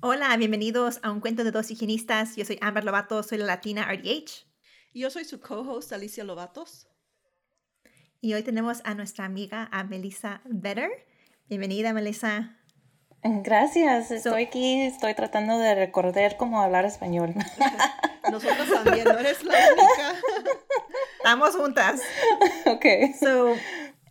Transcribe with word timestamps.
Hola, 0.00 0.36
bienvenidos 0.36 1.00
a 1.02 1.10
un 1.10 1.18
cuento 1.18 1.42
de 1.42 1.50
dos 1.50 1.72
higienistas. 1.72 2.36
Yo 2.36 2.44
soy 2.44 2.56
Amber 2.60 2.84
Lovato, 2.84 3.20
soy 3.24 3.38
la 3.38 3.46
latina 3.46 3.84
RDH. 3.90 4.46
Y 4.92 5.00
yo 5.00 5.10
soy 5.10 5.24
su 5.24 5.40
co-host 5.40 5.92
Alicia 5.92 6.22
Lovatos. 6.22 6.86
Y 8.20 8.32
hoy 8.34 8.44
tenemos 8.44 8.80
a 8.84 8.94
nuestra 8.94 9.24
amiga, 9.24 9.68
a 9.72 9.82
Melissa 9.82 10.40
Vetter. 10.44 10.88
Bienvenida, 11.48 11.92
Melissa. 11.92 12.56
Gracias, 13.24 14.12
estoy 14.12 14.44
aquí, 14.44 14.82
estoy 14.82 15.14
tratando 15.14 15.58
de 15.58 15.74
recordar 15.74 16.36
cómo 16.36 16.62
hablar 16.62 16.84
español. 16.84 17.34
Nosotros 18.30 18.68
también, 18.70 19.04
no 19.04 19.18
eres 19.18 19.42
la 19.42 19.54
única. 19.72 20.14
Estamos 21.16 21.56
juntas. 21.56 22.00
Ok. 22.66 22.84
So, 23.18 23.56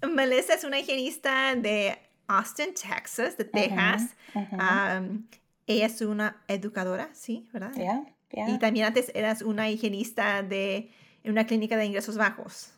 Melissa 0.06 0.54
es 0.54 0.66
una 0.66 0.80
higienista 0.80 1.56
de 1.56 1.98
Austin, 2.28 2.74
Texas, 2.74 3.38
de 3.38 3.46
Texas. 3.46 4.18
Um, 4.36 5.26
ella 5.68 5.86
es 5.86 6.02
una 6.02 6.44
educadora, 6.48 7.10
¿sí? 7.14 7.50
¿Verdad? 7.54 7.74
Yeah, 7.76 8.04
yeah. 8.32 8.50
Y 8.50 8.58
también 8.58 8.86
antes 8.86 9.12
eras 9.14 9.42
una 9.42 9.70
higienista 9.70 10.42
de 10.42 10.92
en 11.24 11.32
una 11.32 11.46
clínica 11.46 11.78
de 11.78 11.86
ingresos 11.86 12.18
bajos. 12.18 12.74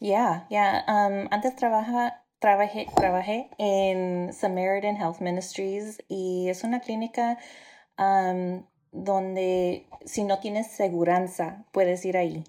Yeah, 0.00 0.46
yeah. 0.50 0.84
Um, 0.88 1.28
antes 1.30 1.54
trabaja, 1.54 2.24
trabajé, 2.40 2.88
trabajé 2.96 3.48
en 3.58 4.32
Samaritan 4.32 4.96
Health 4.96 5.20
Ministries 5.20 6.02
y 6.08 6.48
es 6.48 6.64
una 6.64 6.80
clínica 6.80 7.38
um, 7.96 8.64
donde 8.90 9.86
si 10.04 10.24
no 10.24 10.40
tienes 10.40 10.66
seguranza 10.66 11.64
puedes 11.72 12.04
ir 12.04 12.16
ahí 12.16 12.42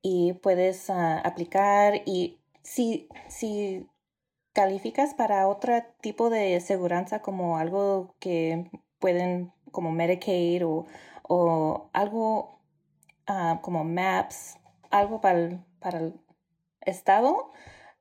y 0.00 0.32
puedes 0.32 0.88
uh, 0.88 1.20
aplicar 1.22 2.00
y 2.06 2.38
si, 2.62 3.08
si 3.28 3.86
calificas 4.54 5.12
para 5.12 5.46
otro 5.46 5.74
tipo 6.00 6.30
de 6.30 6.60
seguranza 6.60 7.20
como 7.20 7.58
algo 7.58 8.14
que 8.18 8.70
pueden 8.98 9.52
como 9.70 9.90
Medicaid 9.92 10.66
o, 10.66 10.86
o 11.22 11.90
algo 11.92 12.60
uh, 13.28 13.60
como 13.60 13.84
MAPS, 13.84 14.58
algo 14.90 15.20
para 15.20 15.38
el, 15.38 15.60
para 15.80 15.98
el 15.98 16.20
estado, 16.80 17.52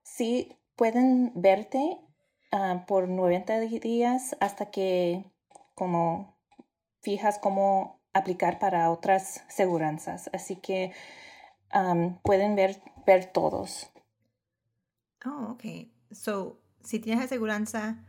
sí 0.04 0.58
pueden 0.76 1.32
verte 1.36 1.98
uh, 2.52 2.86
por 2.86 3.08
90 3.08 3.60
días 3.60 4.36
hasta 4.40 4.72
que 4.72 5.26
como 5.76 6.38
fijas 7.02 7.40
cómo 7.40 8.00
aplicar 8.14 8.60
para 8.60 8.90
otras 8.92 9.44
seguranzas. 9.48 10.30
Así 10.34 10.56
que 10.56 10.92
pueden 12.24 12.56
ver, 12.56 12.82
ver 13.06 13.26
todos. 13.26 13.92
Oh, 15.26 15.52
ok. 15.52 15.90
So, 16.12 16.60
si 16.82 17.00
tienes 17.00 17.26
aseguranza 17.26 18.07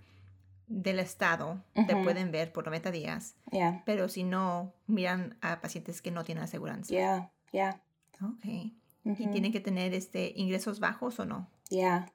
del 0.68 0.98
estado, 0.98 1.62
te 1.74 1.96
pueden 1.96 2.30
ver 2.30 2.52
por 2.52 2.64
90 2.66 2.90
días. 2.90 3.34
Yeah. 3.50 3.82
Pero 3.86 4.08
si 4.08 4.22
no, 4.22 4.74
miran 4.86 5.36
a 5.40 5.60
pacientes 5.60 6.02
que 6.02 6.10
no 6.10 6.24
tienen 6.24 6.44
aseguranza. 6.44 6.90
Yeah, 6.92 7.30
yeah. 7.52 7.80
Ok. 8.22 8.44
¿Y 8.44 9.26
tienen 9.28 9.52
que 9.52 9.60
tener 9.60 9.94
este 9.94 10.32
ingresos 10.36 10.80
bajos 10.80 11.18
o 11.18 11.24
no? 11.24 11.48
Yeah. 11.70 12.12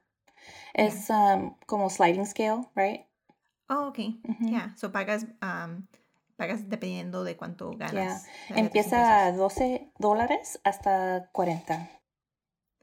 Es 0.74 1.10
um, 1.10 1.56
como 1.66 1.90
sliding 1.90 2.26
scale, 2.26 2.68
right? 2.76 3.06
Oh, 3.68 3.88
ok. 3.88 3.98
Yeah. 4.40 4.74
So 4.76 4.92
pagas, 4.92 5.26
um, 5.42 5.86
pagas 6.36 6.68
dependiendo 6.68 7.24
de 7.24 7.36
cuánto 7.36 7.72
ganas. 7.72 8.26
Yeah. 8.48 8.58
Empieza 8.58 9.26
a 9.26 9.32
12 9.32 9.90
dólares 9.98 10.60
hasta 10.64 11.28
40. 11.32 11.90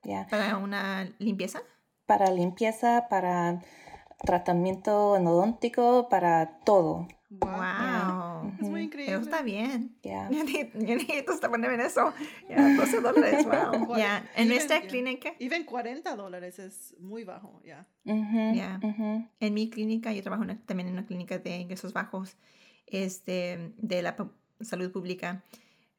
Yeah. 0.04 0.28
¿Para 0.28 0.58
una 0.58 1.10
limpieza? 1.20 1.62
Para 2.06 2.30
limpieza, 2.32 3.08
para 3.10 3.62
tratamiento 4.26 5.16
endodóntico, 5.18 6.08
para 6.10 6.60
todo. 6.66 7.08
Wow. 7.30 8.52
Es 8.62 8.70
muy 8.70 8.82
increíble. 8.84 9.14
Eso 9.16 9.22
está 9.30 9.42
bien. 9.42 9.96
Yeah. 10.02 10.30
Yo 10.30 10.44
necesito 10.44 11.32
estar 11.32 11.50
en 11.54 11.80
eso. 11.80 12.14
Ya, 12.50 12.76
12 12.76 13.00
dólares, 13.02 13.46
wow. 13.46 13.96
Ya, 13.98 14.30
en 14.36 14.46
Even- 14.46 14.50
nuestra 14.50 14.80
yeah. 14.80 14.88
clínica, 14.90 15.34
Even 15.40 15.64
40 15.66 16.16
dólares 16.16 16.60
es 16.60 16.94
muy 17.00 17.24
bajo, 17.24 17.62
ya. 17.64 17.88
Ujú, 18.06 18.54
Ya. 18.56 18.80
ujú. 18.84 19.28
en 19.40 19.54
mi 19.54 19.70
clínica, 19.70 20.12
yo 20.12 20.22
trabajo 20.22 20.44
una- 20.44 20.60
también 20.66 20.88
en 20.90 20.94
una 20.94 21.06
clínica 21.06 21.38
de 21.40 21.58
ingresos 21.58 21.94
bajos 21.94 22.36
este, 22.88 23.74
de 23.78 24.02
la 24.02 24.16
salud 24.60 24.92
pública. 24.92 25.44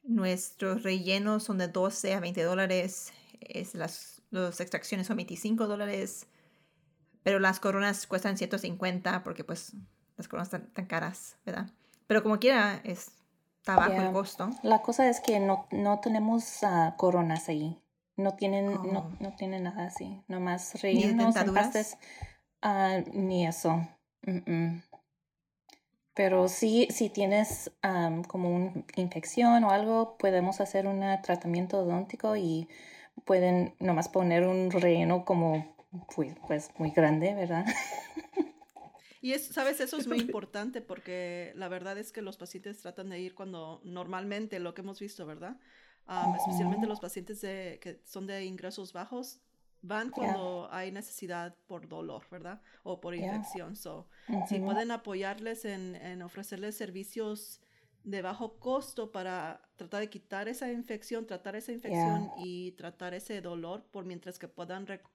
Nuestros 0.02 0.82
rellenos 0.82 1.44
son 1.44 1.58
de 1.58 1.68
12 1.68 2.14
a 2.14 2.20
20 2.20 2.42
dólares. 2.42 3.12
Es 3.40 3.74
las, 3.74 4.20
las 4.30 4.60
extracciones 4.60 5.06
son 5.06 5.16
25 5.16 5.66
dólares. 5.66 6.26
Pero 7.22 7.38
las 7.38 7.60
coronas 7.60 8.06
cuestan 8.06 8.36
150 8.36 9.22
porque 9.22 9.44
pues 9.44 9.72
las 10.16 10.28
coronas 10.28 10.48
están 10.52 10.66
tan 10.72 10.86
caras, 10.86 11.36
¿verdad? 11.46 11.66
Pero 12.06 12.22
como 12.22 12.38
quiera, 12.38 12.80
es, 12.84 13.12
está 13.58 13.76
bajo 13.76 13.92
Yeah. 13.92 14.06
el 14.08 14.12
costo. 14.12 14.50
La 14.62 14.82
cosa 14.82 15.08
es 15.08 15.20
que 15.20 15.38
no, 15.40 15.66
no 15.70 16.00
tenemos 16.00 16.62
ah, 16.64 16.94
coronas 16.96 17.48
ahí. 17.48 17.78
No 18.16 18.32
tienen, 18.34 18.68
Oh. 18.68 18.82
no, 18.84 19.16
no 19.20 19.34
tienen 19.36 19.62
nada 19.62 19.86
así. 19.86 20.22
Nomás 20.28 20.74
¿Ni 20.74 20.80
rellenos, 20.80 21.36
empastes, 21.36 21.96
ah, 22.60 22.98
ni 23.12 23.46
eso. 23.46 23.86
Pero 26.14 26.48
sí, 26.48 26.88
si 26.90 27.08
tienes 27.08 27.72
am, 27.80 28.22
como 28.24 28.50
una 28.54 28.72
infección 28.96 29.64
o 29.64 29.70
algo, 29.70 30.18
podemos 30.18 30.60
hacer 30.60 30.86
un 30.86 31.00
tratamiento 31.22 31.78
odontico 31.80 32.36
y 32.36 32.68
pueden 33.24 33.74
nomás 33.78 34.08
poner 34.10 34.46
un 34.46 34.70
relleno 34.70 35.24
como 35.24 35.74
pues, 36.14 36.34
pues 36.46 36.70
muy 36.78 36.90
grande, 36.90 37.34
¿verdad? 37.34 37.64
Y 39.20 39.32
es, 39.32 39.46
sabes, 39.46 39.80
eso 39.80 39.96
es 39.96 40.06
muy 40.06 40.18
importante 40.20 40.80
porque 40.80 41.52
la 41.54 41.68
verdad 41.68 41.96
es 41.98 42.12
que 42.12 42.22
los 42.22 42.36
pacientes 42.36 42.80
tratan 42.80 43.10
de 43.10 43.20
ir 43.20 43.34
cuando 43.34 43.80
normalmente 43.84 44.58
lo 44.58 44.74
que 44.74 44.80
hemos 44.82 44.98
visto, 45.00 45.26
¿verdad? 45.26 45.58
Um, 46.08 46.34
especialmente 46.34 46.86
los 46.88 46.98
pacientes 47.00 47.40
de, 47.40 47.78
que 47.80 48.00
son 48.04 48.26
de 48.26 48.44
ingresos 48.44 48.92
bajos 48.92 49.40
van 49.80 50.10
cuando 50.10 50.68
hay 50.72 50.90
necesidad 50.90 51.56
por 51.66 51.88
dolor, 51.88 52.24
¿verdad? 52.30 52.60
O 52.82 53.00
por 53.00 53.14
Yeah. 53.16 53.20
infección. 53.20 53.76
So, 53.76 54.08
si 54.42 54.58
Ujú. 54.58 54.64
pueden 54.64 54.90
apoyarles 54.90 55.64
en, 55.64 55.94
en 55.96 56.22
ofrecerles 56.22 56.76
servicios 56.76 57.60
de 58.04 58.22
bajo 58.22 58.58
costo 58.58 59.12
para 59.12 59.62
tratar 59.76 60.00
de 60.00 60.10
quitar 60.10 60.48
esa 60.48 60.70
infección, 60.72 61.26
tratar 61.26 61.54
esa 61.54 61.70
infección 61.72 62.32
y 62.34 62.72
tratar 62.72 63.14
ese 63.14 63.40
dolor 63.40 63.84
por 63.92 64.04
mientras 64.04 64.38
que 64.40 64.48
puedan 64.48 64.86
rec- 64.86 65.08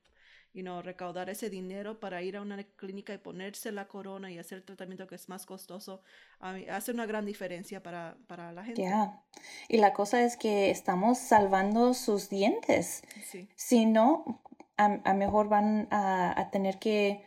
you 0.54 0.64
know, 0.64 0.82
recaudar 0.82 1.30
ese 1.30 1.50
dinero 1.50 2.00
para 2.00 2.22
ir 2.22 2.38
a 2.38 2.42
una 2.42 2.64
clínica 2.64 3.14
y 3.14 3.18
ponerse 3.18 3.72
la 3.72 3.88
corona 3.88 4.32
y 4.32 4.40
hacer 4.40 4.60
el 4.60 4.64
tratamiento 4.64 5.08
que 5.08 5.16
es 5.16 5.30
más 5.30 5.46
costoso, 5.46 6.02
hace 6.40 6.92
una 6.92 7.06
gran 7.06 7.26
diferencia 7.26 7.84
para, 7.84 8.18
para 8.28 8.52
la 8.52 8.64
gente. 8.64 8.82
Ya. 8.82 9.22
Y 9.68 9.78
la 9.78 9.94
cosa 9.94 10.24
es 10.24 10.38
que 10.38 10.70
estamos 10.70 11.18
salvando 11.18 11.94
sus 11.94 12.30
dientes. 12.30 13.02
Sí. 13.24 13.48
Si 13.56 13.86
no, 13.86 14.42
a, 14.78 15.00
a 15.04 15.14
mejor 15.14 15.50
van 15.50 15.88
a, 15.92 16.40
a 16.40 16.50
tener 16.50 16.80
que 16.80 17.26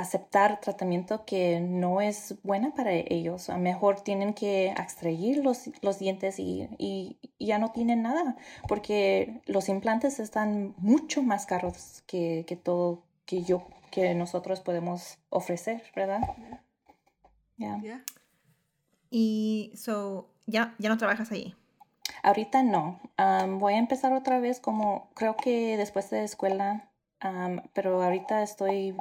aceptar 0.00 0.60
tratamiento 0.60 1.24
que 1.24 1.60
no 1.60 2.00
es 2.00 2.34
buena 2.42 2.74
para 2.74 2.92
ellos. 2.92 3.50
A 3.50 3.58
mejor 3.58 4.00
tienen 4.00 4.34
que 4.34 4.68
extraer 4.68 5.38
los, 5.38 5.70
los 5.82 5.98
dientes 5.98 6.38
y, 6.38 6.68
y 6.78 7.18
ya 7.38 7.58
no 7.58 7.70
tienen 7.72 8.02
nada, 8.02 8.36
porque 8.68 9.40
los 9.46 9.68
implantes 9.68 10.20
están 10.20 10.74
mucho 10.78 11.22
más 11.22 11.46
caros 11.46 12.02
que, 12.06 12.44
que 12.46 12.56
todo 12.56 13.02
que 13.26 13.42
yo 13.42 13.66
que 13.90 14.14
nosotros 14.14 14.60
podemos 14.60 15.18
ofrecer, 15.30 15.82
¿verdad? 15.94 16.20
Ya. 17.56 17.78
Yeah. 17.80 18.04
Y 19.10 19.72
so, 19.74 20.30
ya, 20.46 20.74
ya 20.78 20.88
no 20.88 20.96
trabajas 20.96 21.32
ahí. 21.32 21.54
Ahorita 22.22 22.62
no. 22.62 23.00
Voy 23.58 23.74
a 23.74 23.78
empezar 23.78 24.12
otra 24.12 24.40
vez 24.40 24.60
como 24.60 25.10
creo 25.14 25.36
que 25.36 25.76
después 25.76 26.10
de 26.10 26.24
escuela, 26.24 26.88
pero 27.72 28.02
ahorita 28.02 28.42
estoy 28.42 28.94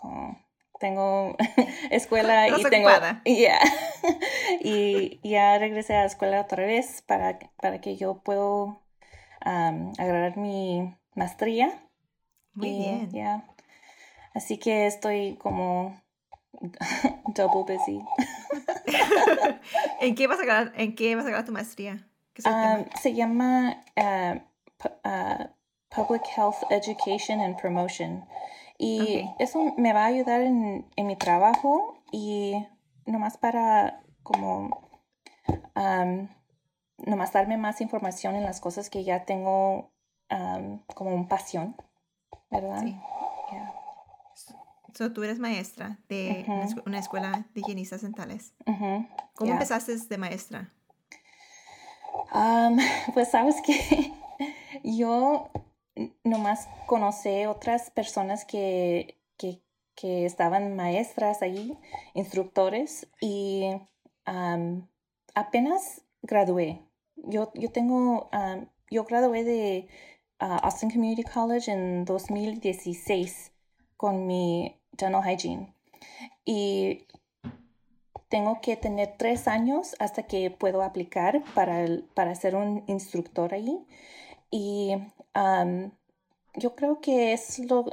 como 0.00 0.38
tengo 0.78 1.36
escuela 1.90 2.48
y 2.48 2.62
tengo. 2.64 2.90
Yeah. 3.24 3.60
y 4.60 5.20
ya 5.28 5.58
regresé 5.58 5.94
a 5.96 6.00
la 6.00 6.06
escuela 6.06 6.40
otra 6.40 6.64
vez 6.64 7.02
para, 7.02 7.38
para 7.60 7.80
que 7.80 7.96
yo 7.96 8.22
puedo 8.22 8.80
am, 9.40 9.92
agarrar 9.98 10.36
mi 10.36 10.94
maestría. 11.14 11.72
Muy 12.54 12.68
Y, 12.68 12.78
bien. 12.78 13.10
yeah. 13.10 13.44
Así 14.34 14.58
que 14.58 14.86
estoy 14.86 15.36
como 15.36 16.00
double 17.34 17.76
busy. 17.76 18.04
¿En 20.00 20.14
qué 20.14 20.26
vas 20.26 20.40
a 20.40 20.44
ganar, 20.44 20.72
en 20.76 20.94
qué 20.94 21.14
vas 21.16 21.26
a 21.26 21.30
ganar 21.30 21.44
tu 21.46 21.52
maestría? 21.52 22.06
¿Qué 22.32 22.42
es 22.42 22.46
el 22.46 22.52
Um, 22.52 22.84
se 23.00 23.14
llama 23.14 23.82
uh, 23.96 24.38
pu- 24.78 24.98
uh, 25.04 25.48
Public 25.88 26.22
Health 26.36 26.62
Education 26.70 27.40
and 27.40 27.58
Promotion. 27.58 28.24
Y 28.78 29.24
eso 29.38 29.74
me 29.76 29.92
va 29.92 30.04
a 30.04 30.06
ayudar 30.06 30.42
en, 30.42 30.86
en 30.96 31.06
mi 31.06 31.16
trabajo 31.16 32.02
y 32.12 32.54
nomás 33.06 33.38
para 33.38 34.02
como 34.22 34.90
um, 35.74 36.28
nomás 36.98 37.32
darme 37.32 37.56
más 37.56 37.80
información 37.80 38.34
en 38.36 38.44
las 38.44 38.60
cosas 38.60 38.90
que 38.90 39.04
ya 39.04 39.24
tengo 39.24 39.92
um, 40.30 40.80
como 40.94 41.14
un 41.14 41.28
pasión, 41.28 41.76
¿verdad? 42.50 42.82
Sí. 42.82 42.96
Yeah. 43.52 43.72
So, 44.94 45.12
tú 45.12 45.22
eres 45.22 45.38
maestra 45.38 45.98
de 46.08 46.46
una, 46.86 46.98
escuela 46.98 47.44
de 47.54 47.60
higienistas 47.60 48.00
dentales. 48.00 48.54
Ujú, 48.66 49.06
¿Cómo 49.34 49.46
yeah. 49.46 49.54
empezaste 49.54 49.94
de 49.96 50.18
maestra? 50.18 50.70
Um, 52.32 52.78
pues 53.14 53.30
sabes 53.30 53.56
que 53.62 54.12
yo 54.82 55.50
nomás 56.24 56.68
conocí 56.86 57.46
otras 57.46 57.90
personas 57.90 58.44
que, 58.44 59.16
que, 59.38 59.60
que 59.94 60.26
estaban 60.26 60.76
maestras 60.76 61.42
ahí, 61.42 61.76
instructores, 62.14 63.08
y 63.20 63.70
apenas 65.34 66.02
gradué. 66.22 66.82
Yo, 67.16 67.50
yo 67.54 67.70
tengo, 67.70 68.28
yo 68.90 69.04
gradué 69.04 69.44
de 69.44 69.88
uh, 70.40 70.58
Austin 70.62 70.90
Community 70.90 71.22
College 71.24 71.70
en 71.72 72.04
2016 72.04 73.52
con 73.96 74.26
mi 74.26 74.76
dental 74.92 75.22
hygiene. 75.24 75.74
Y 76.44 77.06
tengo 78.28 78.60
que 78.60 78.76
tener 78.76 79.14
tres 79.16 79.48
años 79.48 79.94
hasta 79.98 80.24
que 80.24 80.50
puedo 80.50 80.82
aplicar 80.82 81.42
para, 81.54 81.82
el- 81.82 82.04
para 82.14 82.34
ser 82.34 82.56
un 82.56 82.84
instructor 82.86 83.54
ahí. 83.54 83.86
Y 84.50 84.96
yo 86.54 86.74
creo 86.74 87.00
que 87.00 87.32
es 87.32 87.58
lo, 87.58 87.84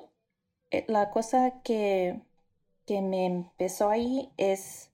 eh, 0.72 0.86
la 0.88 1.10
cosa 1.12 1.62
que, 1.64 2.22
que 2.86 3.02
me 3.02 3.26
empezó 3.26 3.90
ahí 3.90 4.32
es 4.38 4.92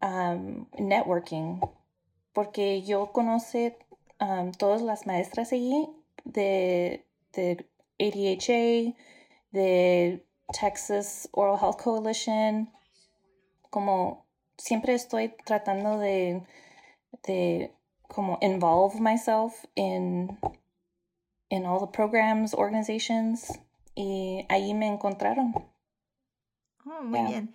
am, 0.00 0.68
networking, 0.78 1.60
porque 2.32 2.82
yo 2.82 3.12
conocí 3.12 3.74
am, 4.18 4.52
todas 4.52 4.82
las 4.82 5.06
maestras 5.06 5.52
allí 5.52 5.88
de, 6.24 7.06
de 7.32 7.66
ADHA, 7.98 8.94
de 9.52 10.24
Texas 10.52 11.28
Oral 11.32 11.58
Health 11.60 11.82
Coalition, 11.82 12.72
como 13.70 14.26
siempre 14.58 14.94
estoy 14.94 15.34
tratando 15.44 15.98
de, 15.98 16.42
de 17.22 17.72
como 18.08 18.38
involve 18.42 19.00
myself 19.00 19.64
in, 19.74 20.38
in 21.50 21.66
all 21.66 21.78
the 21.80 21.86
programs, 21.92 22.54
organizations, 22.54 23.58
y 23.94 24.46
ahí 24.48 24.72
me 24.74 24.86
encontraron. 24.86 25.52
Oh, 26.86 27.02
muy 27.02 27.18
Yeah. 27.20 27.28
bien. 27.28 27.54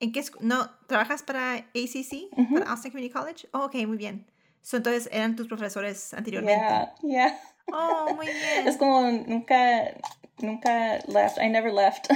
¿En 0.00 0.10
qué 0.12 0.24
no 0.40 0.68
trabajas 0.88 1.22
para 1.22 1.54
ACC, 1.74 2.28
para 2.52 2.70
Austin 2.72 2.90
Community 2.90 3.12
College? 3.12 3.48
Oh, 3.52 3.66
ok, 3.66 3.74
muy 3.86 3.96
bien. 3.96 4.26
So, 4.60 4.76
entonces 4.78 5.08
eran 5.12 5.36
tus 5.36 5.46
profesores 5.46 6.12
anteriormente. 6.14 6.60
Yeah, 6.64 6.94
yeah. 7.02 7.40
Oh, 7.72 8.12
muy 8.16 8.26
bien. 8.26 8.66
Es 8.66 8.76
como 8.76 9.02
nunca, 9.10 9.94
nunca 10.40 10.98
left. 11.06 11.38
I 11.38 11.48
never 11.48 11.72
left. 11.72 12.08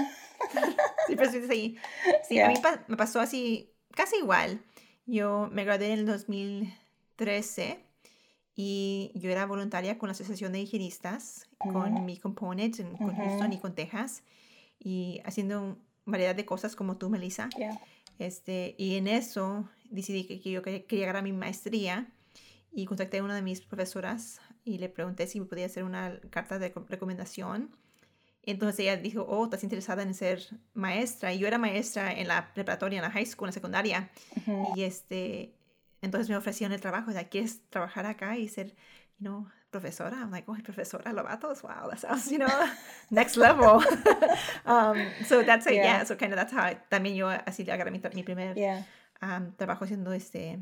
Siempre 1.07 1.27
estuviste 1.27 1.53
ahí. 1.53 1.77
Sí, 2.29 2.35
Yeah. 2.37 2.47
a 2.47 2.49
mí 2.51 2.57
pa- 2.61 2.83
me 2.89 2.97
pasó 2.97 3.21
así, 3.21 3.73
casi 3.95 4.17
igual. 4.17 4.61
Yo 5.07 5.49
me 5.53 5.65
gradué 5.65 5.93
en 5.93 6.01
el 6.01 6.07
2013 6.07 7.79
y 8.57 9.13
yo 9.15 9.31
era 9.31 9.45
voluntaria 9.47 9.99
con 9.99 10.09
la 10.09 10.13
Asociación 10.13 10.53
de 10.53 10.61
Higienistas, 10.61 11.47
con 11.59 11.93
Ujú. 11.95 12.03
mi 12.03 12.17
component 12.17 12.81
en- 12.81 12.97
con 12.97 13.11
Ujú. 13.11 13.17
Houston 13.23 13.53
y 13.53 13.59
con 13.59 13.75
Texas, 13.75 14.23
y 14.81 15.21
haciendo 15.25 15.77
variedad 16.07 16.35
de 16.35 16.45
cosas 16.47 16.75
como 16.75 16.97
tú, 16.97 17.11
Melissa. 17.11 17.49
Yeah. 17.59 17.79
Este, 18.19 18.75
y 18.79 18.97
en 18.97 19.09
eso 19.09 19.69
decidí 19.91 20.25
que, 20.27 20.41
que 20.41 20.51
yo 20.51 20.63
quería, 20.63 20.87
quería 20.87 21.05
agarrar 21.05 21.23
mi 21.23 21.33
maestría 21.33 22.11
y 22.73 22.87
contacté 22.87 23.19
a 23.19 23.25
una 23.25 23.35
de 23.35 23.43
mis 23.43 23.61
profesoras 23.61 24.41
y 24.65 24.79
le 24.79 24.89
pregunté 24.89 25.27
si 25.27 25.39
me 25.39 25.47
podía 25.47 25.67
hacer 25.67 25.85
una 25.85 26.19
carta 26.31 26.59
de 26.59 26.73
co- 26.73 26.87
recomendación. 26.89 27.71
Entonces 28.43 28.79
ella 28.81 28.97
dijo, 28.97 29.23
oh, 29.29 29.45
estás 29.45 29.65
interesada 29.65 30.03
en 30.03 30.15
ser 30.15 30.41
maestra. 30.73 31.35
Y 31.35 31.39
yo 31.41 31.49
era 31.49 31.59
maestra 31.59 32.13
en 32.13 32.29
la 32.29 32.55
preparatoria, 32.55 32.99
en 32.99 33.03
la 33.03 33.11
high 33.11 33.27
school, 33.27 33.47
en 33.47 33.49
la 33.49 33.53
secundaria. 33.53 34.11
Ujú. 34.37 34.73
Y 34.77 34.83
este, 34.85 35.56
entonces 36.03 36.29
me 36.29 36.37
ofrecieron 36.37 36.73
el 36.73 36.81
trabajo. 36.81 37.11
O 37.11 37.13
sea, 37.13 37.29
¿quieres 37.29 37.61
trabajar 37.71 38.07
acá 38.07 38.37
y 38.37 38.49
ser, 38.49 38.69
you 39.19 39.27
know, 39.29 39.47
profesora? 39.71 40.17
I'm 40.21 40.31
like, 40.31 40.49
oh, 40.51 40.57
profesora, 40.63 41.13
Lovatos, 41.13 41.63
wow, 41.63 41.89
that 41.91 41.99
sounds, 41.99 42.31
you 42.31 42.39
know, 42.39 42.47
next 43.11 43.37
level. 43.37 43.81
um, 44.67 44.97
so 45.27 45.43
that's 45.45 45.67
it, 45.67 45.75
yeah. 45.75 45.99
Yeah. 45.99 46.05
So 46.05 46.17
kind 46.17 46.33
of 46.33 46.37
that's 46.39 46.53
how 46.53 46.63
I- 46.65 46.79
también 46.91 47.15
yo 47.17 47.29
así 47.29 47.65
agarré 47.71 47.91
mi, 47.91 48.01
mi 48.15 48.23
primer 48.23 48.55
Yeah. 48.57 48.85
um, 49.23 49.53
trabajo 49.57 49.87
siendo 49.87 50.13
este, 50.13 50.59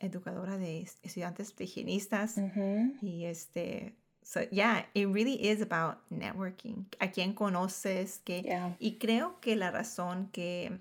educadora 0.00 0.58
de 0.58 0.82
es- 0.82 0.98
estudiantes 1.02 1.54
de 1.56 1.64
higienistas. 1.64 2.36
Ujú. 2.38 2.94
Y 3.02 3.24
este, 3.26 3.94
so 4.22 4.40
yeah, 4.50 4.86
it 4.94 5.06
really 5.08 5.34
is 5.34 5.60
about 5.62 5.98
networking. 6.10 6.86
A 7.00 7.08
quién 7.10 7.32
conoces, 7.34 8.18
que 8.24 8.42
Yeah. 8.42 8.76
y 8.78 8.98
creo 8.98 9.40
que 9.40 9.56
la 9.56 9.70
razón 9.70 10.28
que 10.32 10.78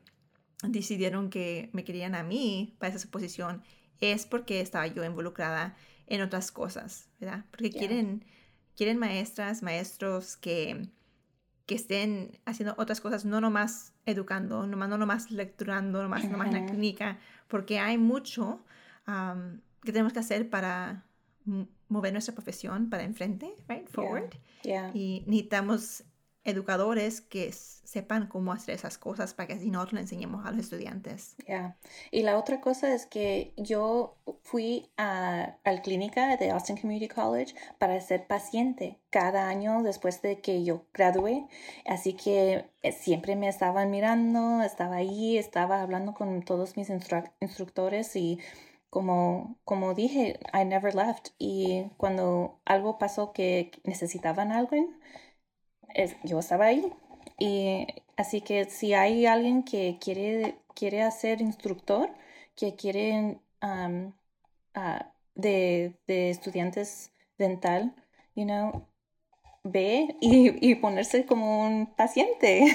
decidieron 0.64 1.30
que 1.30 1.70
me 1.74 1.84
querían 1.84 2.16
a 2.16 2.24
mí 2.24 2.76
para 2.80 2.96
esa 2.96 3.10
posición 3.10 3.62
es 4.12 4.26
porque 4.26 4.60
estaba 4.60 4.88
yo 4.88 5.04
involucrada 5.04 5.76
en 6.08 6.22
otras 6.22 6.52
cosas, 6.52 7.10
¿verdad? 7.20 7.46
Porque 7.52 7.72
quieren, 7.72 8.26
quieren 8.76 8.98
maestras, 8.98 9.64
maestros 9.64 10.36
que, 10.36 10.90
que 11.66 11.76
estén 11.76 12.40
haciendo 12.46 12.76
otras 12.78 13.02
cosas, 13.02 13.26
no 13.26 13.40
nomás 13.42 13.94
educando, 14.06 14.68
nomás, 14.68 14.90
no 14.90 14.98
nomás 14.98 15.32
lecturando, 15.32 16.04
nomás, 16.04 16.30
nomás 16.30 16.48
en 16.48 16.54
la 16.54 16.66
clínica, 16.66 17.20
porque 17.48 17.80
hay 17.80 17.98
mucho 17.98 18.64
que 19.06 19.92
tenemos 19.92 20.14
que 20.14 20.20
hacer 20.20 20.50
para 20.50 21.06
mover 21.88 22.14
nuestra 22.14 22.34
profesión 22.34 22.90
para 22.90 23.04
enfrente, 23.04 23.54
right? 23.68 23.88
Forward. 23.90 24.32
Yeah. 24.64 24.92
Y 24.94 25.24
necesitamos 25.28 26.04
educadores 26.44 27.22
que 27.22 27.52
sepan 27.54 28.28
cómo 28.28 28.52
hacer 28.52 28.76
esas 28.76 28.98
cosas 28.98 29.34
para 29.34 29.48
que 29.48 29.54
así 29.54 29.70
nosotros 29.70 29.94
le 29.94 30.02
enseñemos 30.02 30.46
a 30.46 30.52
los 30.52 30.62
estudiantes. 30.62 31.36
Yeah. 31.48 31.78
Y 32.12 32.24
la 32.24 32.38
otra 32.38 32.60
cosa 32.60 32.94
es 32.94 33.06
que 33.06 33.54
yo 33.56 34.18
fui 34.42 34.92
a, 34.98 35.58
a 35.64 35.72
la 35.72 35.82
clínica 35.82 36.36
de 36.38 36.52
Austin 36.52 36.78
Community 36.78 37.08
College 37.08 37.54
para 37.78 38.00
ser 38.02 38.28
paciente 38.28 39.00
cada 39.10 39.48
año 39.48 39.84
después 39.84 40.22
de 40.22 40.42
que 40.42 40.64
yo 40.64 40.86
gradué. 40.94 41.48
Así 41.86 42.14
que 42.14 42.66
eh, 42.82 42.92
siempre 42.92 43.36
me 43.36 43.48
estaban 43.48 43.92
mirando, 43.92 44.64
estaba 44.64 44.96
ahí, 44.96 45.38
estaba 45.38 45.82
hablando 45.82 46.14
con 46.14 46.44
todos 46.44 46.76
mis 46.76 46.90
instru- 46.90 47.32
instructores 47.42 48.16
y 48.16 48.40
como, 48.90 49.58
como 49.66 49.94
dije, 49.94 50.40
I 50.54 50.66
never 50.66 50.94
left. 50.94 51.30
Y 51.38 51.86
cuando 51.98 52.60
algo 52.66 52.98
pasó 52.98 53.34
que 53.34 53.72
necesitaban 53.84 54.52
a 54.52 54.58
alguien, 54.60 55.00
es- 55.94 56.16
yo 56.24 56.40
estaba 56.40 56.66
ahí. 56.66 56.92
Y 57.40 57.88
así 58.18 58.42
que 58.42 58.66
si 58.66 58.94
hay 58.94 59.26
alguien 59.26 59.64
que 59.64 59.98
quiere, 60.02 60.58
quiere 60.76 61.02
hacer 61.04 61.42
instructor, 61.42 62.10
que 62.56 62.76
quiere 62.76 63.40
um, 63.62 64.14
ah, 64.76 65.12
de, 65.36 65.96
de 66.08 66.30
estudiantes 66.32 67.12
dental, 67.38 67.94
you 68.36 68.46
know, 68.46 68.88
ve 69.64 70.18
y, 70.22 70.70
y 70.72 70.76
ponerse 70.76 71.26
como 71.26 71.66
un 71.68 71.88
paciente. 71.96 72.66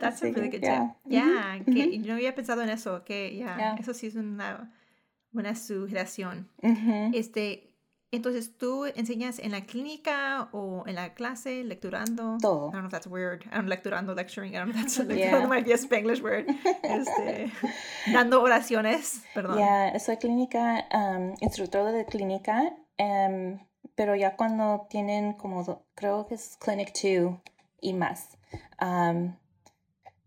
That's 0.00 0.22
a 0.22 0.26
really 0.28 0.48
good 0.48 0.62
yeah. 0.62 0.80
tip. 0.80 1.10
Yeah, 1.10 1.58
Ujú, 1.60 1.72
que 1.74 1.82
ujú. 1.82 2.02
yo 2.02 2.08
no 2.08 2.14
había 2.14 2.34
pensado 2.34 2.62
en 2.62 2.70
eso, 2.70 3.04
que 3.04 3.36
ya, 3.36 3.58
Yeah. 3.58 3.76
eso 3.78 3.94
sí 3.94 4.06
es 4.08 4.14
una 4.16 4.72
buena 5.32 5.54
sugestión. 5.54 6.48
Ujú. 6.62 7.14
Este, 7.14 7.73
entonces, 8.10 8.56
¿tú 8.56 8.86
enseñas 8.86 9.38
en 9.38 9.50
la 9.52 9.62
clínica 9.62 10.48
o 10.52 10.84
en 10.86 10.94
la 10.94 11.14
clase, 11.14 11.64
lecturando? 11.64 12.38
Todo. 12.40 12.68
I 12.68 12.72
don't 12.72 12.82
know 12.82 12.86
if 12.86 12.92
that's 12.92 13.06
weird. 13.06 13.44
I'm 13.52 13.66
lecturando, 13.66 14.14
lecturing. 14.14 14.54
I 14.54 14.58
don't 14.58 14.72
know 14.72 14.80
if 14.82 14.94
that's 14.96 15.18
Yeah. 15.18 15.46
might 15.46 15.64
be 15.64 15.72
a 15.72 15.76
Spanglish 15.78 16.22
word. 16.22 16.46
Este, 16.84 17.50
dando 18.12 18.40
oraciones, 18.42 19.22
perdón. 19.34 19.58
Ya, 19.58 19.98
soy 19.98 20.16
clínica, 20.18 20.86
um, 20.92 21.34
instructora 21.40 21.90
de 21.92 22.04
clínica, 22.06 22.76
em, 22.98 23.58
pero 23.96 24.14
ya 24.14 24.36
cuando 24.36 24.86
tienen 24.88 25.32
como, 25.34 25.84
creo 25.94 26.26
que 26.26 26.34
es 26.36 26.56
Clinic 26.60 26.92
2 26.92 27.40
y 27.80 27.92
más. 27.94 28.38
Um, 28.80 29.36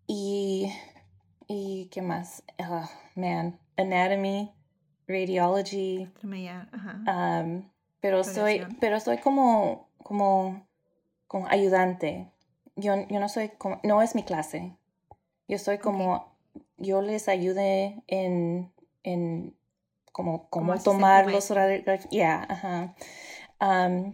y, 0.07 0.71
y, 1.47 1.89
¿qué 1.91 2.01
más? 2.01 2.43
Ah, 2.59 2.89
man, 3.15 3.59
Anatomy, 3.77 4.53
Radiology, 5.07 6.09
ajá. 6.71 7.41
um, 7.41 7.69
pero 7.99 8.23
soy, 8.23 8.65
pero 8.79 8.99
soy 8.99 9.17
como, 9.17 9.89
como, 10.03 10.67
como 11.27 11.47
ayudante. 11.47 12.31
Yo, 12.75 12.93
yo 13.07 13.19
no 13.19 13.29
soy 13.29 13.49
como, 13.49 13.79
no 13.83 14.01
es 14.01 14.15
mi 14.15 14.23
clase. 14.23 14.75
Yo 15.47 15.57
soy 15.57 15.77
como 15.77 16.37
yo 16.77 17.01
les 17.01 17.27
ayude 17.27 18.03
en, 18.07 18.71
en 19.03 19.55
como, 20.11 20.49
cómo 20.49 20.77
tomar 20.79 21.31
los 21.31 21.51
ya, 22.11 22.45
ajá. 22.49 22.95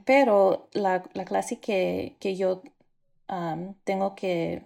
pero 0.05 0.69
la, 0.73 1.03
la, 1.13 1.25
clase 1.25 1.59
que, 1.59 2.15
que 2.19 2.35
yo 2.35 2.61
tengo 3.83 4.15
que, 4.15 4.65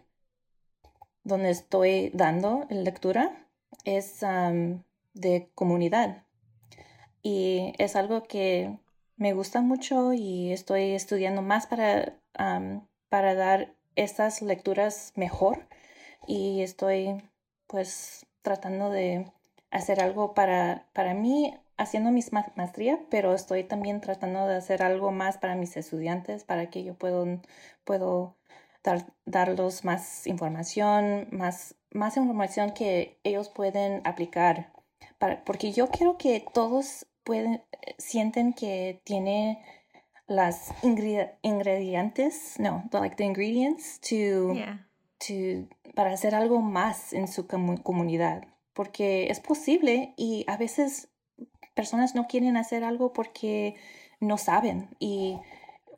donde 1.23 1.49
estoy 1.49 2.11
dando 2.13 2.65
lectura, 2.69 3.47
es 3.83 4.23
de 5.21 5.49
comunidad. 5.55 6.23
Y 7.21 7.73
es 7.77 7.95
algo 7.95 8.23
que 8.23 8.77
me 9.17 9.33
gusta 9.33 9.61
mucho 9.61 10.13
y 10.13 10.51
estoy 10.51 10.91
estudiando 10.91 11.41
más 11.41 11.67
para, 11.67 12.13
para 13.09 13.35
dar 13.35 13.73
estas 13.95 14.41
lecturas 14.41 15.13
mejor. 15.15 15.67
Y 16.27 16.61
estoy 16.61 17.21
pues 17.67 18.25
tratando 18.41 18.89
de 18.89 19.31
hacer 19.71 20.01
algo 20.01 20.33
para, 20.33 20.87
para 20.93 21.13
mí 21.13 21.53
haciendo 21.77 22.11
mi 22.11 22.23
maestría, 22.55 22.99
pero 23.09 23.33
estoy 23.33 23.63
también 23.63 24.01
tratando 24.01 24.47
de 24.47 24.55
hacer 24.55 24.81
algo 24.83 25.11
más 25.11 25.37
para 25.37 25.55
mis 25.55 25.77
estudiantes, 25.77 26.43
para 26.43 26.69
que 26.69 26.83
yo 26.83 26.95
puedo, 26.95 27.25
puedo 27.83 28.35
dar, 28.83 29.05
darlos 29.25 29.85
más 29.85 30.25
información, 30.27 31.27
más, 31.31 31.75
más 31.91 32.17
información 32.17 32.71
que 32.71 33.19
ellos 33.23 33.49
pueden 33.49 34.01
aplicar. 34.05 34.71
Para, 35.17 35.43
porque 35.43 35.71
yo 35.71 35.89
quiero 35.89 36.17
que 36.17 36.45
todos 36.53 37.07
pueden, 37.23 37.63
sienten 37.97 38.53
que 38.53 39.01
tiene 39.03 39.61
las 40.27 40.73
ingredientes, 40.83 42.55
no, 42.59 42.89
like 42.91 43.15
the 43.15 43.23
ingredients 43.23 43.99
to, 44.01 44.53
to, 45.19 45.67
para 45.95 46.11
hacer 46.11 46.35
algo 46.35 46.61
más 46.61 47.13
en 47.13 47.27
su 47.27 47.47
comunidad 47.47 48.47
porque 48.77 49.31
es 49.31 49.39
posible 49.39 50.13
y 50.17 50.45
a 50.47 50.55
veces 50.55 51.09
personas 51.73 52.13
no 52.13 52.27
quieren 52.27 52.57
hacer 52.57 52.83
algo 52.83 53.11
porque 53.11 53.73
no 54.19 54.37
saben 54.37 54.95
y 54.99 55.39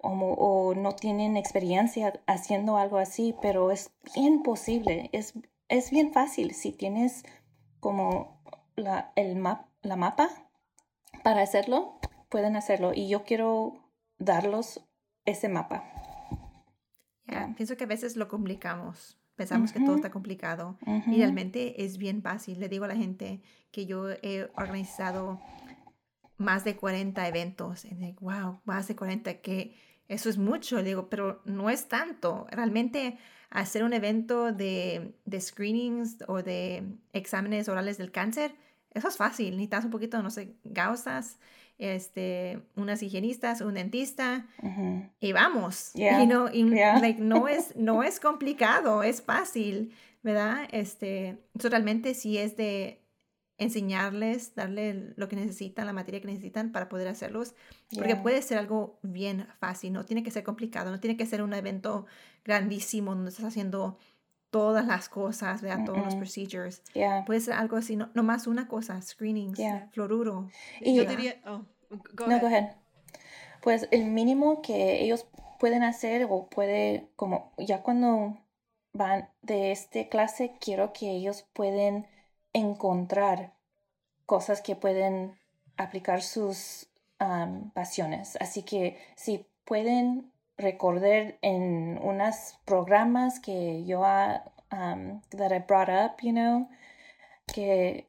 o, 0.01 0.73
no 0.77 0.95
tienen 0.95 1.35
experiencia 1.35 2.21
haciendo 2.25 2.77
algo 2.77 2.97
así, 2.97 3.35
pero 3.41 3.69
es 3.69 3.91
bien 4.15 4.43
posible, 4.43 5.09
es, 5.11 5.33
es 5.67 5.91
bien 5.91 6.13
fácil 6.13 6.53
si 6.53 6.71
tienes 6.71 7.25
como 7.81 8.38
la, 8.79 9.11
el 9.15 9.35
map, 9.35 9.67
la 9.81 9.95
mapa 9.95 10.29
para 11.23 11.41
hacerlo, 11.41 11.99
pueden 12.29 12.55
hacerlo 12.55 12.91
y 12.93 13.09
yo 13.09 13.23
quiero 13.23 13.73
darlos 14.17 14.81
ese 15.25 15.49
mapa. 15.49 15.83
Pienso 17.55 17.77
que 17.77 17.83
a 17.83 17.87
veces 17.87 18.15
lo 18.15 18.27
complicamos 18.27 19.19
Pensamos 19.39 19.71
que 19.71 19.79
todo 19.79 19.95
está 19.95 20.11
complicado 20.11 20.77
y 21.07 21.15
realmente 21.15 21.85
es 21.85 21.97
bien 21.97 22.21
fácil. 22.21 22.59
Le 22.59 22.67
digo 22.67 22.83
a 22.83 22.89
la 22.89 22.97
gente 22.97 23.41
que 23.71 23.85
yo 23.85 24.09
he 24.09 24.51
organizado 24.57 25.39
más 26.35 26.65
de 26.65 26.75
40 26.75 27.25
eventos. 27.25 27.85
Y 27.85 27.95
digo, 27.95 28.19
wow, 28.19 28.59
más 28.65 28.89
de 28.89 28.97
40, 28.97 29.35
que 29.35 29.77
eso 30.09 30.27
es 30.27 30.37
mucho. 30.37 30.75
Le 30.75 30.83
digo, 30.83 31.09
pero 31.09 31.41
no 31.45 31.69
es 31.69 31.87
tanto. 31.87 32.47
Realmente 32.51 33.17
hacer 33.49 33.85
un 33.85 33.93
evento 33.93 34.51
de, 34.51 35.15
de 35.23 35.39
screenings 35.39 36.17
o 36.27 36.43
de 36.43 36.97
exámenes 37.13 37.69
orales 37.69 37.97
del 37.97 38.11
cáncer, 38.11 38.53
eso 38.93 39.07
es 39.07 39.17
fácil. 39.17 39.51
Necesitas 39.51 39.85
un 39.85 39.91
poquito, 39.91 40.21
no 40.21 40.29
sé, 40.29 40.55
gausas 40.63 41.37
este, 41.79 42.61
unas 42.75 43.01
higienistas, 43.01 43.61
un 43.61 43.75
dentista 43.75 44.45
y 45.19 45.31
vamos. 45.31 45.91
y 45.95 46.27
no, 46.27 46.49
no, 47.19 47.47
es, 47.47 47.75
no 47.77 48.03
es 48.03 48.19
complicado, 48.19 49.01
es 49.01 49.21
fácil, 49.21 49.93
¿verdad? 50.21 50.67
Este, 50.71 51.37
eso 51.57 51.69
realmente 51.69 52.13
sí 52.13 52.37
es 52.37 52.57
de 52.57 53.01
enseñarles, 53.57 54.55
darle 54.55 55.13
lo 55.17 55.27
que 55.27 55.35
necesitan, 55.35 55.85
la 55.85 55.93
materia 55.93 56.21
que 56.21 56.27
necesitan 56.27 56.71
para 56.71 56.87
poder 56.87 57.09
hacerlos, 57.09 57.55
porque 57.93 58.15
puede 58.15 58.41
ser 58.41 58.57
algo 58.57 58.99
bien 59.01 59.47
fácil, 59.59 59.91
no 59.91 60.05
tiene 60.05 60.23
que 60.23 60.31
ser 60.31 60.43
complicado, 60.43 60.91
no 60.91 60.99
tiene 61.01 61.17
que 61.17 61.25
ser 61.25 61.41
un 61.41 61.53
evento 61.53 62.05
grandísimo 62.45 63.13
donde 63.13 63.31
estás 63.31 63.45
haciendo 63.45 63.97
todas 64.49 64.85
las 64.87 65.09
cosas, 65.09 65.61
¿verdad? 65.61 65.85
Todos 65.85 66.05
los 66.05 66.15
procedures. 66.15 66.81
Puede 67.25 67.39
ser 67.39 67.53
algo 67.53 67.77
así, 67.77 67.95
no, 67.95 68.09
más 68.23 68.47
una 68.47 68.67
cosa, 68.67 69.01
screenings, 69.01 69.59
fluoruro. 69.91 70.49
Y 70.81 70.95
yo 70.95 71.05
diría, 71.05 71.35
oh, 71.45 71.63
go 72.13 72.27
no, 72.27 72.35
ahead. 72.35 72.71
Pues 73.61 73.87
el 73.91 74.05
mínimo 74.05 74.61
que 74.61 75.03
ellos 75.03 75.27
pueden 75.59 75.83
hacer 75.83 76.25
o 76.29 76.47
puede, 76.47 77.09
como 77.15 77.51
ya 77.57 77.83
cuando 77.83 78.37
van 78.93 79.29
de 79.41 79.71
este 79.71 80.09
clase, 80.09 80.53
quiero 80.59 80.93
que 80.93 81.11
ellos 81.11 81.45
pueden 81.53 82.07
encontrar 82.53 83.53
cosas 84.25 84.61
que 84.61 84.75
pueden 84.75 85.37
aplicar 85.77 86.21
sus 86.21 86.87
pasiones. 87.73 88.37
Así 88.39 88.63
que 88.63 88.97
si 89.15 89.45
pueden 89.65 90.31
recordar 90.59 91.37
en 91.41 91.97
unos 92.03 92.59
programas 92.65 93.39
que 93.39 93.85
yo 93.85 94.01
um, 94.01 95.21
that 95.31 95.51
I 95.51 95.59
brought 95.59 95.89
up, 95.89 96.21
you 96.21 96.33
know, 96.33 96.69
que 97.47 98.07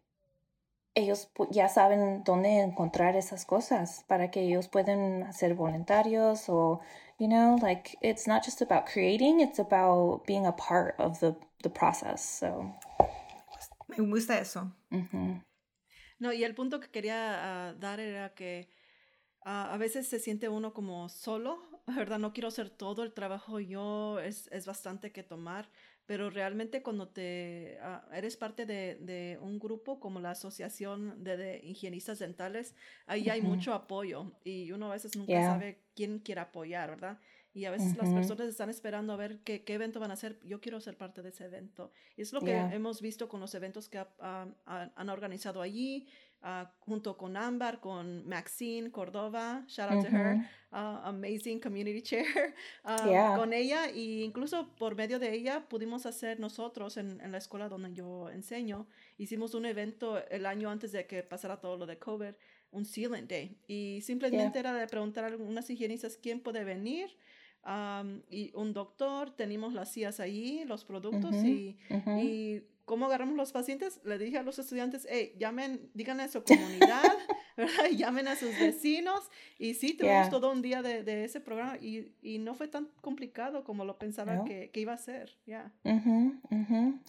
ellos 0.94 1.30
ya 1.50 1.68
saben 1.68 2.24
dónde 2.24 2.60
encontrar 2.60 3.16
esas 3.16 3.46
cosas 3.46 4.04
para 4.08 4.30
que 4.30 4.40
ellos 4.40 4.68
puedan 4.68 5.22
hacer 5.22 5.54
voluntarios 5.54 6.48
o 6.48 6.80
you 7.18 7.28
know 7.28 7.56
like 7.62 7.96
it's 8.02 8.26
not 8.26 8.44
just 8.44 8.60
about 8.60 8.86
creating 8.86 9.40
it's 9.40 9.60
about 9.60 10.26
being 10.26 10.46
a 10.46 10.52
part 10.52 10.98
of 10.98 11.20
the, 11.20 11.34
the 11.62 11.70
process 11.70 12.20
so. 12.20 12.74
Me 13.88 13.96
gusta 13.98 14.38
eso. 14.38 14.72
No 16.18 16.32
y 16.32 16.44
el 16.44 16.54
punto 16.54 16.80
que 16.80 16.90
quería 16.90 17.68
ah, 17.68 17.74
dar 17.74 17.98
era 17.98 18.34
que 18.34 18.68
ah, 19.44 19.72
a 19.72 19.76
veces 19.78 20.08
se 20.08 20.18
siente 20.18 20.48
uno 20.48 20.72
como 20.72 21.08
solo 21.08 21.69
¿verdad? 21.96 22.18
No 22.18 22.32
quiero 22.32 22.48
hacer 22.48 22.70
todo 22.70 23.02
el 23.02 23.12
trabajo 23.12 23.60
yo, 23.60 24.20
es, 24.20 24.48
es 24.52 24.66
bastante 24.66 25.12
que 25.12 25.22
tomar, 25.22 25.68
pero 26.06 26.28
realmente 26.28 26.82
cuando 26.82 27.08
te 27.08 27.78
ah, 27.82 28.04
eres 28.12 28.36
parte 28.36 28.66
de, 28.66 28.96
de, 28.96 29.38
un 29.40 29.58
grupo 29.58 30.00
como 30.00 30.20
la 30.20 30.32
Asociación 30.32 31.22
de, 31.22 31.60
Higienistas 31.62 32.18
Dentales, 32.18 32.74
ahí 33.06 33.28
hay 33.28 33.42
mucho 33.42 33.72
apoyo 33.74 34.32
y 34.42 34.72
uno 34.72 34.86
a 34.86 34.94
veces 34.94 35.16
nunca 35.16 35.40
sabe 35.42 35.82
quién 35.94 36.18
quiere 36.18 36.40
apoyar, 36.40 36.90
¿verdad? 36.90 37.18
Y 37.52 37.64
a 37.64 37.72
veces 37.72 37.96
las 37.96 38.12
personas 38.12 38.46
están 38.46 38.70
esperando 38.70 39.12
a 39.12 39.16
ver 39.16 39.40
qué, 39.40 39.64
qué, 39.64 39.74
evento 39.74 39.98
van 39.98 40.12
a 40.12 40.14
hacer. 40.14 40.38
Yo 40.44 40.60
quiero 40.60 40.80
ser 40.80 40.96
parte 40.96 41.20
de 41.20 41.30
ese 41.30 41.46
evento. 41.46 41.90
Y 42.16 42.22
es 42.22 42.32
lo 42.32 42.40
que 42.40 42.56
hemos 42.56 43.00
visto 43.00 43.28
con 43.28 43.40
los 43.40 43.52
eventos 43.56 43.88
que 43.88 43.98
han 44.20 45.08
organizado 45.08 45.60
allí. 45.60 46.06
Ah, 46.42 46.72
junto 46.86 47.18
con 47.18 47.36
Ámbar, 47.36 47.80
con 47.80 48.26
Maxine 48.26 48.90
Cordova, 48.90 49.62
shout 49.68 49.90
out 49.90 50.02
to 50.02 50.08
her, 50.10 50.36
uh, 50.72 51.00
amazing 51.04 51.60
community 51.60 52.00
chair, 52.00 52.24
uh, 52.86 53.36
con 53.36 53.52
ella. 53.52 53.90
E 53.90 54.22
incluso 54.22 54.74
por 54.78 54.94
medio 54.94 55.18
de 55.18 55.34
ella 55.34 55.68
pudimos 55.68 56.06
hacer 56.06 56.40
nosotros 56.40 56.96
en, 56.96 57.20
en, 57.20 57.30
la 57.30 57.36
escuela 57.36 57.68
donde 57.68 57.92
yo 57.92 58.30
enseño, 58.30 58.86
hicimos 59.18 59.52
un 59.52 59.66
evento 59.66 60.26
el 60.30 60.46
año 60.46 60.70
antes 60.70 60.92
de 60.92 61.06
que 61.06 61.22
pasara 61.22 61.60
todo 61.60 61.76
lo 61.76 61.84
de 61.84 61.98
COVID, 61.98 62.32
un 62.70 62.86
Sealant 62.86 63.28
Day. 63.28 63.58
Y 63.68 64.00
simplemente 64.00 64.58
era 64.58 64.72
de 64.72 64.86
preguntar 64.86 65.24
a 65.24 65.26
algunas 65.26 65.68
higienistas 65.68 66.16
quién 66.16 66.40
puede 66.40 66.64
venir. 66.64 67.10
Um, 67.66 68.22
y 68.30 68.50
un 68.54 68.72
doctor, 68.72 69.30
tenemos 69.36 69.74
las 69.74 69.92
sillas 69.92 70.20
allí, 70.20 70.64
los 70.64 70.86
productos 70.86 71.34
y, 71.44 71.76
y 72.18 72.62
¿Cómo 72.90 73.06
agarramos 73.06 73.36
los 73.36 73.52
pacientes? 73.52 74.00
Le 74.02 74.18
dije 74.18 74.38
a 74.38 74.42
los 74.42 74.58
estudiantes, 74.58 75.06
hey, 75.08 75.36
llamen, 75.38 75.88
díganle 75.94 76.24
a 76.24 76.28
su 76.28 76.42
comunidad, 76.42 77.04
¿verdad? 77.56 77.84
llamen 77.96 78.26
a 78.26 78.34
sus 78.34 78.50
vecinos. 78.58 79.30
Y 79.60 79.74
sí, 79.74 79.94
tuvimos 79.94 80.28
todo 80.28 80.50
un 80.50 80.60
día 80.60 80.82
de, 80.82 81.04
de 81.04 81.22
ese 81.22 81.40
programa 81.40 81.76
y, 81.76 82.16
y, 82.20 82.40
no 82.40 82.52
fue 82.54 82.66
tan 82.66 82.88
complicado 83.00 83.62
como 83.62 83.84
lo 83.84 83.96
pensaba 83.96 84.42
que, 84.42 84.70
que, 84.72 84.80
iba 84.80 84.92
a 84.92 84.96
ser. 84.96 85.38
Ya. 85.46 85.72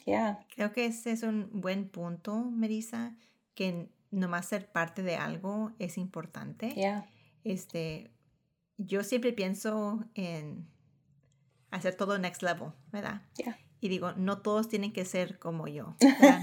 Yeah. 0.05 0.45
Creo 0.53 0.71
que 0.71 0.85
ese 0.85 1.13
es 1.13 1.23
un 1.23 1.49
buen 1.51 1.89
punto, 1.89 2.35
Melissa, 2.43 3.17
que 3.55 3.89
nomás 4.11 4.45
ser 4.45 4.71
parte 4.71 5.01
de 5.01 5.15
algo 5.15 5.71
es 5.79 5.97
importante. 5.97 6.75
Yeah. 6.75 7.09
Este, 7.43 8.11
yo 8.77 9.03
siempre 9.03 9.33
pienso 9.33 10.05
en 10.13 10.67
hacer 11.71 11.95
todo 11.95 12.19
next 12.19 12.43
level, 12.43 12.69
¿verdad? 12.91 13.23
Yeah 13.81 13.81
y 13.81 13.89
digo, 13.89 14.13
no 14.15 14.37
todos 14.37 14.69
tienen 14.69 14.93
que 14.93 15.05
ser 15.05 15.39
como 15.39 15.67
yo, 15.67 15.95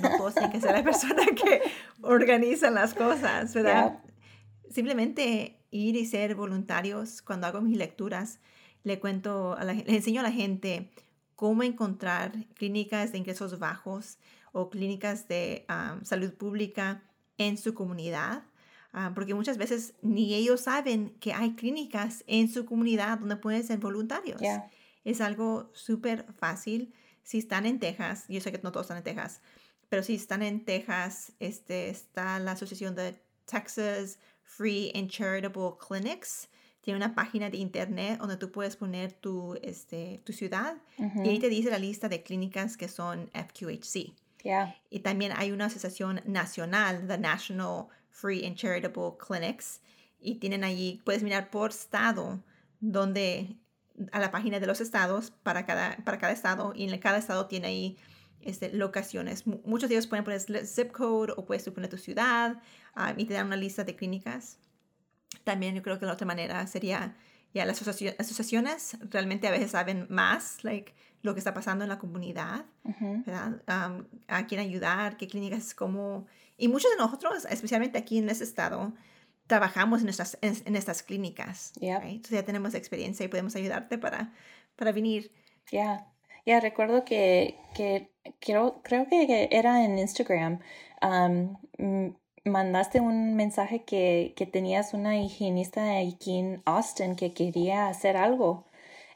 no 0.02 0.16
todos 0.18 0.34
tienen 0.34 0.50
que 0.50 0.60
ser 0.60 0.72
la 0.72 0.82
persona 0.82 1.24
que 1.36 1.62
organiza 2.02 2.68
las 2.68 2.94
cosas, 2.94 3.54
¿verdad? 3.54 4.00
Simplemente 4.68 5.60
ir 5.70 5.94
y 5.94 6.04
ser 6.04 6.34
voluntarios. 6.34 7.22
Cuando 7.22 7.46
hago 7.46 7.60
mis 7.60 7.78
lecturas, 7.78 8.40
le 8.82 8.98
cuento, 8.98 9.56
a 9.56 9.62
la, 9.62 9.72
le 9.72 9.94
enseño 9.94 10.18
a 10.20 10.24
la 10.24 10.32
gente 10.32 10.90
cómo 11.36 11.62
encontrar 11.62 12.32
clínicas 12.54 13.12
de 13.12 13.18
ingresos 13.18 13.60
bajos 13.60 14.18
o 14.50 14.68
clínicas 14.68 15.28
de 15.28 15.64
salud 16.02 16.34
pública 16.34 17.04
en 17.38 17.56
su 17.56 17.72
comunidad. 17.72 18.42
Ah, 18.92 19.12
porque 19.14 19.34
muchas 19.34 19.58
veces 19.58 19.94
ni 20.02 20.34
ellos 20.34 20.62
saben 20.62 21.10
que 21.20 21.34
hay 21.34 21.54
clínicas 21.54 22.24
en 22.26 22.48
su 22.48 22.64
comunidad 22.64 23.20
donde 23.20 23.36
pueden 23.36 23.62
ser 23.62 23.78
voluntarios. 23.78 24.42
Es 25.04 25.20
algo 25.20 25.70
súper 25.72 26.26
fácil 26.36 26.92
si 27.28 27.36
están 27.36 27.66
en 27.66 27.78
Texas, 27.78 28.24
yo 28.30 28.40
sé 28.40 28.50
que 28.50 28.60
no 28.62 28.72
todos 28.72 28.84
están 28.84 28.96
en 28.96 29.04
Texas, 29.04 29.42
pero 29.90 30.02
si 30.02 30.14
están 30.14 30.42
en 30.42 30.64
Texas, 30.64 31.32
este, 31.40 31.90
está 31.90 32.38
la 32.38 32.52
Asociación 32.52 32.94
de 32.94 33.20
Texas 33.44 34.18
Free 34.44 34.90
and 34.94 35.10
Charitable 35.10 35.72
Clinics. 35.78 36.48
Tiene 36.80 36.96
una 36.96 37.14
página 37.14 37.50
de 37.50 37.58
internet 37.58 38.18
donde 38.18 38.38
tú 38.38 38.50
puedes 38.50 38.76
poner 38.76 39.12
tu, 39.12 39.58
este, 39.60 40.22
tu 40.24 40.32
ciudad 40.32 40.78
y 40.96 41.28
ahí 41.28 41.38
te 41.38 41.50
dice 41.50 41.70
la 41.70 41.78
lista 41.78 42.08
de 42.08 42.22
clínicas 42.22 42.78
que 42.78 42.88
son 42.88 43.30
FQHC. 43.34 44.14
Y 44.88 45.00
también 45.00 45.32
hay 45.36 45.52
una 45.52 45.66
asociación 45.66 46.22
nacional, 46.24 47.06
the 47.08 47.18
National 47.18 47.88
Free 48.08 48.46
and 48.46 48.56
Charitable 48.56 49.18
Clinics, 49.18 49.82
y 50.18 50.36
tienen 50.36 50.64
allí, 50.64 51.02
puedes 51.04 51.22
mirar 51.22 51.50
por 51.50 51.72
estado, 51.72 52.42
donde 52.80 53.58
a 54.12 54.20
la 54.20 54.30
página 54.30 54.60
de 54.60 54.66
los 54.66 54.80
estados 54.80 55.30
para 55.30 55.66
cada, 55.66 55.96
para 56.04 56.18
cada 56.18 56.32
estado, 56.32 56.72
y 56.74 56.88
en 56.88 56.98
cada 56.98 57.18
estado 57.18 57.46
tiene 57.46 57.68
ahí 57.68 57.96
este, 58.40 58.72
locaciones. 58.72 59.46
muchos 59.46 59.88
de 59.88 59.96
ellos 59.96 60.06
pueden 60.06 60.24
poner 60.24 60.40
zip 60.40 60.92
code 60.92 61.32
o 61.36 61.44
puedes 61.44 61.68
poner 61.70 61.90
tu 61.90 61.98
ciudad 61.98 62.62
ah, 62.94 63.14
y 63.16 63.24
te 63.24 63.34
dan 63.34 63.46
una 63.46 63.56
lista 63.56 63.84
de 63.84 63.96
clínicas. 63.96 64.58
También 65.44 65.74
yo 65.74 65.82
creo 65.82 65.98
que 65.98 66.06
la 66.06 66.12
otra 66.12 66.26
manera 66.26 66.66
sería, 66.66 67.16
ya 67.52 67.66
las 67.66 67.80
asociaciones 67.82 68.96
realmente 69.10 69.48
a 69.48 69.50
veces 69.50 69.72
saben 69.72 70.06
más, 70.08 70.62
like, 70.64 70.94
lo 71.22 71.34
que 71.34 71.40
está 71.40 71.52
pasando 71.52 71.84
en 71.84 71.88
la 71.88 71.98
comunidad, 71.98 72.64
a 73.66 74.46
quién 74.46 74.60
ayudar, 74.60 75.16
qué 75.16 75.26
clínicas, 75.26 75.74
cómo... 75.74 76.26
Y 76.56 76.68
muchos 76.68 76.90
de 76.90 76.96
nosotros, 76.96 77.44
especialmente 77.50 77.98
aquí 77.98 78.18
en 78.18 78.28
este 78.30 78.44
estado, 78.44 78.92
trabajamos 79.48 80.02
en, 80.02 80.10
estas, 80.10 80.38
en, 80.42 80.76
estas 80.76 81.02
clínicas. 81.02 81.72
Entonces 81.80 82.30
ya 82.30 82.44
tenemos 82.44 82.74
experiencia 82.74 83.24
y 83.24 83.28
podemos 83.28 83.56
ayudarte 83.56 83.98
para, 83.98 84.32
para 84.76 84.92
venir. 84.92 85.32
Ya, 85.72 86.06
ya 86.46 86.60
recuerdo 86.60 87.04
que, 87.04 87.58
que 87.74 88.12
creo, 88.40 88.80
creo 88.84 89.08
que 89.08 89.48
era 89.50 89.84
en 89.84 89.98
Instagram. 89.98 90.60
mandaste 92.44 93.00
un 93.00 93.34
mensaje 93.34 93.84
que, 93.84 94.34
que, 94.36 94.46
tenías 94.46 94.94
una 94.94 95.18
higienista 95.18 95.98
aquí 95.98 96.38
en 96.38 96.62
Austin 96.64 97.16
que 97.16 97.32
quería 97.34 97.88
hacer 97.88 98.16
algo 98.16 98.66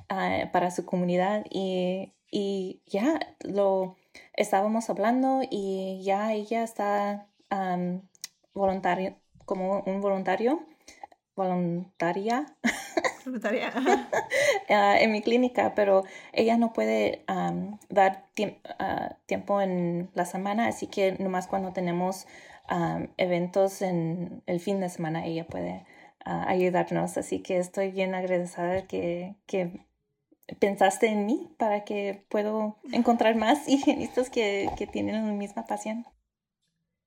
ah, 0.09 0.51
para 0.53 0.71
su 0.71 0.85
comunidad 0.85 1.45
y, 1.51 2.13
y 2.31 2.83
ya 2.87 3.21
lo 3.41 3.97
estábamos 4.35 4.91
hablando 4.91 5.43
y 5.51 6.03
ya 6.05 6.33
ella 6.33 6.63
está 6.65 7.29
voluntaria, 8.55 9.17
como 9.45 9.81
un 9.81 10.01
voluntario, 10.01 10.63
voluntaria, 11.35 12.47
voluntaria. 13.25 13.73
Ah, 14.69 14.97
en 15.01 15.13
mi 15.13 15.23
clínica, 15.23 15.75
pero 15.75 16.05
ella 16.33 16.57
no 16.57 16.73
puede 16.73 17.25
dar 17.89 18.27
ah, 18.79 19.17
tiempo 19.27 19.61
en 19.61 20.11
la 20.15 20.25
semana, 20.25 20.69
así 20.69 20.87
que 20.87 21.13
nomás 21.19 21.47
cuando 21.47 21.73
tenemos 21.73 22.27
eventos 23.19 23.83
en 23.83 24.43
el 24.47 24.61
fin 24.61 24.81
de 24.81 24.89
semana 24.89 25.27
ella 25.27 25.47
puede 25.47 25.85
ah, 26.25 26.45
ayudarnos. 26.49 27.17
Así 27.19 27.41
que 27.41 27.59
estoy 27.59 27.91
bien 27.91 28.15
agradecida 28.15 28.87
que, 28.87 29.37
que 29.47 29.87
pensaste 30.59 31.09
en 31.09 31.27
mí 31.27 31.55
para 31.59 31.85
que 31.85 32.25
puedo 32.29 32.79
encontrar 32.93 33.37
más 33.37 33.69
higienistas 33.69 34.31
que, 34.31 34.69
que 34.77 34.87
tienen 34.87 35.27
la 35.27 35.33
misma 35.33 35.67
pasión. 35.67 36.07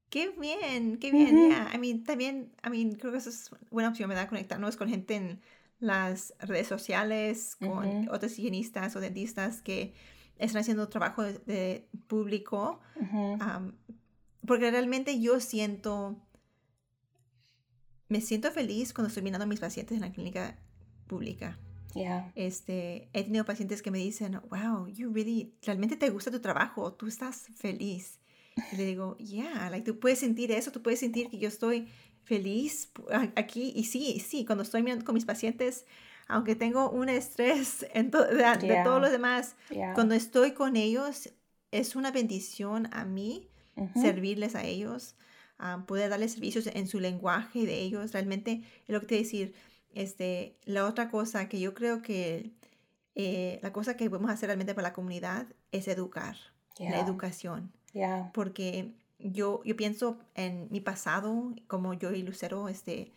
Qué 0.10 0.30
bien, 0.30 0.98
qué 0.98 1.12
bien, 1.12 1.50
ya. 1.50 1.72
I 1.74 1.78
mean, 1.78 2.04
también, 2.04 2.52
I 2.66 2.70
mean, 2.70 2.96
creo 2.96 3.12
que 3.12 3.18
eso 3.18 3.30
es 3.30 3.50
buena 3.72 3.90
opción, 3.90 4.08
¿verdad? 4.08 4.30
Conectarnos 4.30 4.78
con 4.78 4.90
gente 4.90 5.16
en 5.16 5.42
las 5.80 6.34
redes 6.40 6.68
sociales, 6.68 7.58
con 7.58 8.08
otros 8.10 8.38
higienistas 8.38 8.96
o 8.96 9.00
dentistas 9.00 9.62
que 9.62 9.94
están 10.38 10.62
haciendo 10.62 10.88
trabajo 10.90 11.24
de, 11.24 11.88
público. 12.08 12.80
porque 14.46 14.72
realmente 14.72 15.20
yo 15.20 15.40
siento, 15.40 16.16
me 18.10 18.22
siento 18.22 18.52
feliz 18.52 18.94
cuando 18.94 19.08
estoy 19.08 19.24
mirando 19.24 19.44
a 19.44 19.48
mis 19.48 19.60
pacientes 19.60 19.96
en 19.96 20.02
la 20.02 20.12
clínica 20.12 20.58
pública. 21.08 21.58
Yeah. 21.94 22.32
Este, 22.36 23.10
he 23.14 23.24
tenido 23.24 23.46
pacientes 23.46 23.82
que 23.82 23.90
me 23.90 24.00
dicen, 24.00 24.40
wow, 24.50 24.88
you 24.88 25.12
really, 25.14 25.54
realmente 25.62 25.96
te 25.96 26.10
gusta 26.10 26.30
tu 26.30 26.42
trabajo, 26.42 26.94
tú 26.94 27.08
estás 27.08 27.48
feliz. 27.56 28.20
Y 28.72 28.78
le 28.78 28.86
digo, 28.86 29.18
yeah, 29.18 29.70
like, 29.70 29.86
tú 29.86 30.00
puedes 30.00 30.20
sentir 30.20 30.52
eso, 30.52 30.72
tú 30.72 30.82
puedes 30.82 31.00
sentir 31.00 31.30
que 31.30 31.38
yo 31.38 31.48
estoy 31.48 31.88
feliz 32.24 32.90
aquí. 33.36 33.74
Y 33.76 33.86
sí, 33.86 34.20
sí, 34.20 34.46
cuando 34.46 34.64
estoy 34.64 34.82
mirando 34.82 35.06
con 35.06 35.16
mis 35.16 35.26
pacientes, 35.26 35.86
aunque 36.28 36.56
tengo 36.56 36.90
un 36.90 37.10
estrés 37.10 37.86
en 37.94 38.12
de, 38.12 38.82
todos 38.84 39.02
los 39.02 39.12
demás, 39.12 39.56
cuando 39.94 40.16
estoy 40.16 40.52
con 40.52 40.76
ellos, 40.76 41.30
es 41.72 41.96
una 41.96 42.12
bendición 42.12 42.88
a 42.92 43.06
mí 43.06 43.50
servirles 43.94 44.56
a 44.56 44.64
ellos, 44.64 45.16
poder 45.86 46.10
darles 46.10 46.34
servicios 46.34 46.68
en 46.68 46.88
su 46.88 47.00
lenguaje 47.00 47.66
de 47.66 47.80
ellos. 47.80 48.14
Realmente 48.14 48.64
es 48.88 48.94
lo 48.94 49.02
que 49.02 49.08
te 49.08 49.16
voy 49.16 49.22
a 49.22 49.24
decir. 49.24 49.54
Este, 49.94 50.58
la 50.66 50.86
otra 50.86 51.10
cosa 51.10 51.48
que 51.48 51.60
yo 51.60 51.74
creo 51.74 52.02
que 52.02 52.52
eh, 53.16 53.60
la 53.64 53.72
cosa 53.72 53.96
que 53.96 54.10
podemos 54.10 54.30
hacer 54.30 54.48
realmente 54.48 54.76
para 54.76 54.90
la 54.90 54.94
comunidad 54.94 55.48
es 55.72 55.88
educar, 55.88 56.36
la 56.78 57.00
educación. 57.00 57.72
Porque 58.34 58.94
yo, 59.20 59.62
yo 59.64 59.76
pienso 59.76 60.20
en 60.36 60.68
mi 60.72 60.82
pasado, 60.82 61.54
como 61.68 61.94
yo 61.94 62.12
y 62.12 62.24
Lucero, 62.24 62.68
este, 62.70 63.14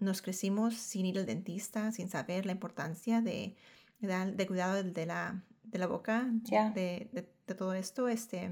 nos 0.00 0.22
crecimos 0.22 0.74
sin 0.74 1.06
ir 1.06 1.18
al 1.18 1.26
dentista, 1.26 1.92
sin 1.92 2.08
saber 2.08 2.46
la 2.46 2.52
importancia 2.52 3.20
de, 3.20 3.56
de, 4.00 4.46
cuidado 4.46 4.82
de 4.82 5.06
la, 5.06 5.42
de 5.64 5.78
la 5.78 5.86
boca, 5.86 6.28
de, 6.74 7.08
de, 7.12 7.54
todo 7.54 7.74
esto. 7.74 8.08
Este, 8.08 8.50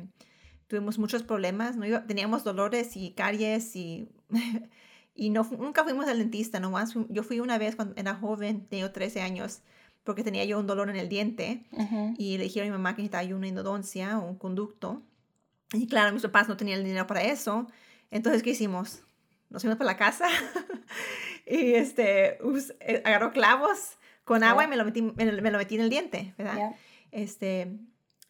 tuvimos 0.66 0.98
muchos 0.98 1.22
problemas, 1.22 1.76
¿no? 1.76 2.05
teníamos 2.05 2.44
dolores 2.44 2.96
y 2.96 3.12
caries 3.12 3.76
y, 3.76 4.09
y 5.14 5.31
no, 5.31 5.48
nunca 5.59 5.85
fuimos 5.85 6.07
al 6.07 6.18
dentista, 6.18 6.61
nomás 6.61 6.94
yo 7.09 7.22
fui 7.22 7.40
una 7.40 7.59
vez 7.59 7.76
cuando 7.76 7.94
era 7.96 8.14
joven, 8.14 8.66
tenía 8.66 8.92
13 8.92 9.22
años, 9.22 9.62
porque 10.07 10.23
tenía 10.23 10.45
yo 10.45 10.59
un 10.59 10.66
dolor 10.66 10.88
en 10.88 10.97
el 10.97 11.09
diente 11.09 11.64
y 12.16 12.38
le 12.38 12.45
dijeron 12.45 12.69
a 12.69 12.71
mi 12.71 12.79
mamá 12.79 12.95
que 12.95 13.03
necesitaba 13.03 13.37
una 13.37 13.49
endodoncia 13.49 14.19
o 14.19 14.27
un 14.27 14.37
conducto. 14.37 15.03
Y 15.75 15.88
claro, 15.88 16.14
mis 16.14 16.23
papás 16.23 16.49
no 16.49 16.57
tenían 16.57 16.79
el 16.79 16.85
dinero 16.85 17.07
para 17.09 17.25
eso. 17.25 17.66
Entonces, 18.11 18.42
¿qué 18.42 18.51
hicimos? 18.51 19.03
Nos 19.51 19.62
fuimos 19.62 19.77
para 19.77 19.90
la 19.90 19.97
casa 19.97 20.29
y 21.47 21.75
este, 21.75 22.38
eh, 22.81 23.03
agarró 23.05 23.33
clavos 23.33 23.99
con 24.25 24.45
agua 24.45 24.64
y 24.64 24.69
me 24.69 24.77
lo, 24.77 24.85
metí, 24.85 25.03
me, 25.03 25.25
lo 25.33 25.59
metí 25.59 25.75
en 25.75 25.81
el 25.81 25.90
diente, 25.90 26.35
¿verdad? 26.38 26.77
Este, 27.11 27.77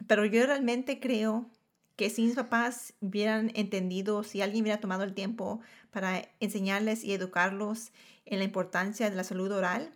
pero 0.07 0.25
yo 0.25 0.47
realmente 0.47 0.99
creo 0.99 1.51
que 1.97 2.09
si 2.09 2.23
mis 2.23 2.35
papás 2.35 2.95
hubieran 3.01 3.51
entendido, 3.55 4.23
si 4.23 4.41
alguien 4.41 4.62
hubiera 4.62 4.81
tomado 4.81 5.05
el 5.05 5.15
tiempo 5.15 5.61
para 5.91 6.23
enseñarles 6.41 7.05
y 7.05 7.12
educarlos 7.12 7.93
en 8.25 8.39
la 8.39 8.45
importancia 8.45 9.11
de 9.11 9.17
la 9.17 9.25
salud 9.25 9.53
oral, 9.53 9.95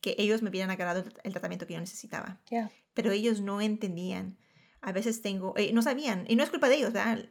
que 0.00 0.14
ellos 0.18 0.42
me 0.42 0.50
hubieran 0.50 0.70
agarrado 0.70 1.04
el 1.22 1.32
tratamiento 1.32 1.66
que 1.66 1.74
yo 1.74 1.80
necesitaba. 1.80 2.38
Pero 2.94 3.10
ellos 3.10 3.40
no 3.40 3.60
entendían. 3.60 4.36
A 4.80 4.92
veces 4.92 5.22
tengo, 5.22 5.54
eh, 5.56 5.72
no 5.72 5.82
sabían, 5.82 6.24
y 6.28 6.36
no 6.36 6.44
es 6.44 6.50
culpa 6.50 6.68
de 6.68 6.76
ellos, 6.76 6.92
¿verdad? 6.92 7.28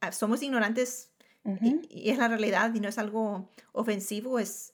Ah, 0.00 0.12
somos 0.12 0.42
ignorantes 0.42 1.12
y, 1.44 2.10
es 2.10 2.18
la 2.18 2.28
realidad 2.28 2.74
y 2.74 2.80
no 2.80 2.88
es 2.88 2.98
algo 2.98 3.48
ofensivo, 3.72 4.38
es, 4.38 4.72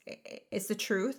es 0.50 0.66
the 0.66 0.74
truth, 0.74 1.16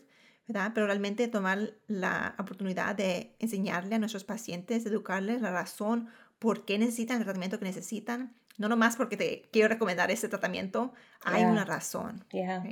¿verdad? 0.47 0.71
Pero 0.73 0.87
realmente 0.87 1.27
tomar 1.27 1.73
la 1.87 2.35
oportunidad 2.37 2.95
de 2.95 3.35
enseñarle 3.39 3.95
a 3.95 3.99
nuestros 3.99 4.23
pacientes, 4.23 4.85
educarles 4.85 5.41
la 5.41 5.51
razón 5.51 6.09
por 6.39 6.65
qué 6.65 6.77
necesitan 6.77 7.17
el 7.17 7.23
tratamiento 7.23 7.59
que 7.59 7.65
necesitan, 7.65 8.35
no 8.57 8.69
nomás 8.69 8.95
porque 8.95 9.17
te 9.17 9.43
quiero 9.51 9.67
recomendar 9.67 10.11
ese 10.11 10.29
tratamiento, 10.29 10.93
hay 11.23 11.43
una 11.43 11.65
razón. 11.65 12.23
Yeah. 12.31 12.63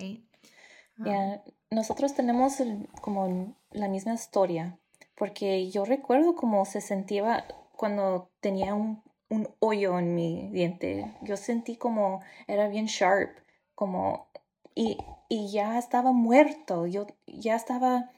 Nosotros 1.69 2.13
tenemos 2.13 2.61
como 3.01 3.55
la 3.71 3.87
misma 3.87 4.13
historia, 4.13 4.77
porque 5.15 5.69
yo 5.71 5.85
recuerdo 5.85 6.35
cómo 6.35 6.65
se 6.65 6.81
sentía 6.81 7.45
cuando 7.75 8.29
tenía 8.39 8.75
un, 8.75 9.01
un 9.29 9.49
hoyo 9.59 9.97
en 9.97 10.15
mi 10.15 10.49
diente. 10.49 11.11
Yo 11.21 11.35
sentí 11.35 11.75
como 11.75 12.21
era 12.47 12.67
bien 12.67 12.85
sharp, 12.85 13.31
como 13.73 14.27
y, 14.75 14.97
y 15.29 15.51
ya 15.51 15.77
estaba 15.79 16.11
muerto. 16.11 16.85
Yo 16.85 17.07
ya 17.25 17.55
estaba, 17.55 18.11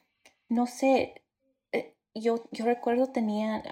no 0.49 0.67
sé, 0.67 1.23
eh, 1.71 1.95
yo, 2.13 2.43
yo 2.51 2.65
recuerdo 2.65 3.07
tenía 3.07 3.63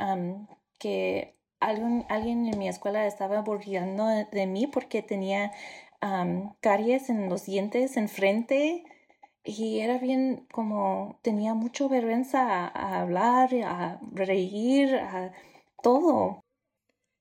que 0.80 1.36
alguien, 1.60 2.06
alguien 2.10 2.46
en 2.48 2.58
mi 2.58 2.68
escuela 2.68 3.06
estaba 3.06 3.42
burlando 3.42 4.08
de, 4.08 4.48
mí 4.48 4.68
porque 4.68 5.02
tenía 5.02 5.52
caries 6.62 7.10
en 7.10 7.30
los 7.30 7.46
dientes 7.46 7.96
enfrente 7.98 8.84
y 9.44 9.80
era 9.80 9.98
bien 9.98 10.48
como 10.52 11.20
tenía 11.22 11.54
mucho 11.54 11.90
vergüenza 11.90 12.68
a, 12.68 13.02
hablar, 13.02 13.54
a 13.66 14.00
reír, 14.14 14.96
a 14.96 15.34
todo. 15.82 16.44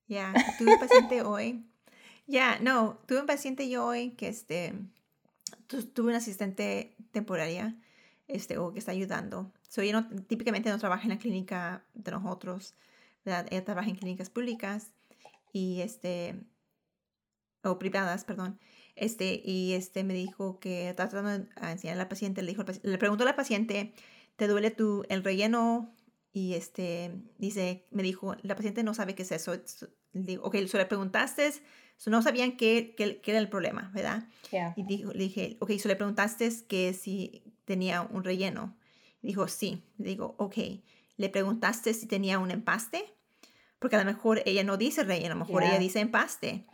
Ya, 0.07 0.33
tuve 0.59 0.75
un 0.75 0.81
paciente 0.81 1.23
hoy. 1.23 1.65
Ya, 2.27 2.59
no, 2.61 2.99
tuve 3.07 3.21
un 3.21 3.27
paciente 3.27 3.69
yo 3.69 3.87
hoy 3.87 4.11
que 4.13 4.29
este, 4.29 4.75
tuve 5.67 6.09
una 6.09 6.19
asistente 6.19 6.95
temporaria 7.11 7.77
este, 8.29 8.59
o 8.59 8.73
que 8.73 8.79
está 8.79 8.93
ayudando. 8.93 9.53
So, 9.69 9.83
no, 9.83 10.09
típicamente 10.27 10.71
no 10.71 10.79
trabaja 10.79 11.03
en 11.05 11.11
la 11.11 11.19
clínica 11.19 11.85
de 11.95 12.13
nosotros, 12.13 12.75
¿verdad? 13.25 13.47
Ella 13.51 13.65
trabaja 13.65 13.89
en 13.89 13.97
clínicas 13.97 14.31
públicas 14.31 14.93
y 15.53 15.81
este, 15.81 16.37
o 17.65 17.79
privadas, 17.79 18.25
perdón, 18.25 18.59
este, 18.95 19.41
y 19.45 19.73
este 19.73 20.05
me 20.05 20.15
dijo 20.15 20.59
que 20.61 20.91
estaba 20.91 21.09
tratando 21.09 21.45
de 21.45 21.71
enseñar 21.71 21.97
a 21.97 21.99
la 21.99 22.09
paciente, 22.09 22.43
le, 22.43 22.53
dijo, 22.53 22.65
le 22.83 22.99
preguntó 22.99 23.25
a 23.25 23.27
la 23.27 23.37
paciente, 23.37 23.95
¿te 24.37 24.47
duele 24.47 24.71
tu, 24.71 25.05
el 25.09 25.25
relleno? 25.25 25.95
Y 26.33 26.55
este, 26.55 27.13
dice, 27.39 27.87
me 27.91 28.03
dijo, 28.03 28.37
la 28.43 28.57
paciente 28.57 28.83
no 28.83 28.95
sabe 28.95 29.15
qué 29.15 29.23
es 29.23 29.33
eso. 29.33 29.55
Le 30.13 30.23
digo, 30.23 30.45
ok, 30.45 30.57
so 30.67 30.79
le 30.79 30.87
preguntaste, 30.87 31.51
no 32.07 32.23
sabían 32.23 32.57
qué, 32.57 32.95
qué, 32.97 33.21
qué, 33.21 33.31
era 33.31 33.41
el 33.41 33.49
problema, 33.49 33.91
¿verdad? 33.95 34.29
Y 34.77 34.85
dijo, 34.85 35.13
le 35.13 35.25
dije, 35.25 35.57
ok, 35.61 35.73
so 35.79 35.89
le 35.89 35.97
preguntaste 35.97 36.51
que 36.69 36.95
si 36.95 37.45
tenía 37.65 38.03
un 38.03 38.25
relleno. 38.25 38.77
Dijo, 39.21 39.47
sí. 39.47 39.85
Le 39.99 40.09
digo, 40.09 40.35
ok, 40.39 40.57
le 41.17 41.29
preguntaste 41.29 41.95
si 41.95 42.07
tenía 42.07 42.39
un 42.39 42.51
empaste 42.51 43.15
porque 43.83 43.97
a 43.97 43.99
lo 43.99 44.05
mejor 44.05 44.43
ella 44.47 44.65
no 44.65 44.77
dice 44.77 45.03
relleno, 45.03 45.35
a 45.35 45.39
lo 45.39 45.45
mejor 45.45 45.65
ella 45.65 45.79
dice 45.79 46.01
empaste. 46.01 46.65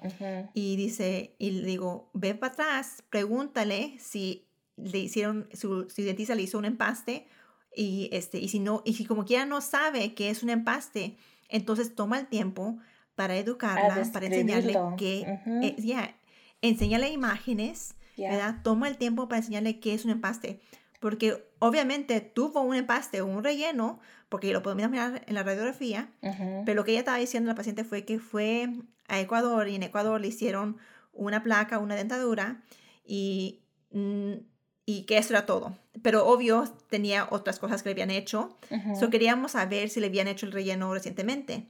Y 0.55 0.77
dice, 0.77 1.35
y 1.39 1.51
le 1.51 1.67
digo, 1.67 2.11
ve 2.13 2.35
para 2.35 2.53
atrás, 2.53 3.03
pregúntale 3.11 3.97
si 3.99 4.47
le 4.77 4.99
hicieron, 4.99 5.49
su, 5.53 5.89
su, 5.91 6.03
dentista 6.03 6.35
le 6.35 6.43
hizo 6.43 6.59
un 6.59 6.67
empaste 6.67 7.27
y, 7.75 8.09
este, 8.13 8.39
y 8.39 8.49
si 8.49 8.61
no, 8.61 8.83
y 8.85 8.95
si 8.95 9.05
como 9.05 9.25
quiera 9.25 9.47
no 9.47 9.61
sabe 9.61 10.15
qué 10.15 10.31
es 10.31 10.43
un 10.43 10.51
empaste, 10.51 11.17
entonces 11.49 11.95
toma 11.95 12.19
el 12.21 12.29
tiempo 12.29 12.79
para 13.15 13.37
educarla, 13.37 14.09
para 14.13 14.27
enseñarle 14.27 14.79
que, 14.97 15.21
eh, 15.63 15.75
ya, 15.79 16.15
enséñale 16.63 17.09
imágenes, 17.09 17.97
¿verdad? 18.17 18.61
Toma 18.63 18.89
el 18.89 18.99
tiempo 18.99 19.29
para 19.29 19.39
enseñarle 19.39 19.81
qué 19.81 19.95
es 19.95 20.05
un 20.05 20.11
empaste 20.11 20.61
porque 21.01 21.49
obviamente 21.59 22.21
tuvo 22.21 22.61
un 22.61 22.75
empaste 22.75 23.21
o 23.21 23.27
un 23.27 23.45
relleno, 23.45 24.01
porque 24.29 24.53
lo 24.53 24.63
podemos 24.63 24.91
mirar 24.91 25.23
en 25.27 25.35
la 25.35 25.43
radiografía, 25.43 26.11
pero 26.65 26.75
lo 26.75 26.85
que 26.85 26.93
ella 26.93 27.01
estaba 27.01 27.19
diciendo 27.19 27.51
a 27.51 27.55
la 27.55 27.57
paciente 27.57 27.85
fue 27.85 28.05
que 28.05 28.19
fue 28.19 28.69
a 29.09 29.21
Ecuador 29.21 29.69
y 29.69 29.77
en 29.77 29.83
Ecuador 29.83 30.21
le 30.21 30.29
hicieron 30.29 30.77
una 31.13 31.43
placa, 31.43 31.79
una 31.79 31.95
dentadura 31.95 32.63
y, 33.05 33.63
mm, 33.93 34.35
y 34.85 35.03
que 35.05 35.19
eso 35.19 35.33
era 35.33 35.47
todo. 35.47 35.77
Pero 36.03 36.27
obvio 36.27 36.65
tenía 36.89 37.27
otras 37.31 37.59
cosas 37.59 37.83
que 37.83 37.89
le 37.89 37.93
habían 37.93 38.11
hecho, 38.11 38.59
so 38.99 39.11
queríamos 39.11 39.53
saber 39.53 39.89
si 39.89 40.01
le 40.01 40.07
habían 40.07 40.29
hecho 40.29 40.47
el 40.47 40.53
relleno 40.53 40.93
recientemente. 40.93 41.69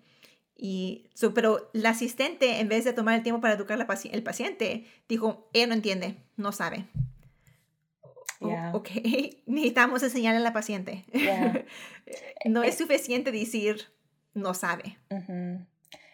Y, 0.60 1.06
pero 1.34 1.70
la 1.72 1.90
asistente, 1.90 2.58
en 2.58 2.68
vez 2.68 2.84
de 2.84 2.92
tomar 2.92 3.14
el 3.14 3.22
tiempo 3.22 3.40
para 3.40 3.54
educar 3.54 3.80
al 3.80 4.22
paciente, 4.22 4.86
dijo, 5.08 5.48
ella 5.52 5.68
no 5.68 5.74
entiende, 5.74 6.16
no 6.36 6.50
sabe. 6.50 6.86
Ok, 8.40 8.90
necesitamos 9.46 10.02
enseñarle 10.02 10.38
a 10.38 10.42
la 10.42 10.52
paciente. 10.52 11.04
no 12.44 12.62
es 12.62 12.74
eh, 12.74 12.78
suficiente 12.78 13.32
decir 13.32 13.86
no 14.34 14.54
sabe. 14.54 14.98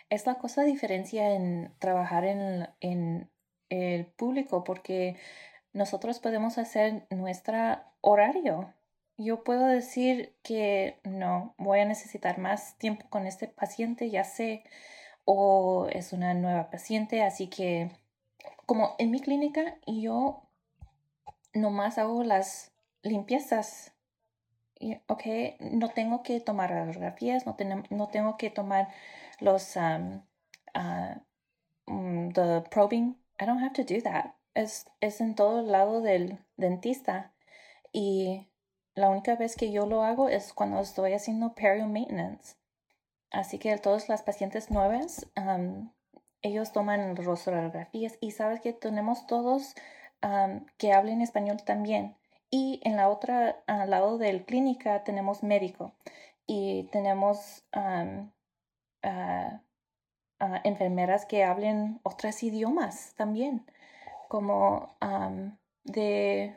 Es 0.08 0.26
la 0.26 0.36
cosa 0.36 0.62
diferencia 0.62 1.34
en 1.34 1.72
trabajar 1.78 2.24
en, 2.24 2.68
en 2.80 3.30
el 3.68 4.06
público 4.06 4.64
porque 4.64 5.16
nosotros 5.72 6.20
podemos 6.20 6.58
hacer 6.58 7.06
nuestro 7.10 7.80
horario. 8.00 8.72
Yo 9.16 9.44
puedo 9.44 9.66
decir 9.66 10.34
que 10.42 10.98
no, 11.04 11.54
voy 11.58 11.80
a 11.80 11.84
necesitar 11.84 12.38
más 12.38 12.78
tiempo 12.78 13.06
con 13.10 13.26
este 13.26 13.48
paciente, 13.48 14.10
ya 14.10 14.24
sé, 14.24 14.64
o 15.24 15.88
es 15.90 16.12
una 16.12 16.34
nueva 16.34 16.70
paciente, 16.70 17.22
así 17.22 17.48
que 17.48 17.90
como 18.66 18.96
en 18.98 19.10
mi 19.10 19.20
clínica 19.20 19.76
yo 19.86 20.42
nomás 21.54 21.98
hago 21.98 22.22
las 22.24 22.72
limpiezas. 23.02 23.92
Ok, 25.06 25.24
no 25.60 25.88
tengo 25.90 26.22
que 26.22 26.40
tomar 26.40 26.70
radiografías, 26.70 27.46
no, 27.46 27.56
no 27.90 28.08
tengo 28.08 28.36
que 28.36 28.50
tomar 28.50 28.88
los 29.40 29.76
um, 29.76 30.22
uh, 30.74 32.32
the 32.32 32.64
probing. 32.70 33.16
I 33.40 33.46
don't 33.46 33.62
have 33.62 33.72
to 33.74 33.84
do 33.84 34.02
that. 34.02 34.34
Es, 34.54 34.86
es 35.00 35.20
en 35.20 35.34
todo 35.34 35.60
el 35.60 35.72
lado 35.72 36.00
del 36.00 36.38
dentista. 36.56 37.32
Y 37.92 38.48
la 38.94 39.08
única 39.08 39.36
vez 39.36 39.56
que 39.56 39.72
yo 39.72 39.86
lo 39.86 40.02
hago 40.04 40.28
es 40.28 40.52
cuando 40.52 40.80
estoy 40.80 41.12
haciendo 41.12 41.54
perio 41.54 41.86
maintenance. 41.86 42.56
Así 43.30 43.58
que 43.58 43.76
todas 43.78 44.08
las 44.08 44.22
pacientes 44.22 44.70
nuevas, 44.70 45.26
um, 45.36 45.90
ellos 46.42 46.72
toman 46.72 47.16
radiografías 47.16 48.18
y 48.20 48.32
sabes 48.32 48.60
que 48.60 48.72
tenemos 48.72 49.26
todos 49.26 49.74
que 50.78 50.92
hablen 50.92 51.20
español 51.20 51.62
también. 51.64 52.16
Y 52.50 52.80
en 52.84 52.96
la 52.96 53.08
otra, 53.08 53.62
al 53.66 53.90
lado 53.90 54.16
del 54.18 54.44
clínica, 54.44 55.04
tenemos 55.04 55.42
médico 55.42 55.92
y 56.46 56.84
tenemos 56.92 57.64
enfermeras 60.62 61.26
que 61.26 61.44
hablen 61.44 62.00
otros 62.02 62.42
idiomas 62.42 63.14
también, 63.16 63.66
como 64.28 64.96
de, 65.84 66.56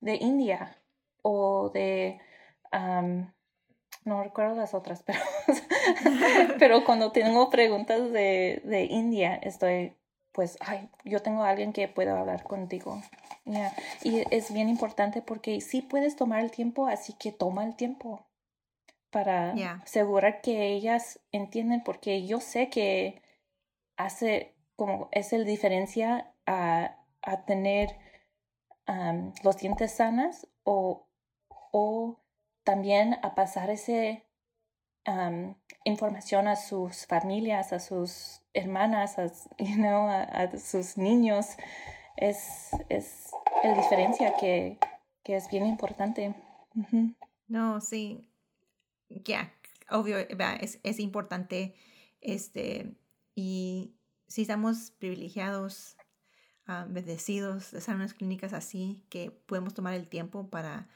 de, 0.00 0.14
India 0.16 0.76
o 1.22 1.70
de... 1.70 2.20
no 4.04 4.22
recuerdo 4.22 4.56
las 4.56 4.74
otras, 4.74 5.02
pero, 5.06 5.20
pero 6.58 6.84
cuando 6.84 7.12
tengo 7.12 7.50
preguntas 7.50 8.10
de, 8.12 8.62
de 8.64 8.84
India, 8.84 9.36
estoy 9.36 9.96
pues, 10.36 10.58
ay, 10.60 10.90
yo 11.02 11.22
tengo 11.22 11.44
a 11.44 11.48
alguien 11.48 11.72
que 11.72 11.88
pueda 11.88 12.20
hablar 12.20 12.44
contigo. 12.44 13.00
Y 14.02 14.22
es 14.30 14.52
bien 14.52 14.68
importante 14.68 15.22
porque 15.22 15.62
sí 15.62 15.80
puedes 15.80 16.14
tomar 16.14 16.40
el 16.40 16.50
tiempo, 16.50 16.88
así 16.88 17.14
que 17.14 17.32
toma 17.32 17.64
el 17.64 17.74
tiempo 17.74 18.26
para 19.10 19.52
asegurar 19.82 20.42
que 20.42 20.74
ellas 20.74 21.20
entienden, 21.32 21.82
porque 21.82 22.26
yo 22.26 22.40
sé 22.40 22.68
que 22.68 23.22
hace 23.96 24.54
como 24.76 25.08
es 25.10 25.32
el 25.32 25.46
diferencia 25.46 26.34
a, 26.44 26.98
a 27.22 27.46
tener 27.46 27.96
los 29.42 29.56
dientes 29.56 29.90
sanas 29.92 30.46
o, 30.64 31.08
o 31.72 32.20
también 32.62 33.18
a 33.22 33.34
pasar 33.34 33.70
ese 33.70 34.25
información 35.84 36.48
a 36.48 36.56
sus 36.56 37.06
familias, 37.06 37.72
a 37.72 37.78
sus 37.78 38.42
hermanas, 38.52 39.18
a, 39.18 39.26
you 39.58 39.76
know, 39.76 40.08
a, 40.08 40.50
sus 40.58 40.96
niños. 40.96 41.56
Es, 42.16 42.70
es 42.88 43.30
la 43.62 43.74
diferencia 43.74 44.34
que, 44.40 44.78
que 45.22 45.36
es 45.36 45.50
bien 45.50 45.66
importante. 45.66 46.34
No, 47.48 47.80
sí. 47.80 48.30
Ya, 49.08 49.52
obvio, 49.90 50.18
es, 50.18 50.80
es 50.82 50.98
importante. 50.98 51.74
Este, 52.20 52.96
y 53.34 53.94
si 54.26 54.42
estamos 54.42 54.90
privilegiados, 54.98 55.96
bendecidos 56.88 57.70
de 57.70 57.78
estar 57.78 57.94
en 57.94 58.00
unas 58.00 58.14
clínicas 58.14 58.52
así, 58.52 59.04
que 59.08 59.30
podemos 59.30 59.74
tomar 59.74 59.94
el 59.94 60.08
tiempo 60.08 60.48
para 60.50 60.88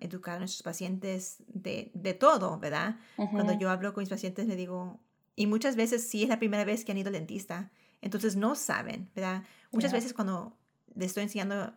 educar 0.00 0.36
a 0.36 0.38
nuestros 0.38 0.62
pacientes 0.62 1.42
de, 1.46 1.90
de 1.94 2.14
todo, 2.14 2.58
¿verdad? 2.58 2.96
Cuando 3.16 3.52
yo 3.58 3.70
hablo 3.70 3.92
con 3.92 4.02
mis 4.02 4.08
pacientes 4.08 4.46
le 4.46 4.56
digo, 4.56 4.98
y 5.36 5.46
muchas 5.46 5.76
veces 5.76 6.08
sí 6.08 6.22
es 6.22 6.28
la 6.28 6.38
primera 6.38 6.64
vez 6.64 6.84
que 6.84 6.92
han 6.92 6.98
ido 6.98 7.08
al 7.08 7.14
dentista, 7.14 7.70
entonces 8.00 8.36
no 8.36 8.54
saben, 8.54 9.10
¿verdad? 9.14 9.44
Muchas 9.70 9.92
veces 9.92 10.12
cuando 10.12 10.56
les 10.94 11.08
estoy 11.08 11.24
enseñando, 11.24 11.72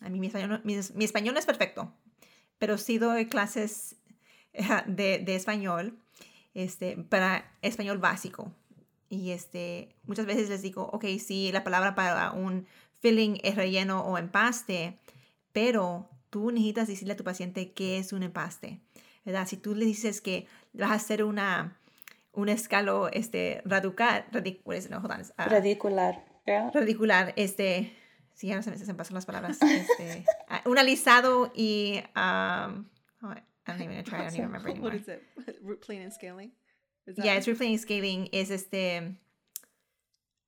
a 0.00 0.08
mí 0.08 0.18
mi 0.20 0.26
español, 0.28 0.60
mi, 0.64 1.04
español 1.04 1.34
no 1.34 1.40
es 1.40 1.46
perfecto, 1.46 1.92
pero 2.58 2.78
sí 2.78 2.98
doy 2.98 3.26
clases 3.26 3.96
de, 4.86 5.18
de 5.18 5.36
español 5.36 5.98
este, 6.54 6.96
para 6.96 7.52
español 7.62 7.98
básico. 7.98 8.52
Y 9.08 9.30
este, 9.30 9.94
muchas 10.04 10.26
veces 10.26 10.48
les 10.48 10.62
digo, 10.62 10.88
ok, 10.92 11.04
sí, 11.24 11.52
la 11.52 11.62
palabra 11.62 11.94
para 11.94 12.32
un 12.32 12.66
filling 13.00 13.38
es 13.44 13.54
relleno 13.54 14.00
o 14.00 14.18
empaste, 14.18 14.98
pero 15.52 16.08
tú 16.34 16.50
necesitas 16.50 16.88
decirle 16.88 17.12
a 17.12 17.16
tu 17.16 17.22
paciente 17.22 17.70
qué 17.70 17.98
es 17.98 18.12
un 18.12 18.24
empaste, 18.24 18.80
¿verdad? 19.24 19.46
Si 19.46 19.56
tú 19.56 19.76
le 19.76 19.84
dices 19.84 20.20
que 20.20 20.48
vas 20.72 20.90
a 20.90 20.94
hacer 20.94 21.22
una, 21.22 21.78
un 22.32 22.48
escalo 22.48 23.08
este, 23.12 23.62
radical, 23.64 24.24
no, 24.90 25.02
ah, 25.36 25.44
radicular, 25.48 26.24
radicular, 26.44 27.34
este, 27.36 27.92
sí, 28.32 28.48
ya 28.48 28.56
no 28.56 28.64
se 28.64 28.70
me 28.70 28.74
hacen 28.74 28.96
pasar 28.96 29.12
las 29.12 29.26
palabras, 29.26 29.62
este, 29.62 30.24
ah, 30.48 30.60
un 30.64 30.76
alisado 30.76 31.52
y, 31.54 32.02
um, 32.16 32.90
oh, 33.22 33.30
I 33.30 33.42
don't 33.68 33.82
even 33.82 34.02
try, 34.02 34.18
I 34.18 34.24
don't 34.24 34.34
even 34.34 34.46
remember 34.46 34.70
anymore. 34.70 34.90
What 34.90 35.00
is 35.00 35.06
it? 35.06 35.22
Root 35.62 35.82
plane 35.82 36.02
and 36.02 36.12
scaling? 36.12 36.50
yeah, 37.16 37.34
it's 37.34 37.46
root 37.46 37.58
plane 37.58 37.74
and 37.74 37.80
scaling, 37.80 38.28
es 38.32 38.50
este, 38.50 39.20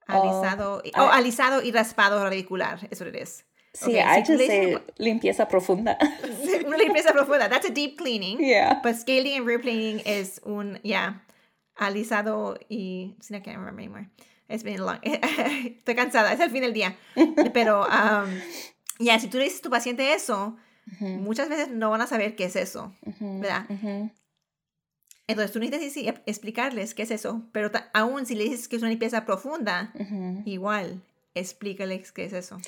alisado, 0.08 0.82
oh, 0.84 1.00
oh 1.00 1.10
alisado 1.12 1.62
y 1.62 1.70
raspado 1.70 2.24
radicular, 2.24 2.88
es 2.90 3.00
what 3.00 3.06
it 3.06 3.22
is. 3.22 3.44
Sí, 3.76 3.90
okay, 3.90 4.00
I 4.00 4.22
just 4.22 4.46
say 4.46 4.78
limpieza 4.98 5.46
profunda. 5.48 5.98
limpieza 6.78 7.12
profunda. 7.12 7.50
That's 7.50 7.66
a 7.66 7.70
deep 7.70 7.98
cleaning. 7.98 8.38
Yeah. 8.40 8.80
But 8.82 8.96
scaling 8.96 9.36
and 9.36 9.46
replanting 9.46 10.00
is 10.00 10.40
un, 10.46 10.78
yeah, 10.82 11.20
alisado 11.78 12.56
y, 12.70 13.14
I 13.30 13.40
can't 13.40 13.58
remember 13.58 13.80
anymore. 13.80 14.08
It's 14.48 14.62
been 14.62 14.82
long. 14.82 14.98
Estoy 15.02 15.94
cansada, 15.94 16.32
es 16.32 16.40
el 16.40 16.50
fin 16.50 16.62
del 16.62 16.72
día. 16.72 16.96
Pero, 17.52 17.82
um, 17.82 18.30
ya, 18.98 19.18
si 19.20 19.28
tú 19.28 19.36
le 19.36 19.44
dices 19.44 19.60
a 19.60 19.64
tu 19.64 19.70
paciente 19.70 20.14
eso, 20.14 20.56
muchas 21.00 21.50
veces 21.50 21.68
no 21.68 21.90
van 21.90 22.00
a 22.00 22.06
saber 22.06 22.34
qué 22.34 22.44
es 22.44 22.56
eso, 22.56 22.94
¿verdad? 23.02 23.66
Entonces 25.26 25.52
tú 25.52 25.58
necesitas 25.58 26.22
explicarles 26.24 26.94
qué 26.94 27.02
es 27.02 27.10
eso, 27.10 27.42
pero 27.50 27.72
aún 27.92 28.24
si 28.24 28.36
le 28.36 28.44
dices 28.44 28.68
que 28.68 28.76
es 28.76 28.82
una 28.82 28.90
limpieza 28.90 29.26
profunda, 29.26 29.92
igual 30.44 31.02
explícales 31.36 32.12
qué 32.12 32.24
es 32.24 32.32
eso. 32.32 32.58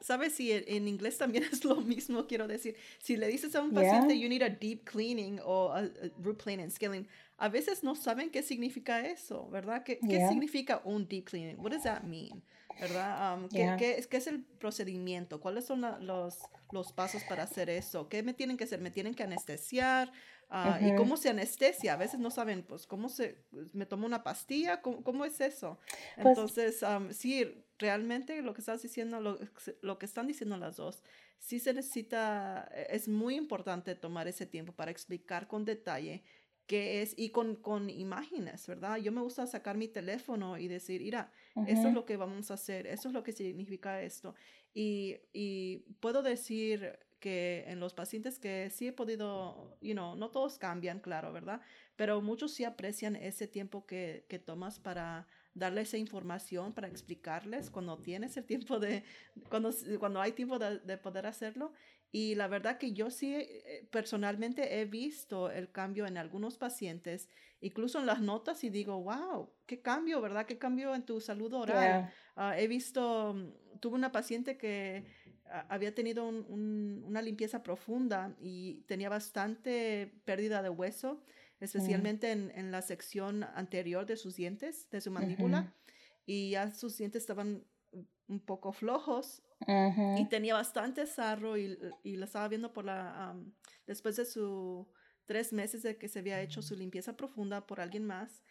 ¿Sabes 0.00 0.34
si 0.34 0.52
en, 0.52 0.88
inglés 0.88 1.16
también 1.18 1.44
es 1.52 1.64
lo 1.64 1.76
mismo? 1.76 2.26
Quiero 2.26 2.46
decir, 2.48 2.76
si 2.98 3.16
le 3.16 3.28
dices 3.28 3.54
a 3.54 3.62
un 3.62 3.72
paciente, 3.72 4.18
you 4.18 4.28
need 4.28 4.42
a 4.42 4.50
deep 4.50 4.84
cleaning 4.84 5.40
o 5.44 5.72
a, 5.72 5.88
root 6.18 6.42
plane 6.42 6.62
and 6.62 6.72
scaling, 6.72 7.06
a 7.38 7.48
veces 7.48 7.84
no 7.84 7.94
saben 7.94 8.30
qué 8.30 8.42
significa 8.42 9.06
eso, 9.06 9.48
¿verdad? 9.50 9.84
¿Qué, 9.84 9.98
¿qué 10.00 10.26
significa 10.28 10.82
un 10.84 11.06
deep 11.06 11.26
cleaning? 11.26 11.58
What 11.60 11.70
does 11.70 11.84
that 11.84 12.02
mean? 12.02 12.42
¿Verdad? 12.80 13.34
Um, 13.34 13.48
¿qué, 13.48 13.74
qué, 13.78 13.98
es, 13.98 14.06
¿qué, 14.06 14.18
es, 14.18 14.26
el 14.26 14.42
procedimiento? 14.42 15.40
¿Cuáles 15.40 15.64
son 15.64 15.82
los, 16.00 16.38
los 16.72 16.92
pasos 16.92 17.22
para 17.24 17.44
hacer 17.44 17.70
eso? 17.70 18.08
¿Qué 18.08 18.22
me 18.22 18.34
tienen 18.34 18.56
que 18.56 18.64
hacer? 18.64 18.80
¿Me 18.80 18.90
tienen 18.90 19.14
que 19.14 19.22
anestesiar? 19.22 20.12
Ah, 20.50 20.78
¿Y 20.80 20.94
cómo 20.94 21.16
se 21.16 21.30
anestesia? 21.30 21.94
A 21.94 21.96
veces 21.96 22.20
no 22.20 22.30
saben, 22.30 22.62
pues, 22.62 22.86
¿cómo 22.86 23.08
se, 23.08 23.38
me 23.72 23.86
tomo 23.86 24.06
una 24.06 24.22
pastilla? 24.22 24.80
¿Cómo, 24.82 25.02
cómo 25.02 25.24
es 25.24 25.40
eso? 25.40 25.78
Pues 26.16 26.26
Entonces, 26.26 26.84
sí, 27.10 27.64
realmente 27.78 28.40
lo 28.42 28.54
que 28.54 28.60
estás 28.60 28.82
diciendo, 28.82 29.20
lo, 29.20 29.38
lo, 29.82 29.98
que 29.98 30.06
están 30.06 30.26
diciendo 30.26 30.56
las 30.56 30.76
dos, 30.76 31.02
sí 31.38 31.58
se 31.58 31.74
necesita, 31.74 32.68
e, 32.72 32.88
es 32.90 33.08
muy 33.08 33.36
importante 33.36 33.94
tomar 33.94 34.28
ese 34.28 34.46
tiempo 34.46 34.72
para 34.72 34.90
explicar 34.90 35.46
con 35.46 35.64
detalle 35.64 36.24
qué 36.66 37.02
es 37.02 37.14
y 37.16 37.30
con, 37.30 37.56
con 37.56 37.88
imágenes, 37.90 38.66
¿verdad? 38.66 38.96
Yo 38.96 39.12
me 39.12 39.20
gusta 39.20 39.46
sacar 39.46 39.76
mi 39.76 39.88
teléfono 39.88 40.58
y 40.58 40.68
decir, 40.68 41.00
mira, 41.00 41.32
eso 41.66 41.88
es 41.88 41.94
lo 41.94 42.04
que 42.04 42.16
vamos 42.16 42.50
a 42.50 42.54
hacer, 42.54 42.86
eso 42.86 43.08
es 43.08 43.14
lo 43.14 43.22
que 43.22 43.32
significa 43.32 44.02
esto. 44.02 44.34
Y, 44.74 45.16
y 45.32 45.78
puedo 46.00 46.22
decir 46.22 46.98
que 47.20 47.64
en 47.68 47.80
los 47.80 47.94
pacientes 47.94 48.38
que 48.38 48.68
sí 48.70 48.88
he 48.88 48.92
podido, 48.92 49.78
you 49.80 49.94
know, 49.94 50.16
no 50.16 50.30
todos 50.30 50.58
cambian, 50.58 51.00
claro, 51.00 51.32
¿verdad? 51.32 51.60
Pero 51.94 52.20
muchos 52.20 52.52
sí 52.52 52.64
aprecian 52.64 53.16
ese 53.16 53.46
tiempo 53.46 53.86
que, 53.86 54.26
que 54.28 54.38
tomas 54.38 54.78
para 54.78 55.26
darle 55.56 55.80
esa 55.80 55.96
información, 55.96 56.72
para 56.72 56.86
explicarles 56.86 57.70
cuando 57.70 57.98
tienes 57.98 58.36
el 58.36 58.44
tiempo 58.44 58.78
de, 58.78 59.02
cuando, 59.48 59.72
cuando 59.98 60.20
hay 60.20 60.32
tiempo 60.32 60.58
de, 60.58 60.78
de 60.80 60.98
poder 60.98 61.26
hacerlo. 61.26 61.72
Y 62.12 62.34
la 62.34 62.46
verdad 62.46 62.78
que 62.78 62.92
yo 62.92 63.10
sí 63.10 63.34
eh, 63.34 63.88
personalmente 63.90 64.80
he 64.80 64.84
visto 64.84 65.50
el 65.50 65.70
cambio 65.70 66.06
en 66.06 66.18
algunos 66.18 66.56
pacientes, 66.56 67.28
incluso 67.60 67.98
en 67.98 68.06
las 68.06 68.20
notas, 68.20 68.62
y 68.64 68.70
digo, 68.70 69.02
wow, 69.02 69.50
qué 69.66 69.80
cambio, 69.80 70.20
¿verdad? 70.20 70.46
Qué 70.46 70.58
cambio 70.58 70.94
en 70.94 71.04
tu 71.04 71.20
salud 71.20 71.52
oral. 71.52 72.12
Ah, 72.36 72.58
he 72.58 72.68
visto, 72.68 73.34
mm, 73.34 73.78
tuve 73.80 73.96
una 73.96 74.12
paciente 74.12 74.56
que 74.56 75.04
había 75.68 75.94
tenido 75.94 76.26
una 76.26 77.22
limpieza 77.22 77.62
profunda 77.62 78.34
y 78.40 78.82
tenía 78.86 79.08
bastante 79.08 80.12
pérdida 80.24 80.62
de 80.62 80.70
hueso, 80.70 81.22
especialmente 81.60 82.30
en, 82.32 82.70
la 82.70 82.82
sección 82.82 83.44
anterior 83.44 84.06
de 84.06 84.16
sus 84.16 84.36
dientes, 84.36 84.88
de 84.90 85.00
su 85.00 85.10
mandíbula, 85.10 85.74
y 86.26 86.50
ya 86.50 86.70
sus 86.70 86.96
dientes 86.98 87.22
estaban 87.22 87.64
un 88.28 88.40
poco 88.40 88.72
flojos 88.72 89.42
y 90.18 90.28
tenía 90.28 90.54
bastante 90.54 91.06
sarro 91.06 91.56
y, 91.56 91.78
y 92.02 92.16
la 92.16 92.26
estaba 92.26 92.48
viendo 92.48 92.72
por 92.72 92.84
la, 92.84 93.36
después 93.86 94.16
de 94.16 94.24
su 94.24 94.86
tres 95.26 95.52
meses 95.52 95.82
de 95.82 95.98
que 95.98 96.08
se 96.08 96.20
había 96.20 96.40
hecho 96.40 96.62
su 96.62 96.74
limpieza 96.76 97.16
profunda 97.16 97.66
por 97.66 97.80
alguien 97.80 98.06
más. 98.06 98.42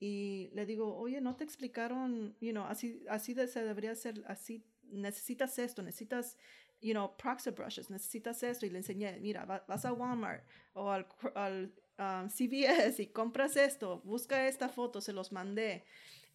Y 0.00 0.50
le 0.54 0.66
digo, 0.66 0.96
oye, 0.96 1.20
¿no 1.20 1.36
te 1.36 1.44
explicaron, 1.44 2.36
you 2.40 2.50
know, 2.50 2.64
así, 2.64 3.04
así 3.08 3.34
de, 3.34 3.46
se 3.46 3.62
debería 3.62 3.92
hacer, 3.92 4.24
así 4.26 4.66
necesitas 4.82 5.58
esto, 5.60 5.80
necesitas, 5.80 6.36
you 6.80 6.92
know, 6.92 7.16
proxy 7.16 7.50
brushes, 7.50 7.88
necesitas 7.88 8.42
esto. 8.42 8.66
Y 8.66 8.70
le 8.70 8.78
enseñé, 8.78 9.20
mira, 9.20 9.44
vas 9.44 9.84
a 9.84 9.92
Walmart 9.92 10.44
o 10.72 10.90
al, 10.90 11.06
al 11.36 11.72
um, 12.02 12.28
CVS 12.28 13.00
y 13.02 13.06
compras 13.06 13.56
esto, 13.56 14.00
busca 14.04 14.48
esta 14.48 14.68
foto, 14.68 15.00
se 15.00 15.12
los 15.12 15.32
mandé. 15.32 15.84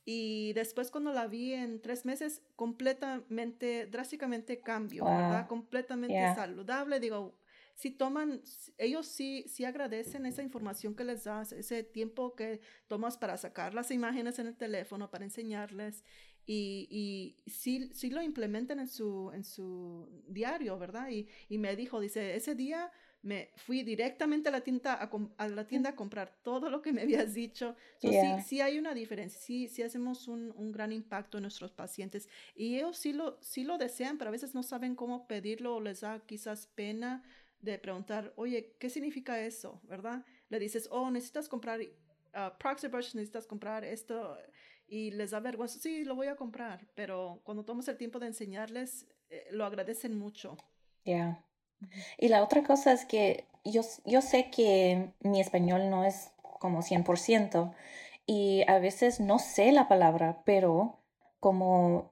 Y 0.05 0.53
después 0.53 0.89
cuando 0.89 1.11
la 1.11 1.27
vi 1.27 1.53
en 1.53 1.81
tres 1.81 2.05
meses, 2.05 2.41
completamente, 2.55 3.87
drásticamente 3.87 4.61
cambio, 4.61 5.03
¿verdad? 5.03 5.47
Completamente 5.47 6.33
saludable. 6.33 7.01
Digo, 7.01 7.37
si 7.75 7.91
toman, 7.91 8.41
ellos 8.77 9.05
sí, 9.05 9.43
sí 9.49 9.65
agradecen 9.65 10.25
esa 10.25 10.41
información 10.41 10.95
que 10.95 11.03
les 11.03 11.25
das, 11.25 11.51
ese 11.51 11.83
tiempo 11.83 12.35
que 12.35 12.61
tomas 12.87 13.17
para 13.17 13.35
sacar 13.35 13.73
las 13.73 13.91
imágenes 13.91 14.39
en 14.39 14.47
el 14.47 14.55
teléfono, 14.55 15.11
para 15.11 15.25
enseñarles 15.25 16.05
y, 16.49 16.87
y 17.45 17.49
sí, 17.49 17.91
sí, 17.93 18.09
lo 18.09 18.21
implementan 18.21 18.79
en 18.79 18.87
su, 18.87 19.31
en 19.33 19.43
su 19.43 20.23
diario, 20.29 20.79
¿verdad? 20.79 21.09
Y, 21.09 21.27
y, 21.49 21.57
me 21.57 21.75
dijo, 21.75 21.99
dice, 21.99 22.37
ese 22.37 22.55
día 22.55 22.89
me 23.21 23.49
fui 23.55 23.83
directamente 23.83 24.49
a 24.49 24.51
la 24.51 24.61
tienda 24.61 24.93
a, 24.93 25.09
a, 25.37 25.47
la 25.49 25.67
tienda 25.67 25.89
a 25.91 25.95
comprar 25.95 26.33
todo 26.43 26.69
lo 26.69 26.81
que 26.81 26.93
me 26.93 27.01
habías 27.01 27.33
dicho. 27.33 27.75
sí, 27.99 28.09
sí 28.45 28.61
hay 28.61 28.77
una 28.77 28.93
diferencia, 28.93 29.39
sí, 29.39 29.67
sí 29.67 29.83
hacemos 29.83 30.27
un, 30.27 30.53
un, 30.55 30.71
gran 30.71 30.91
impacto 30.91 31.37
en 31.37 31.43
nuestros 31.43 31.71
pacientes 31.71 32.29
y 32.55 32.77
ellos 32.77 32.97
sí 32.97 33.13
lo, 33.13 33.37
sí 33.41 33.63
lo 33.63 33.77
desean, 33.77 34.17
pero 34.17 34.29
a 34.29 34.31
veces 34.31 34.53
no 34.53 34.63
saben 34.63 34.95
cómo 34.95 35.27
pedirlo 35.27 35.75
o 35.75 35.81
les 35.81 36.01
da 36.01 36.19
quizás 36.25 36.67
pena 36.67 37.23
de 37.61 37.77
preguntar, 37.79 38.33
oye, 38.35 38.75
¿qué 38.79 38.89
significa 38.89 39.39
eso? 39.41 39.81
¿Verdad? 39.83 40.23
Le 40.49 40.59
dices, 40.59 40.87
oh, 40.91 41.09
necesitas 41.09 41.49
comprar 41.49 41.81
uh, 41.81 42.57
proxy 42.59 42.87
brush, 42.87 43.15
necesitas 43.15 43.47
comprar 43.47 43.83
esto 43.83 44.37
y 44.87 45.11
les 45.11 45.31
da 45.31 45.39
vergüenza, 45.39 45.79
sí, 45.79 46.05
lo 46.05 46.15
voy 46.15 46.27
a 46.27 46.35
comprar, 46.35 46.87
pero 46.95 47.41
cuando 47.43 47.65
tomas 47.65 47.87
el 47.87 47.97
tiempo 47.97 48.19
de 48.19 48.27
enseñarles, 48.27 49.05
eh, 49.29 49.47
lo 49.51 49.65
agradecen 49.65 50.17
mucho. 50.17 50.55
Ya. 51.03 51.43
Y 52.17 52.29
la 52.29 52.43
otra 52.43 52.63
cosa 52.63 52.91
es 52.91 53.05
que 53.05 53.45
yo, 53.63 53.81
yo 54.05 54.21
sé 54.21 54.49
que 54.49 55.11
mi 55.21 55.39
español 55.41 55.89
no 55.89 56.03
es 56.03 56.31
como 56.59 56.81
100% 56.81 57.73
y 58.25 58.63
a 58.67 58.79
veces 58.79 59.19
no 59.19 59.39
sé 59.39 59.71
la 59.71 59.87
palabra, 59.87 60.41
pero 60.45 60.99
como 61.39 62.11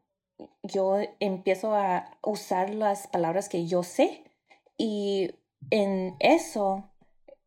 yo 0.64 0.98
empiezo 1.20 1.76
a 1.76 2.18
usar 2.22 2.70
las 2.70 3.08
palabras 3.08 3.50
que 3.50 3.66
yo 3.68 3.84
sé 3.84 4.24
y 4.78 5.32
en 5.72 6.16
eso 6.20 6.90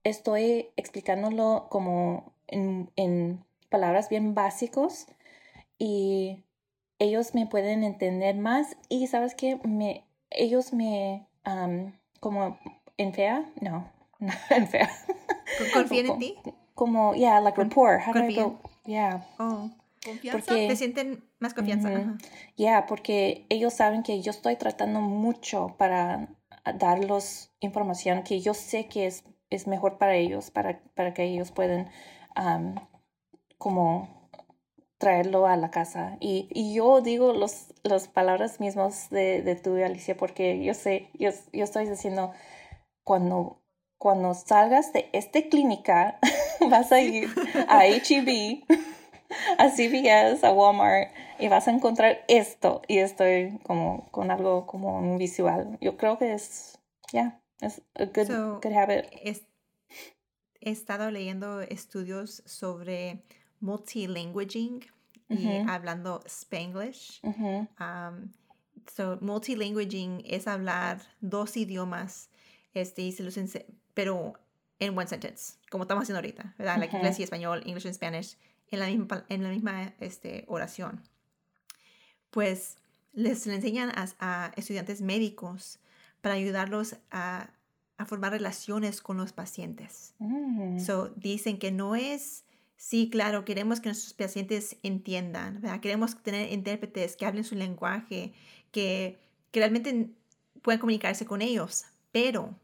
estoy 0.04 0.70
explicándolo 0.76 1.66
como 1.70 2.32
en, 2.46 2.90
en 2.96 3.44
palabras 3.68 4.08
bien 4.08 4.34
básicos 4.34 5.06
y 5.78 6.44
ellos 6.98 7.34
me 7.34 7.46
pueden 7.46 7.84
entender 7.84 8.36
más 8.36 8.76
y 8.88 9.06
sabes 9.06 9.34
que 9.34 9.56
me 9.64 10.04
ellos 10.30 10.72
me 10.72 11.26
como 12.20 12.58
en 12.96 13.12
fea 13.12 13.44
no 13.60 13.90
no 14.18 14.32
en 14.50 14.68
fea. 14.68 14.90
Confían 15.72 16.06
en 16.10 16.18
ti 16.18 16.36
como 16.74 17.14
yeah 17.14 17.40
like 17.40 17.60
rapport. 17.60 18.00
How 18.06 18.12
do 18.12 18.20
I 18.20 18.34
go 18.34 18.58
yeah. 18.84 19.26
Oh. 19.38 19.70
Confianza, 20.04 20.46
porque, 20.46 20.68
te 20.68 20.76
sienten 20.76 21.24
más 21.40 21.54
confianza. 21.54 21.90
Ya, 21.90 22.16
yeah, 22.56 22.86
porque 22.86 23.44
ellos 23.48 23.74
saben 23.74 24.04
que 24.04 24.22
yo 24.22 24.30
estoy 24.30 24.56
tratando 24.56 25.00
mucho 25.00 25.74
para 25.76 26.28
darles 26.74 27.50
información 27.60 28.22
que 28.22 28.40
yo 28.40 28.54
sé 28.54 28.86
que 28.86 29.06
es, 29.06 29.24
es 29.50 29.66
mejor 29.66 29.98
para 29.98 30.14
ellos, 30.14 30.50
para, 30.50 30.80
para 30.94 31.14
que 31.14 31.24
ellos 31.24 31.50
puedan 31.50 31.90
como 33.58 34.17
traerlo 34.98 35.46
a 35.46 35.56
la 35.56 35.70
casa. 35.70 36.16
Y, 36.20 36.48
y 36.50 36.74
yo 36.74 37.00
digo 37.00 37.32
los, 37.32 37.68
las 37.82 38.08
palabras 38.08 38.60
mismas 38.60 39.08
de, 39.10 39.42
de 39.42 39.54
tu 39.54 39.76
Alicia, 39.82 40.16
porque 40.16 40.62
yo 40.62 40.74
sé, 40.74 41.08
yo, 41.14 41.30
yo 41.52 41.64
estoy 41.64 41.88
diciendo, 41.88 42.32
cuando, 43.04 43.62
cuando 43.96 44.34
salgas 44.34 44.92
de 44.92 45.08
esta 45.12 45.40
clínica, 45.42 46.18
vas 46.70 46.92
a 46.92 47.00
ir 47.00 47.30
a 47.68 47.86
HEB, 47.86 48.64
a 49.58 49.70
CVS, 49.70 50.44
a 50.44 50.52
Walmart, 50.52 51.10
y 51.38 51.48
vas 51.48 51.68
a 51.68 51.70
encontrar 51.70 52.24
esto. 52.28 52.82
Y 52.88 52.98
estoy 52.98 53.58
como 53.62 54.08
con 54.10 54.30
algo 54.30 54.66
como 54.66 54.98
un 54.98 55.16
visual. 55.16 55.78
Yo 55.80 55.96
creo 55.96 56.18
que 56.18 56.34
es, 56.34 56.78
ya, 57.12 57.40
es 57.60 57.82
a 57.94 58.04
good, 58.06 58.60
good 58.62 58.72
habit. 58.72 59.06
he 60.60 60.70
estado 60.70 61.10
leyendo 61.12 61.60
estudios 61.62 62.42
sobre 62.46 63.22
multilinguaging 63.60 64.84
y 65.28 65.48
hablando 65.68 66.22
spanglish. 66.26 67.20
Um, 67.22 68.32
so, 68.94 69.18
multilinguaging 69.20 70.22
es 70.24 70.46
hablar 70.46 71.00
dos 71.20 71.56
idiomas, 71.56 72.30
este, 72.74 73.02
y 73.02 73.12
se 73.12 73.22
los 73.22 73.38
pero 73.94 74.34
en 74.78 74.96
one 74.96 75.08
sentence, 75.08 75.54
como 75.70 75.84
estamos 75.84 76.02
haciendo 76.02 76.18
ahorita, 76.18 76.54
¿verdad? 76.56 76.82
inglés 76.82 77.18
y 77.18 77.24
español, 77.24 77.62
English 77.66 77.86
and 77.86 77.94
Spanish, 77.94 78.36
en 78.70 78.78
la 78.78 78.86
misma, 78.86 79.24
en 79.28 79.42
la 79.42 79.50
misma 79.50 79.94
este, 80.00 80.44
oración. 80.48 81.02
Pues 82.30 82.76
les 83.12 83.46
enseñan 83.46 83.92
a, 83.96 84.52
estudiantes 84.56 85.00
médicos 85.00 85.80
para 86.20 86.34
ayudarlos 86.34 86.96
a, 87.10 87.50
a, 87.96 88.04
formar 88.06 88.32
relaciones 88.32 89.00
con 89.00 89.16
los 89.16 89.32
pacientes. 89.32 90.14
Mm. 90.18 90.78
So, 90.78 91.08
dicen 91.16 91.58
que 91.58 91.72
no 91.72 91.96
es 91.96 92.44
Sí, 92.78 93.10
claro, 93.10 93.44
queremos 93.44 93.80
que 93.80 93.88
nuestros 93.88 94.14
pacientes 94.14 94.76
entiendan, 94.84 95.60
¿verdad? 95.60 95.80
Queremos 95.80 96.22
tener 96.22 96.52
intérpretes 96.52 97.16
que 97.16 97.26
hablen 97.26 97.42
su 97.42 97.56
lenguaje, 97.56 98.32
que, 98.70 99.18
realmente 99.52 100.10
puedan 100.62 100.78
comunicarse 100.78 101.26
con 101.26 101.42
ellos, 101.42 101.86
pero 102.12 102.56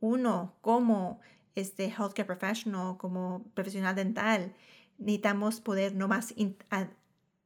uno 0.00 0.54
como 0.62 1.20
este 1.54 1.84
healthcare 1.84 2.24
professional, 2.24 2.96
como 2.96 3.44
profesional 3.52 3.94
dental, 3.94 4.54
necesitamos 4.96 5.60
poder 5.60 5.94
no 5.94 6.08
más 6.08 6.34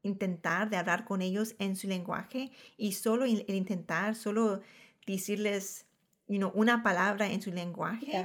intentar 0.03 0.71
de 0.71 0.77
hablar 0.77 1.05
con 1.07 1.21
ellos 1.21 1.57
en 1.59 1.75
su 1.75 1.89
lenguaje 1.89 2.53
y 2.77 2.93
solo 2.93 3.25
el, 3.25 3.45
intentar, 3.49 4.15
solo 4.15 4.61
decirles 5.05 5.87
you 6.29 6.49
una 6.55 6.85
palabra 6.85 7.27
en 7.29 7.43
su 7.43 7.51
lenguaje, 7.51 8.25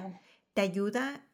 te 0.53 0.61
ayuda 0.61 1.25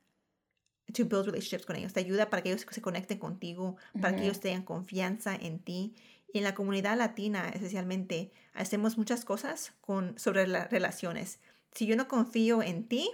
to 0.94 1.06
build 1.06 1.26
relationships 1.26 1.66
con 1.66 1.76
ellos, 1.76 1.94
te 1.94 2.00
ayuda 2.00 2.30
para 2.30 2.42
que 2.42 2.50
ellos 2.50 2.66
se 2.70 2.82
conecten 2.82 3.18
contigo, 3.18 3.78
para 4.00 4.16
que 4.16 4.24
ellos 4.24 4.40
tengan 4.40 4.64
confianza 4.64 5.36
en 5.36 5.60
ti. 5.60 5.96
Y 6.34 6.40
en 6.40 6.44
la 6.44 6.54
comunidad 6.54 6.98
latina, 6.98 7.50
especialmente, 7.50 8.32
hacemos 8.54 8.98
muchas 8.98 9.26
cosas 9.26 9.74
con, 9.82 10.18
sobre 10.20 10.48
las 10.48 10.70
relaciones. 10.70 11.40
Si 11.72 11.86
yo 11.86 11.96
no 11.96 12.08
confío 12.08 12.62
en 12.62 12.88
ti, 12.88 13.10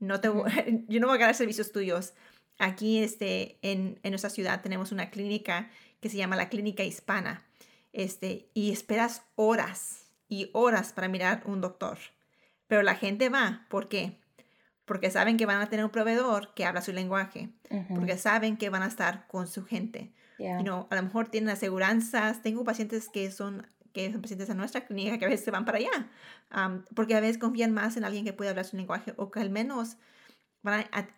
no 0.00 0.20
te 0.20 0.28
yo 0.88 1.00
no 1.00 1.06
voy 1.06 1.16
a 1.16 1.20
ganar 1.20 1.34
servicios 1.34 1.72
tuyos. 1.72 2.14
Aquí 2.58 2.98
este, 2.98 3.58
en, 3.62 4.00
en, 4.02 4.10
nuestra 4.10 4.30
ciudad 4.30 4.62
tenemos 4.62 4.90
una 4.90 5.10
clínica 5.10 5.70
que 6.00 6.08
se 6.08 6.16
llama 6.16 6.36
la 6.36 6.48
Clínica 6.48 6.82
Hispana. 6.82 7.44
Este, 7.92 8.50
y 8.54 8.70
esperas 8.70 9.22
horas 9.34 10.08
y 10.28 10.50
horas 10.52 10.92
para 10.92 11.08
mirar 11.08 11.42
un 11.46 11.60
doctor. 11.60 11.98
Pero 12.66 12.82
la 12.82 12.94
gente 12.94 13.28
va, 13.28 13.66
¿por 13.70 13.88
qué? 13.88 14.20
Porque 14.88 15.10
saben 15.10 15.36
que 15.36 15.46
van 15.46 15.60
a 15.60 15.68
tener 15.68 15.84
un 15.84 15.92
proveedor 15.92 16.52
que 16.54 16.64
habla 16.64 16.80
su 16.80 16.92
lenguaje, 16.92 17.50
porque 17.94 18.18
saben 18.18 18.56
que 18.56 18.70
van 18.70 18.82
a 18.82 18.86
estar 18.86 19.28
con 19.28 19.46
su 19.46 19.64
gente. 19.64 20.12
You 20.38 20.62
know, 20.62 20.86
a 20.90 20.96
lo 20.96 21.02
mejor 21.02 21.28
tienen 21.28 21.50
aseguranzas. 21.50 22.42
Tengo 22.42 22.64
pacientes 22.64 23.08
que 23.08 23.30
son 23.30 23.66
que 23.92 24.12
son 24.12 24.20
pacientes 24.20 24.48
en 24.48 24.56
nuestra 24.56 24.86
clínica 24.86 25.18
que 25.18 25.24
a 25.24 25.28
veces 25.28 25.44
se 25.44 25.50
van 25.50 25.64
para 25.64 25.78
allá, 25.78 26.10
porque 26.94 27.14
a 27.14 27.20
veces 27.20 27.38
confían 27.38 27.72
más 27.72 27.96
en 27.96 28.04
alguien 28.04 28.24
que 28.24 28.32
puede 28.32 28.50
hablar 28.50 28.64
su 28.64 28.76
lenguaje 28.76 29.14
o 29.16 29.30
que 29.30 29.40
al 29.40 29.50
menos 29.50 29.96
van 30.62 30.84
a, 30.92 31.08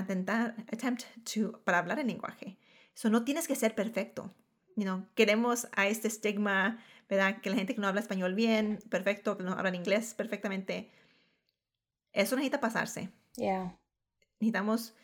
intentar, 0.00 0.54
attempt 0.72 1.04
to, 1.24 1.60
para 1.64 1.78
hablar 1.78 1.98
el 1.98 2.06
lenguaje. 2.06 2.58
Eso 2.94 3.10
no 3.10 3.24
tienes 3.24 3.46
que 3.46 3.54
ser 3.54 3.74
perfecto. 3.74 4.34
You 4.74 4.84
know, 4.84 5.06
queremos 5.14 5.68
a 5.72 5.86
este 5.86 6.08
estigma, 6.08 6.78
¿verdad? 7.08 7.40
Que 7.40 7.50
la 7.50 7.56
gente 7.56 7.74
que 7.74 7.80
no 7.80 7.88
habla 7.88 8.00
español 8.00 8.34
bien, 8.34 8.78
perfecto, 8.90 9.36
que 9.36 9.44
no 9.44 9.52
habla 9.52 9.74
inglés 9.74 10.14
perfectamente, 10.14 10.90
eso 12.16 12.36
necesita 12.36 12.60
pasarse. 12.60 13.10
Yeah. 13.36 13.76
Necesitamos 14.40 14.94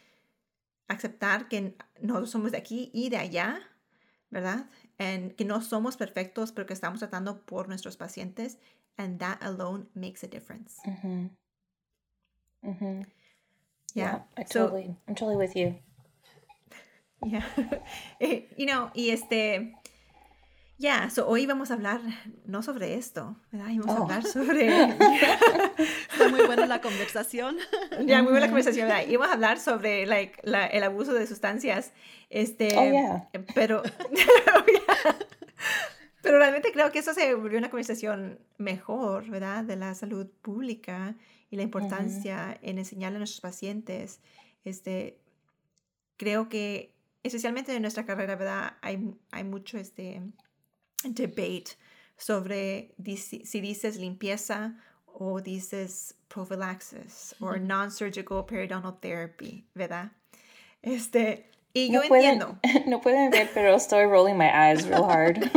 aceptar 0.88 1.48
que 1.48 1.76
nosotros 2.00 2.30
somos 2.30 2.52
de 2.52 2.58
aquí 2.58 2.90
y 2.92 3.10
de 3.10 3.18
allá, 3.18 3.60
¿verdad? 4.30 4.66
En 4.98 5.30
que 5.30 5.44
no 5.44 5.60
somos 5.60 5.96
perfectos, 5.96 6.52
pero 6.52 6.66
que 6.66 6.74
estamos 6.74 7.00
tratando 7.00 7.44
por 7.44 7.68
nuestros 7.68 7.96
pacientes. 7.96 8.58
And 8.96 9.18
that 9.20 9.42
alone 9.42 9.86
makes 9.94 10.22
a 10.22 10.26
difference. 10.28 10.80
Mm-hmm. 10.84 11.28
Mm-hmm. 12.64 13.02
Yeah. 13.94 14.24
I 14.36 14.44
totally, 14.44 14.96
I'm 15.08 15.14
totally 15.14 15.36
with 15.36 15.56
you. 15.56 15.74
Yeah. 17.24 17.44
Eh, 18.20 18.48
you 18.56 18.66
know, 18.66 18.90
y 18.94 19.10
este, 19.10 19.76
ya, 20.82 21.10
so 21.10 21.28
hoy 21.28 21.46
vamos 21.46 21.70
a 21.70 21.74
hablar 21.74 22.00
no 22.44 22.60
sobre 22.60 22.94
esto, 22.94 23.36
¿verdad? 23.52 23.68
Vamos 23.68 23.86
a 23.86 24.00
oh. 24.00 24.02
hablar 24.02 24.24
sobre... 24.26 24.66
Está 24.66 26.28
muy 26.28 26.44
buena 26.44 26.66
la 26.66 26.80
conversación. 26.80 27.56
Ya, 28.04 28.20
muy 28.20 28.32
buena 28.32 28.46
la 28.46 28.48
conversación, 28.48 28.88
¿verdad? 28.88 29.06
Y 29.06 29.16
vamos 29.16 29.30
a 29.30 29.34
hablar 29.34 29.60
sobre 29.60 30.06
like, 30.06 30.40
la, 30.42 30.66
el 30.66 30.82
abuso 30.82 31.14
de 31.14 31.28
sustancias, 31.28 31.92
este, 32.30 32.74
oh, 32.76 33.28
pero... 33.54 33.82
Pero 36.22 36.38
realmente 36.38 36.70
creo 36.72 36.92
que 36.92 37.00
eso 37.00 37.14
se 37.14 37.34
volvió 37.34 37.58
una 37.58 37.68
conversación 37.68 38.38
mejor, 38.56 39.28
¿verdad? 39.28 39.64
De 39.64 39.74
la 39.74 39.92
salud 39.96 40.28
pública 40.40 41.16
y 41.50 41.56
la 41.56 41.62
importancia 41.62 42.56
en 42.62 42.78
enseñarle 42.78 43.16
a 43.16 43.18
nuestros 43.18 43.40
pacientes. 43.40 44.20
Este, 44.64 45.18
creo 46.16 46.48
que 46.48 46.94
especialmente 47.24 47.74
en 47.74 47.82
nuestra 47.82 48.06
carrera, 48.06 48.36
¿verdad? 48.36 48.74
Hay, 48.82 49.16
hay 49.32 49.42
mucho 49.42 49.78
este 49.78 50.22
debate 51.10 51.76
sobre 52.16 52.94
si 53.16 53.60
dices 53.60 53.96
limpieza 53.96 54.76
o 55.06 55.40
dices 55.40 56.14
prophylaxis 56.28 57.34
o 57.40 57.56
non-surgical 57.56 58.44
periodontal 58.46 58.98
therapy, 59.00 59.64
¿verdad? 59.74 60.10
Este, 60.82 61.50
y 61.74 61.92
yo 61.92 62.02
entiendo. 62.02 62.58
no 62.86 63.00
pueden 63.00 63.30
ver, 63.30 63.50
pero 63.54 63.74
estoy 63.74 64.06
rolling 64.06 64.36
my 64.36 64.48
eyes 64.48 64.86
real 64.86 65.04
hard. 65.04 65.38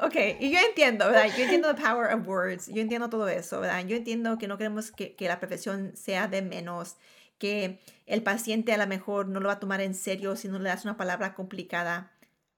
ok, 0.00 0.16
y 0.40 0.50
yo 0.50 0.58
entiendo, 0.58 1.06
¿verdad? 1.06 1.26
Yo 1.36 1.44
entiendo 1.44 1.74
the 1.74 1.80
power 1.82 2.14
of 2.14 2.26
words, 2.26 2.68
yo 2.68 2.80
entiendo 2.80 3.08
todo 3.08 3.28
eso, 3.28 3.60
¿verdad? 3.60 3.84
Yo 3.86 3.96
entiendo 3.96 4.38
que 4.38 4.48
no 4.48 4.58
queremos 4.58 4.90
que, 4.90 5.14
que 5.14 5.28
la 5.28 5.38
profesión 5.38 5.96
sea 5.96 6.28
de 6.28 6.42
menos 6.42 6.96
que 7.38 7.80
el 8.06 8.22
paciente 8.22 8.72
a 8.72 8.78
lo 8.78 8.86
mejor 8.86 9.28
no 9.28 9.40
lo 9.40 9.48
va 9.48 9.54
a 9.54 9.60
tomar 9.60 9.80
en 9.80 9.94
serio 9.94 10.36
si 10.36 10.48
no 10.48 10.58
le 10.58 10.68
das 10.68 10.84
una 10.84 10.96
palabra 10.96 11.34
complicada. 11.34 12.12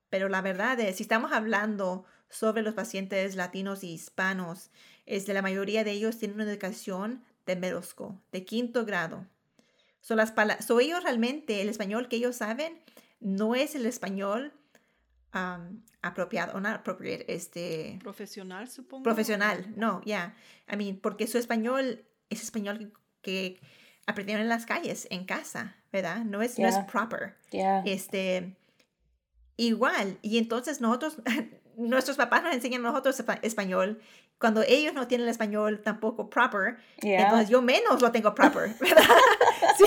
Pero 0.09 0.29
la 0.29 0.41
verdad 0.41 0.79
es, 0.81 0.97
si 0.97 1.03
estamos 1.03 1.33
hablando 1.33 2.05
sobre 2.29 2.63
los 2.63 2.75
pacientes 2.75 3.37
latinos 3.37 3.85
y 3.85 3.93
hispanos, 3.93 4.71
es 5.05 5.27
de 5.27 5.35
la 5.35 5.43
mayoría 5.43 5.85
de 5.85 5.93
ellos 5.93 6.19
tienen 6.19 6.41
una 6.41 6.51
educación 6.51 7.25
de 7.47 7.57
merosco, 7.57 8.21
de 8.33 8.45
quinto 8.45 8.85
grado. 8.85 9.27
Son 10.01 10.17
las 10.19 10.33
so 10.65 10.81
ellos 10.81 11.03
realmente, 11.03 11.63
el 11.63 11.69
español 11.69 12.09
que 12.09 12.17
ellos 12.17 12.37
saben, 12.37 12.81
no 13.21 13.55
es 13.55 13.75
el 13.75 13.87
español 13.87 14.53
apropiado, 16.01 16.57
o 16.57 16.61
no 16.61 16.69
appropriate, 16.71 17.33
este... 17.35 17.99
Profesional, 18.03 18.69
supongo. 18.69 19.03
Profesional, 19.03 19.67
no, 19.77 20.01
ya. 20.05 20.35
I 20.73 20.77
mean, 20.77 20.97
porque 20.97 21.27
su 21.27 21.37
español 21.37 22.05
es 22.31 22.43
español 22.43 22.93
que 23.21 23.61
aprendieron 24.07 24.43
en 24.43 24.49
las 24.49 24.65
calles, 24.65 25.07
en 25.11 25.25
casa, 25.27 25.77
¿verdad? 25.93 26.25
No 26.25 26.41
es, 26.41 26.59
no 26.59 26.69
es 26.69 26.79
proper. 26.91 27.37
Este, 27.85 28.57
igual, 29.57 30.19
y 30.23 30.39
entonces 30.39 30.81
nosotros, 30.81 31.17
nuestros 31.77 32.17
papás 32.17 32.43
nos 32.43 32.55
enseñan 32.55 32.85
a 32.85 32.91
nosotros 32.91 33.23
español, 33.43 34.01
cuando 34.39 34.63
ellos 34.63 34.93
no 34.95 35.07
tienen 35.07 35.27
el 35.27 35.31
español 35.31 35.81
tampoco 35.83 36.29
proper, 36.29 36.77
entonces 36.99 37.49
yo 37.49 37.63
menos 37.63 38.03
lo 38.03 38.13
tengo 38.13 38.35
proper, 38.35 38.75
¿verdad? 38.81 39.05
si, 39.79 39.85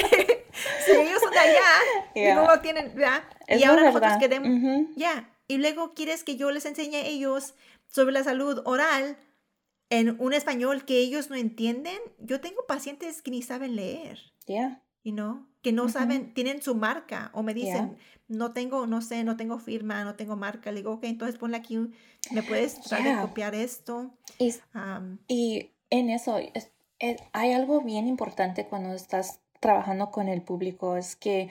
ellos 0.91 1.21
son 1.21 1.31
de 1.31 1.39
allá 1.39 1.71
y 2.15 2.33
no 2.33 2.47
lo 2.47 2.59
tienen, 2.61 2.93
¿verdad? 2.95 3.23
y 3.47 3.63
ahora 3.63 3.83
nosotros 3.83 4.13
queremos, 4.19 4.87
ya, 4.95 5.29
y 5.47 5.57
luego 5.57 5.93
quieres 5.93 6.23
que 6.23 6.35
yo 6.35 6.51
les 6.51 6.65
enseñe 6.65 6.95
a 6.95 7.05
ellos 7.05 7.55
sobre 7.87 8.13
la 8.13 8.23
salud 8.23 8.61
oral, 8.65 9.17
en 9.89 10.15
un 10.19 10.33
español 10.33 10.85
que 10.85 10.99
ellos 10.99 11.29
no 11.29 11.35
entienden. 11.35 11.97
Yo 12.19 12.39
tengo 12.39 12.65
pacientes 12.67 13.21
que 13.21 13.31
ni 13.31 13.41
saben 13.41 13.75
leer. 13.75 14.19
Yeah. 14.45 14.81
You 15.03 15.13
know, 15.13 15.47
que 15.61 15.71
no 15.71 15.89
saben, 15.89 16.33
tienen 16.33 16.61
su 16.61 16.75
marca 16.75 17.31
o 17.33 17.43
me 17.43 17.53
dicen, 17.53 17.97
no 18.27 18.53
tengo, 18.53 18.85
no 18.85 19.01
sé, 19.01 19.23
no 19.23 19.37
tengo 19.37 19.59
firma, 19.59 20.03
no 20.03 20.15
tengo 20.15 20.35
marca. 20.35 20.71
Le 20.71 20.77
digo, 20.77 20.93
ok, 20.93 21.05
entonces 21.05 21.37
ponle 21.37 21.57
aquí, 21.57 21.77
¿me 22.31 22.43
puedes 22.43 22.79
copiar 23.21 23.55
esto? 23.55 24.11
Y, 25.27 25.71
en 25.89 26.09
eso, 26.09 26.37
hay 27.33 27.51
algo 27.51 27.81
bien 27.81 28.07
importante 28.07 28.67
cuando 28.67 28.93
estás 28.93 29.41
trabajando 29.59 30.11
con 30.11 30.27
el 30.27 30.41
público, 30.41 30.95
es 30.95 31.15
que 31.15 31.49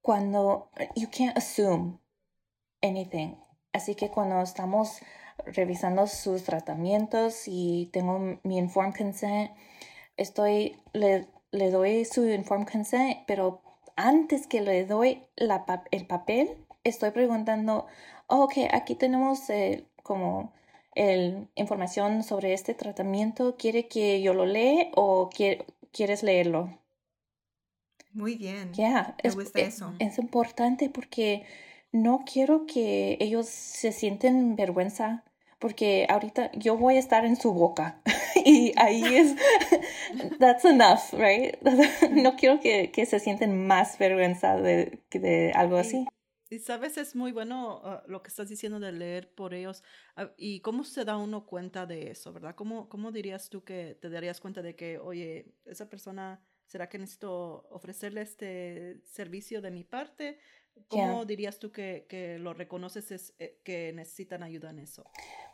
cuando, 0.00 0.70
you 0.94 1.08
can't 1.10 1.36
assume 1.36 1.98
anything. 2.82 3.34
Así 3.72 3.94
que 3.94 4.08
cuando 4.10 4.40
estamos 4.40 5.00
revisando 5.44 6.06
sus 6.06 6.44
tratamientos 6.44 7.42
y 7.46 7.90
tengo 7.92 8.38
mi 8.42 8.56
informed 8.56 8.96
consent, 8.96 9.50
estoy, 10.16 10.76
le, 10.92 11.28
le 11.52 11.70
doy 11.70 12.04
su 12.04 12.26
informed 12.28 12.68
consent, 12.68 13.18
pero 13.26 13.62
antes 13.96 14.46
que 14.46 14.60
le 14.60 14.84
doy 14.84 15.22
la, 15.36 15.64
el 15.90 16.06
papel, 16.06 16.56
estoy 16.84 17.10
preguntando, 17.10 17.86
oh, 18.26 18.44
ok, 18.44 18.54
aquí 18.72 18.94
tenemos 18.94 19.48
eh, 19.50 19.86
como 20.02 20.52
el, 20.94 21.48
información 21.54 22.22
sobre 22.22 22.52
este 22.52 22.74
tratamiento, 22.74 23.56
¿quiere 23.56 23.88
que 23.88 24.22
yo 24.22 24.34
lo 24.34 24.46
lea 24.46 24.88
o 24.94 25.30
quieres 25.92 26.22
leerlo? 26.22 26.78
Muy 28.12 28.36
bien. 28.36 28.72
Ya, 28.72 29.14
es, 29.22 29.36
eso. 29.54 29.92
es 29.98 30.18
importante 30.18 30.88
porque 30.88 31.44
no 31.92 32.24
quiero 32.30 32.66
que 32.66 33.18
ellos 33.20 33.46
se 33.46 33.92
sienten 33.92 34.56
vergüenza 34.56 35.22
porque 35.58 36.06
ahorita 36.08 36.50
yo 36.52 36.76
voy 36.76 36.96
a 36.96 36.98
estar 36.98 37.24
en 37.24 37.36
su 37.36 37.52
boca 37.52 38.00
y 38.44 38.72
ahí 38.76 39.02
es, 39.04 39.36
that's 40.38 40.64
enough, 40.64 41.12
right? 41.12 41.56
no 42.12 42.36
quiero 42.36 42.60
que, 42.60 42.90
que, 42.90 43.06
se 43.06 43.20
sienten 43.20 43.66
más 43.66 43.98
vergüenza 43.98 44.56
de, 44.56 45.02
de 45.10 45.52
algo 45.54 45.76
así. 45.76 46.06
Y, 46.48 46.60
sabes, 46.60 46.96
es 46.96 47.16
muy 47.16 47.32
bueno 47.32 47.80
ah, 47.84 48.04
lo 48.06 48.22
que 48.22 48.28
estás 48.28 48.48
diciendo 48.48 48.78
de 48.78 48.92
leer 48.92 49.32
por 49.34 49.54
ellos. 49.54 49.82
Ah, 50.14 50.32
¿Y 50.36 50.60
cómo 50.60 50.84
se 50.84 51.04
da 51.04 51.16
uno 51.16 51.46
cuenta 51.46 51.86
de 51.86 52.10
eso, 52.10 52.32
verdad? 52.32 52.54
¿Cómo, 52.54 52.88
¿Cómo 52.88 53.10
dirías 53.10 53.48
tú 53.50 53.64
que 53.64 53.98
te 54.00 54.10
darías 54.10 54.40
cuenta 54.40 54.62
de 54.62 54.76
que, 54.76 54.98
oye, 54.98 55.54
esa 55.64 55.88
persona, 55.88 56.40
¿será 56.66 56.88
que 56.88 56.98
necesito 56.98 57.66
ofrecerle 57.70 58.22
este 58.22 59.00
servicio 59.04 59.60
de 59.60 59.70
mi 59.72 59.82
parte? 59.82 60.38
¿Cómo 60.88 61.24
dirías 61.24 61.58
tú 61.58 61.72
que, 61.72 62.06
que 62.08 62.38
lo 62.38 62.54
reconoces 62.54 63.10
es, 63.10 63.34
eh, 63.38 63.58
que 63.64 63.92
necesitan 63.92 64.42
ayuda 64.42 64.70
en 64.70 64.78
eso? 64.78 65.04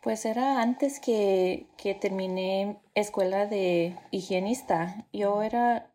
Pues 0.02 0.24
era 0.26 0.60
antes 0.60 1.00
que, 1.00 1.66
que 1.76 1.94
terminé 1.94 2.80
escuela 2.94 3.46
de 3.46 3.96
higienista. 4.10 5.06
Yo 5.12 5.42
era 5.42 5.88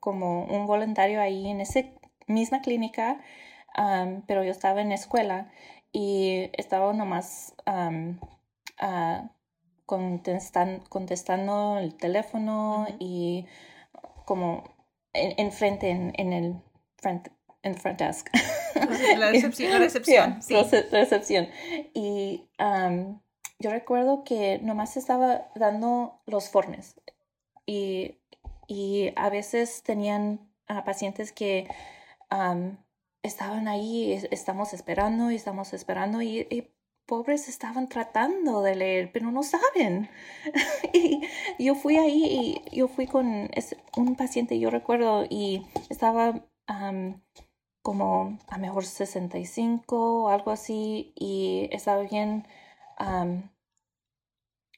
como 0.00 0.44
un 0.44 0.66
voluntario 0.66 1.20
ahí 1.20 1.48
en 1.48 1.60
esa 1.62 1.80
misma 2.26 2.60
clínica, 2.60 3.22
pero 4.26 4.44
yo 4.44 4.50
estaba 4.50 4.82
en 4.82 4.92
escuela 4.92 5.50
y 5.92 6.50
estaba 6.52 6.92
nomás 6.92 7.54
uh, 7.66 8.14
contestando 9.86 11.78
el 11.78 11.94
teléfono 11.94 12.86
y 12.98 13.46
como 14.24 14.64
enfrente 15.12 15.90
en, 15.90 16.12
en, 16.16 16.32
el 16.32 16.56
front, 16.96 17.28
en 17.64 17.74
front 17.74 17.98
desk. 17.98 18.28
La 19.16 19.30
recepción. 19.32 19.72
La 19.72 19.78
recepción, 19.78 20.42
sí. 20.42 20.54
recepción. 20.92 21.48
Y 21.94 22.48
yo 23.58 23.70
recuerdo 23.70 24.22
que 24.24 24.58
nomás 24.62 24.96
estaba 24.96 25.48
dando 25.56 26.20
los 26.26 26.48
formes 26.48 27.00
y, 27.66 28.18
y 28.68 29.12
a 29.16 29.30
veces 29.30 29.82
tenían 29.82 30.48
pacientes 30.84 31.32
que 31.32 31.68
estaban 33.22 33.68
ahí, 33.68 34.12
estamos 34.30 34.74
esperando 34.74 35.30
y 35.30 35.36
estamos 35.36 35.72
esperando 35.72 36.20
y, 36.20 36.46
y 36.50 36.70
pobres 37.06 37.48
estaban 37.48 37.88
tratando 37.88 38.62
de 38.62 38.74
leer, 38.74 39.10
pero 39.12 39.30
no 39.30 39.42
saben. 39.42 40.10
y 40.92 41.20
yo 41.58 41.74
fui 41.74 41.96
ahí 41.96 42.62
y 42.70 42.76
yo 42.76 42.88
fui 42.88 43.06
con 43.06 43.50
un 43.96 44.16
paciente, 44.16 44.58
yo 44.58 44.70
recuerdo, 44.70 45.24
y 45.28 45.66
estaba 45.90 46.44
como 47.84 48.38
a 48.48 48.56
mejor 48.56 48.84
65 48.86 50.24
o 50.24 50.28
algo 50.30 50.50
así, 50.50 51.12
y 51.14 51.68
estaba 51.70 52.00
bien 52.02 52.46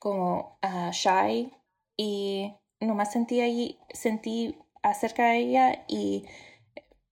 como 0.01 0.59
uh, 0.63 0.91
shy, 0.91 1.53
y 1.97 2.53
nomás 2.81 3.13
sentí 3.13 3.41
ahí, 3.41 3.79
sentí 3.91 4.59
acerca 4.83 5.29
de 5.29 5.39
ella 5.39 5.85
y 5.89 6.25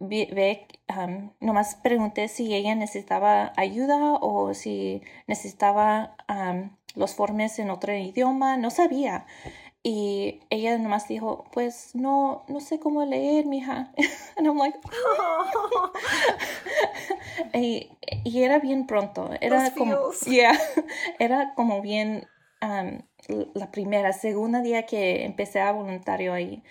ve, 0.01 0.66
um, 0.88 1.30
nomás 1.40 1.76
pregunté 1.76 2.26
si 2.28 2.53
ella 2.55 2.74
necesitaba 2.74 3.53
ayuda 3.57 4.14
o 4.20 4.53
si 4.53 5.03
necesitaba 5.28 6.16
los 6.97 7.14
formes 7.14 7.59
en 7.61 7.70
otro 7.70 7.95
idioma, 7.95 8.57
no 8.57 8.70
sabía. 8.70 9.26
Y 9.86 10.40
ella 10.49 10.78
nomás 10.78 11.09
dijo, 11.09 11.45
pues 11.53 11.95
no, 11.95 12.45
no 12.49 12.61
sé 12.61 12.80
cómo 12.80 13.05
leer, 13.05 13.45
mija. 13.45 13.92
And 14.36 14.47
I'm 14.47 14.57
like, 14.57 14.78
y, 17.65 17.99
y, 18.25 18.43
era 18.43 18.59
bien 18.59 18.87
pronto. 18.87 19.31
Era 19.41 19.73
como, 19.75 20.11
yeah, 20.27 20.59
era 21.19 21.55
como 21.55 21.81
bien 21.81 22.27
la 23.55 23.71
primera, 23.71 24.12
segunda 24.12 24.61
día 24.62 24.87
que 24.87 25.25
empecé 25.25 25.61
a 25.61 25.73
voluntario 25.73 26.33
ahí. 26.33 26.62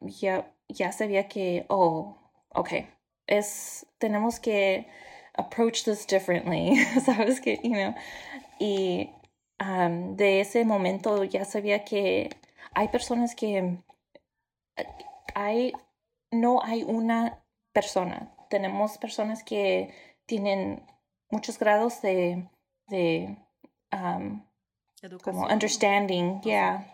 ya, 0.00 0.52
ya 0.68 0.92
sabía 0.92 1.28
que, 1.28 1.66
oh, 1.68 2.16
okay, 2.50 2.88
es, 3.26 3.86
tenemos 3.98 4.40
que 4.40 4.86
approach 5.34 5.84
this 5.84 6.06
differently, 6.06 6.76
¿sabes? 7.04 7.40
Que, 7.40 7.60
you 7.62 7.70
know, 7.70 7.94
y 8.58 9.10
um, 9.60 10.16
de 10.16 10.40
ese 10.40 10.64
momento 10.64 11.24
ya 11.24 11.44
sabía 11.44 11.84
que 11.84 12.30
hay 12.74 12.88
personas 12.88 13.34
que 13.34 13.78
hay, 15.34 15.72
no 16.30 16.62
hay 16.62 16.84
una 16.84 17.42
persona, 17.72 18.31
tenemos 18.52 18.98
personas 18.98 19.42
que 19.42 19.88
tienen 20.26 20.84
muchos 21.30 21.58
grados 21.58 22.02
de, 22.02 22.48
de 22.88 23.36
um, 23.92 24.44
como 25.22 25.46
understanding, 25.46 26.40
yeah. 26.42 26.86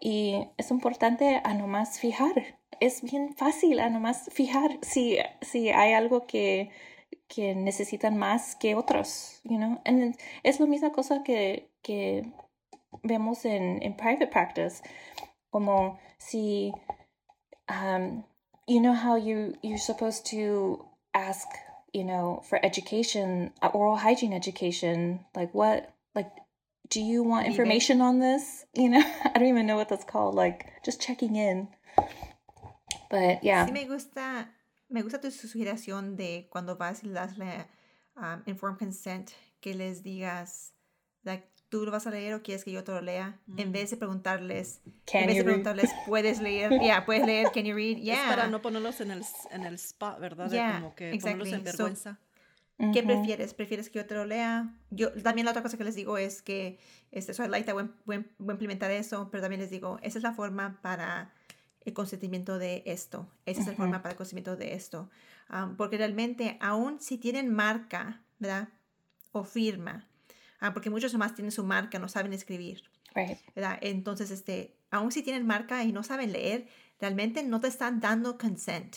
Y 0.00 0.48
es 0.56 0.70
importante 0.70 1.40
a 1.44 1.52
nomás 1.52 2.00
fijar 2.00 2.58
es 2.80 3.02
bien 3.02 3.34
fácil 3.34 3.80
a 3.80 3.90
nomás 3.90 4.28
fijar 4.32 4.78
si, 4.82 5.18
si 5.40 5.70
hay 5.70 5.92
algo 5.92 6.26
que, 6.26 6.70
que 7.28 7.54
necesitan 7.54 8.16
más 8.16 8.56
que 8.56 8.74
otros, 8.74 9.40
you 9.44 9.56
know. 9.56 9.80
And 9.84 10.16
es 10.42 10.60
la 10.60 10.66
misma 10.66 10.92
cosa 10.92 11.22
que, 11.22 11.70
que 11.82 12.32
vemos 13.02 13.44
en, 13.44 13.82
en 13.82 13.96
private 13.96 14.26
practice, 14.28 14.82
como 15.50 15.98
si, 16.18 16.72
um, 17.68 18.24
you 18.68 18.80
know 18.80 18.92
how 18.92 19.16
you, 19.16 19.56
you're 19.62 19.78
supposed 19.78 20.26
to 20.26 20.84
ask, 21.14 21.48
you 21.92 22.04
know, 22.04 22.42
for 22.48 22.64
education, 22.64 23.50
uh, 23.62 23.68
oral 23.68 23.96
hygiene 23.96 24.32
education, 24.32 25.24
like 25.34 25.52
what, 25.54 25.92
like, 26.14 26.30
do 26.90 27.00
you 27.00 27.22
want 27.22 27.46
information 27.46 28.00
on 28.00 28.18
this? 28.18 28.64
You 28.74 28.90
know, 28.90 29.02
I 29.24 29.38
don't 29.38 29.48
even 29.48 29.66
know 29.66 29.76
what 29.76 29.88
that's 29.88 30.04
called, 30.04 30.34
like, 30.34 30.70
just 30.84 31.00
checking 31.00 31.36
in. 31.36 31.68
But 33.10 33.42
yeah. 33.42 33.66
Sí 33.66 33.72
me 33.72 33.86
gusta, 33.86 34.48
me 34.90 35.02
gusta 35.02 35.18
tu 35.18 35.30
sugestión 35.30 36.16
de 36.16 36.46
cuando 36.50 36.76
vas 36.76 37.02
y 37.02 37.08
das 37.08 37.38
la 37.38 37.64
um, 38.16 38.42
informed 38.46 38.78
consent, 38.78 39.32
que 39.62 39.74
les 39.74 40.02
digas, 40.02 40.72
like, 41.24 41.48
tú 41.68 41.84
lo 41.84 41.90
vas 41.90 42.06
a 42.06 42.10
leer 42.10 42.34
o 42.34 42.42
quieres 42.42 42.64
que 42.64 42.72
yo 42.72 42.84
te 42.84 42.92
lo 42.92 43.00
lea, 43.00 43.38
en 43.56 43.72
vez 43.72 43.90
de 43.90 43.96
preguntarles, 43.96 44.80
en 45.12 45.26
vez 45.26 45.36
de 45.36 45.44
preguntarles, 45.44 45.90
puedes 46.06 46.40
leer, 46.40 46.70
ya, 46.70 46.78
yeah, 46.82 47.06
puedes 47.06 47.26
leer, 47.26 47.50
can 47.52 47.64
you 47.64 47.74
read, 47.74 47.96
yeah. 47.98 48.14
Es 48.22 48.28
para 48.28 48.46
no 48.48 48.62
ponerlos 48.62 49.00
en 49.00 49.10
el, 49.10 49.22
en 49.50 49.64
el 49.64 49.74
spot, 49.74 50.18
¿verdad? 50.20 50.50
De 50.50 50.58
como 50.58 50.94
que 50.94 51.12
exactly. 51.12 51.38
ponerlos 51.38 51.58
en 51.58 51.64
vergüenza. 51.64 52.12
So, 52.12 52.28
¿Qué 52.92 53.02
prefieres? 53.02 53.54
¿Prefieres 53.54 53.90
que 53.90 53.98
yo 53.98 54.06
te 54.06 54.14
lo 54.14 54.24
lea? 54.24 54.72
Yo 54.90 55.12
también 55.12 55.44
la 55.44 55.50
otra 55.50 55.64
cosa 55.64 55.76
que 55.76 55.82
les 55.82 55.96
digo 55.96 56.16
es 56.16 56.42
que 56.42 56.78
este, 57.10 57.34
soy 57.34 57.48
Laita, 57.48 57.72
voy, 57.72 57.90
voy, 58.04 58.24
voy 58.38 58.50
a 58.50 58.52
implementar 58.52 58.92
eso, 58.92 59.28
pero 59.32 59.40
también 59.40 59.60
les 59.60 59.70
digo, 59.70 59.98
esa 60.02 60.18
es 60.18 60.22
la 60.22 60.32
forma 60.32 60.78
para 60.80 61.32
el 61.88 61.92
consentimiento 61.92 62.58
de 62.58 62.82
esto. 62.86 63.28
Esa 63.46 63.62
es 63.62 63.66
la 63.66 63.74
forma 63.74 64.00
para 64.02 64.12
el 64.12 64.16
consentimiento 64.16 64.56
de 64.56 64.74
esto. 64.74 65.10
porque 65.76 65.96
realmente, 65.96 66.56
aún 66.60 67.00
si 67.00 67.18
tienen 67.18 67.52
marca, 67.52 68.22
¿verdad? 68.38 68.68
O 69.32 69.42
firma, 69.42 70.06
ah, 70.60 70.72
porque 70.72 70.90
muchos 70.90 71.14
más 71.14 71.34
tienen 71.34 71.52
su 71.52 71.64
marca, 71.64 71.98
no 71.98 72.08
saben 72.08 72.32
escribir. 72.32 72.82
¿verdad? 73.54 73.78
Entonces, 73.80 74.30
este, 74.30 74.76
aún 74.90 75.10
si 75.12 75.22
tienen 75.22 75.46
marca 75.46 75.82
y 75.84 75.92
no 75.92 76.02
saben 76.02 76.32
leer, 76.32 76.66
realmente 77.00 77.42
no 77.42 77.60
te 77.60 77.68
están 77.68 78.00
dando 78.00 78.38
consent. 78.38 78.96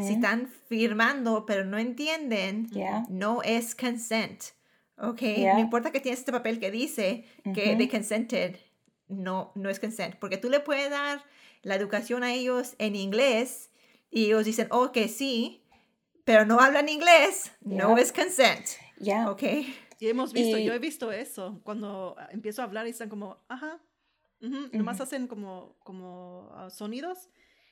Si 0.00 0.14
están 0.14 0.48
firmando, 0.68 1.44
pero 1.44 1.66
no 1.66 1.76
entienden, 1.76 2.70
no 3.10 3.42
es 3.42 3.74
consent. 3.74 4.42
¿Ok? 4.96 5.20
No 5.20 5.58
importa 5.58 5.90
que 5.90 6.00
tienes 6.00 6.20
este 6.20 6.32
papel 6.32 6.58
que 6.58 6.70
dice 6.70 7.26
que 7.54 7.76
they 7.76 7.86
consented, 7.88 8.56
no, 9.08 9.52
no 9.54 9.68
es 9.68 9.78
consent. 9.78 10.14
Porque 10.16 10.38
tú 10.38 10.48
le 10.48 10.60
puedes 10.60 10.88
dar 10.90 11.22
la 11.62 11.74
educación 11.74 12.22
a 12.24 12.32
ellos 12.32 12.74
en 12.78 12.96
inglés 12.96 13.70
y 14.10 14.26
ellos 14.26 14.46
dicen, 14.46 14.66
oh, 14.70 14.92
que 14.92 15.08
sí, 15.08 15.62
pero 16.24 16.46
no 16.46 16.58
hablan 16.60 16.88
inglés, 16.88 17.52
no 17.60 17.98
es 17.98 18.12
consent. 18.12 18.66
Ok. 19.30 19.42
Y 19.98 20.08
hemos 20.08 20.32
visto, 20.32 20.58
yo 20.58 20.74
he 20.74 20.78
visto 20.78 21.10
eso, 21.12 21.60
cuando 21.62 22.16
empiezo 22.30 22.62
a 22.62 22.66
hablar 22.66 22.86
y 22.86 22.90
están 22.90 23.08
como, 23.08 23.38
ajá, 23.48 23.80
nomás 24.72 25.00
hacen 25.00 25.26
como, 25.26 25.76
como 25.82 26.50
ah, 26.54 26.68
sonidos 26.70 27.30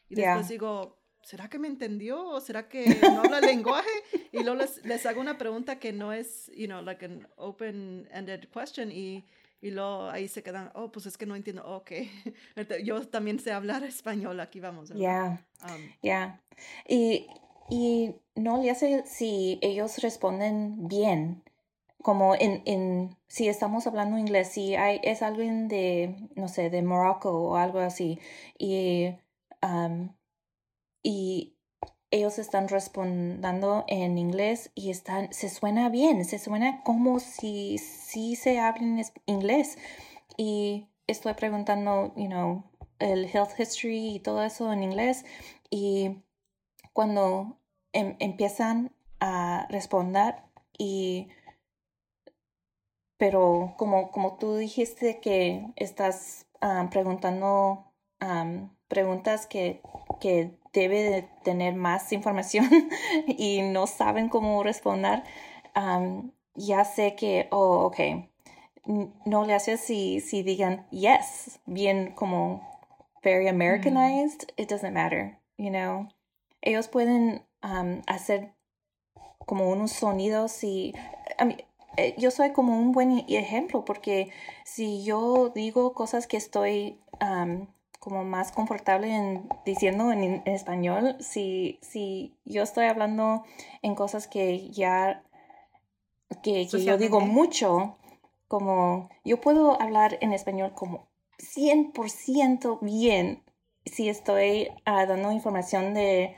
y 0.09 0.15
después 0.15 0.49
digo, 0.49 0.99
¿será 1.23 1.49
que 1.49 1.59
me 1.59 1.69
entendió 1.69 2.27
o 2.27 2.41
será 2.41 2.69
que 2.69 2.99
no 3.03 3.21
habla 3.21 3.39
el 3.39 3.47
lenguaje? 3.47 3.89
Y 4.33 4.43
luego 4.43 4.57
les, 4.57 4.85
les, 4.85 5.07
hago 5.07 5.21
una 5.21 5.39
pregunta 5.39 5.79
que 5.79 5.93
no 5.93 6.13
es, 6.13 6.51
you 6.57 6.67
know, 6.67 6.83
like 6.83 7.05
an 7.05 7.29
open-ended 7.37 8.49
question 8.49 8.91
y 8.91 9.25
y 9.65 9.71
luego 9.71 10.11
ahí 10.11 10.29
se 10.29 10.43
quedan, 10.43 10.71
oh, 10.75 10.93
pues 10.93 11.07
es 11.07 11.17
que 11.17 11.25
no 11.25 11.35
entiendo, 11.35 11.65
ok, 11.67 11.93
yo 12.85 13.09
también 13.09 13.41
sé 13.41 13.51
hablar 13.51 13.83
español, 13.85 14.39
aquí 14.41 14.61
vamos. 14.61 14.91
Ya, 14.91 15.43
ya. 16.03 16.43
Y, 16.87 17.27
y 17.71 18.15
no 18.35 18.63
le 18.63 18.71
hace 18.71 19.05
si 19.07 19.59
ellos 19.63 19.97
responden 20.03 20.87
bien, 20.87 21.43
como 22.05 22.35
en, 22.35 22.61
en, 22.67 23.17
si 23.29 23.49
estamos 23.49 23.87
hablando 23.87 24.19
inglés, 24.19 24.49
si 24.49 24.75
hay, 24.77 25.01
es 25.05 25.23
alguien 25.23 25.69
de, 25.69 26.29
no 26.37 26.49
sé, 26.49 26.69
de 26.69 26.83
Morocco 26.83 27.31
o 27.31 27.57
algo 27.57 27.79
así, 27.79 28.19
y, 28.59 29.17
y 31.03 31.57
ellos 32.11 32.39
están 32.39 32.69
respondiendo 32.69 33.87
en 33.89 34.19
inglés 34.19 34.71
y 34.75 34.91
están, 34.91 35.33
se 35.33 35.49
suena 35.49 35.89
bien, 35.89 36.27
se 36.27 36.39
suena 36.39 36.83
como 36.83 37.21
si, 37.21 37.79
si 37.79 38.37
se 38.37 38.61
habla 38.61 39.03
inglés. 39.25 39.79
Y 40.37 40.89
estoy 41.07 41.33
preguntando, 41.33 42.13
you 42.17 42.27
know, 42.27 42.65
el 42.99 43.25
health 43.33 43.59
history 43.59 44.17
y 44.17 44.21
todo 44.21 44.45
eso 44.45 44.71
en 44.75 44.83
inglés. 44.83 45.25
Y 45.71 46.23
cuando 46.93 47.59
em, 47.93 48.15
empiezan 48.19 48.95
a 49.21 49.67
responder 49.71 50.35
y 50.77 51.29
pero 53.17 53.75
como, 53.77 54.11
como 54.11 54.37
tú 54.37 54.57
dijiste 54.57 55.21
que 55.21 55.67
estás 55.77 56.47
ah, 56.61 56.89
preguntando 56.91 57.93
um, 58.21 58.71
preguntas 58.89 59.47
que, 59.47 59.81
que 60.21 60.51
debe 60.73 61.03
de 61.03 61.23
tener 61.43 61.75
más 61.75 62.13
información 62.13 62.69
y 63.27 63.63
no 63.63 63.87
saben 63.87 64.29
cómo 64.29 64.63
responder, 64.63 65.23
ya 66.55 66.85
sé 66.85 67.17
que, 67.17 67.49
oh, 67.51 67.85
ok, 67.87 67.99
no 69.25 69.45
le 69.45 69.55
hace 69.55 69.77
si, 69.77 70.21
si 70.21 70.43
digan 70.43 70.87
yes, 70.91 71.61
bien 71.67 72.13
como 72.15 72.63
very 73.23 73.49
Americanized, 73.49 74.53
it 74.57 74.69
doesn't 74.69 74.93
matter, 74.93 75.39
you 75.57 75.71
know. 75.71 76.09
Ellos 76.61 76.89
pueden 76.89 77.45
hacer 78.07 78.53
como 79.47 79.71
unos 79.71 79.93
sonidos 79.93 80.63
y 80.63 80.95
eh, 81.97 82.15
yo 82.19 82.31
soy 82.31 82.53
como 82.53 82.79
un 82.79 82.93
buen 82.93 83.25
ejemplo 83.29 83.85
porque 83.85 84.31
si 84.65 85.05
yo 85.05 85.51
digo 85.55 85.93
cosas 85.95 86.27
que 86.27 86.37
estoy 86.37 87.01
como 88.01 88.25
más 88.25 88.53
confortable 88.53 89.15
en 89.15 89.49
diciendo 89.65 90.13
en, 90.13 90.43
español, 90.47 91.17
si, 91.21 91.79
si 91.81 92.37
yo 92.45 92.63
estoy 92.63 92.87
hablando 92.87 93.45
en 93.83 93.95
cosas 93.95 94.27
que 94.27 94.71
ya 94.71 95.23
que, 96.43 96.67
yo 96.67 96.99
digo 96.99 97.21
mucho, 97.21 97.97
como 98.49 99.09
yo 99.25 99.41
puedo 99.41 99.81
hablar 99.81 100.19
en 100.21 100.33
español 100.33 100.73
como 100.75 101.09
100% 101.39 102.79
bien 102.81 103.43
si 103.87 104.09
estoy 104.09 104.69
ah, 104.85 105.07
dando 105.07 105.33
información 105.33 105.95
de 105.95 106.37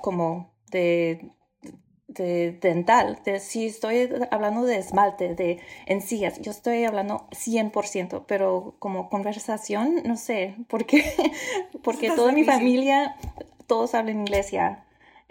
como 0.00 0.52
de 0.70 1.30
de 2.14 2.52
dental, 2.52 3.18
de, 3.24 3.40
si 3.40 3.66
estoy 3.66 4.08
hablando 4.30 4.62
de 4.62 4.78
esmalte, 4.78 5.34
de 5.34 5.60
encías, 5.86 6.40
yo 6.40 6.50
estoy 6.50 6.84
hablando 6.84 7.26
100%, 7.30 8.24
pero 8.26 8.76
como 8.78 9.10
conversación, 9.10 10.02
no 10.04 10.16
sé, 10.16 10.54
porque, 10.68 11.04
porque 11.82 12.10
toda 12.10 12.32
mi 12.32 12.44
familia, 12.44 13.16
todos 13.66 13.94
hablan 13.94 14.20
inglés 14.20 14.50
ya, 14.50 14.84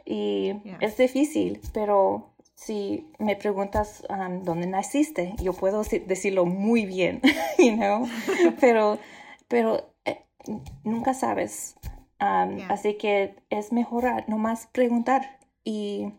y 0.06 0.54
es 0.82 0.98
difícil, 0.98 1.62
pero 1.74 2.34
si 2.56 3.08
me 3.20 3.36
preguntas 3.36 4.04
um, 4.10 4.44
dónde 4.44 4.68
naciste, 4.68 5.34
yo 5.42 5.54
puedo 5.54 5.84
decirlo 5.84 6.46
muy 6.46 6.86
bien, 6.86 7.22
you 7.58 7.76
know, 7.76 8.08
pero, 8.60 9.00
pero 9.48 9.94
eh, 10.06 10.26
nunca 10.84 11.14
sabes, 11.14 11.76
um, 12.22 12.60
así 12.70 12.96
que 12.96 13.36
es 13.50 13.72
mejor 13.72 14.06
nomás 14.28 14.68
preguntar 14.68 15.40
y 15.64 16.14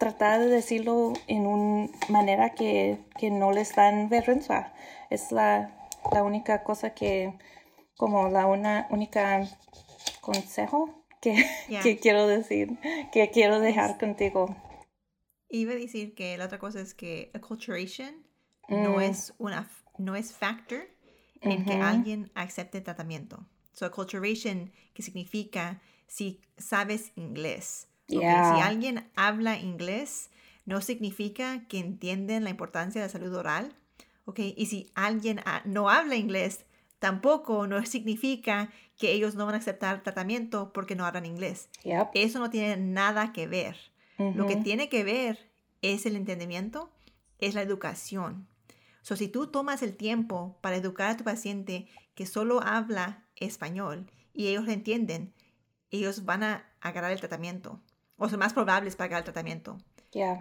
tratar 0.00 0.40
de 0.40 0.46
decirlo 0.46 1.12
en 1.28 1.46
una 1.46 1.88
manera 2.08 2.54
que, 2.54 2.98
que 3.18 3.30
no 3.30 3.52
les 3.52 3.76
dan 3.76 4.08
vergüenza. 4.08 4.72
Es 5.10 5.30
la, 5.30 5.70
la, 6.10 6.24
única 6.24 6.64
cosa 6.64 6.94
que, 6.94 7.38
como 7.96 8.28
la 8.30 8.46
una, 8.46 8.88
única 8.90 9.46
consejo 10.20 11.04
que, 11.20 11.44
que 11.82 11.98
quiero 11.98 12.26
decir, 12.26 12.78
que 13.12 13.30
quiero 13.30 13.60
dejar 13.60 13.98
contigo. 13.98 14.56
Iba 15.50 15.72
a 15.72 15.76
decir 15.76 16.14
que 16.14 16.36
la 16.38 16.46
otra 16.46 16.58
cosa 16.58 16.80
es 16.80 16.94
que 16.94 17.30
acculturation 17.34 18.26
no 18.68 18.96
mm. 18.96 19.00
es 19.02 19.34
una 19.38 19.68
no 19.98 20.16
es 20.16 20.32
factor 20.32 20.88
en 21.42 21.64
que 21.64 21.74
alguien 21.74 22.30
acepte 22.34 22.80
tratamiento. 22.80 23.46
So 23.72 23.84
acculturation, 23.84 24.72
que 24.94 25.02
significa 25.02 25.80
si 26.06 26.40
sabes 26.56 27.12
inglés. 27.16 27.89
Si 28.10 28.60
alguien 28.60 29.08
habla 29.14 29.58
inglés, 29.58 30.30
no 30.64 30.80
significa 30.80 31.66
que 31.68 31.78
entienden 31.78 32.44
la 32.44 32.50
importancia 32.50 33.00
de 33.00 33.06
la 33.06 33.12
salud 33.12 33.34
oral. 33.34 33.74
Okay? 34.24 34.54
Y 34.56 34.66
si 34.66 34.90
alguien 34.94 35.40
no 35.64 35.88
habla 35.88 36.16
inglés, 36.16 36.64
tampoco 36.98 37.66
no 37.66 37.84
significa 37.86 38.70
que 38.96 39.12
ellos 39.12 39.34
no 39.34 39.46
van 39.46 39.54
a 39.54 39.58
aceptar 39.58 40.02
tratamiento 40.02 40.72
porque 40.72 40.94
no 40.94 41.06
hablan 41.06 41.26
inglés. 41.26 41.68
Eso 42.14 42.38
no 42.38 42.50
tiene 42.50 42.76
nada 42.76 43.32
que 43.32 43.46
ver. 43.46 43.76
Lo 44.18 44.46
que 44.46 44.56
tiene 44.56 44.90
que 44.90 45.02
ver 45.02 45.50
es 45.80 46.04
el 46.04 46.14
entendimiento, 46.14 46.90
es 47.38 47.54
la 47.54 47.62
educación. 47.62 48.46
So, 49.00 49.16
si 49.16 49.28
tú 49.28 49.46
tomas 49.46 49.82
el 49.82 49.96
tiempo 49.96 50.58
para 50.60 50.76
educar 50.76 51.08
a 51.08 51.16
tu 51.16 51.24
paciente 51.24 51.88
que 52.14 52.26
solo 52.26 52.60
habla 52.60 53.24
español 53.36 54.10
y 54.34 54.48
ellos 54.48 54.66
lo 54.66 54.72
entienden, 54.72 55.32
ellos 55.90 56.26
van 56.26 56.42
a 56.42 56.66
agarrar 56.82 57.12
el 57.12 57.18
tratamiento 57.18 57.80
o 58.20 58.28
son 58.28 58.38
más 58.38 58.52
probables 58.52 58.94
para 58.94 59.18
el 59.18 59.24
tratamiento. 59.24 59.78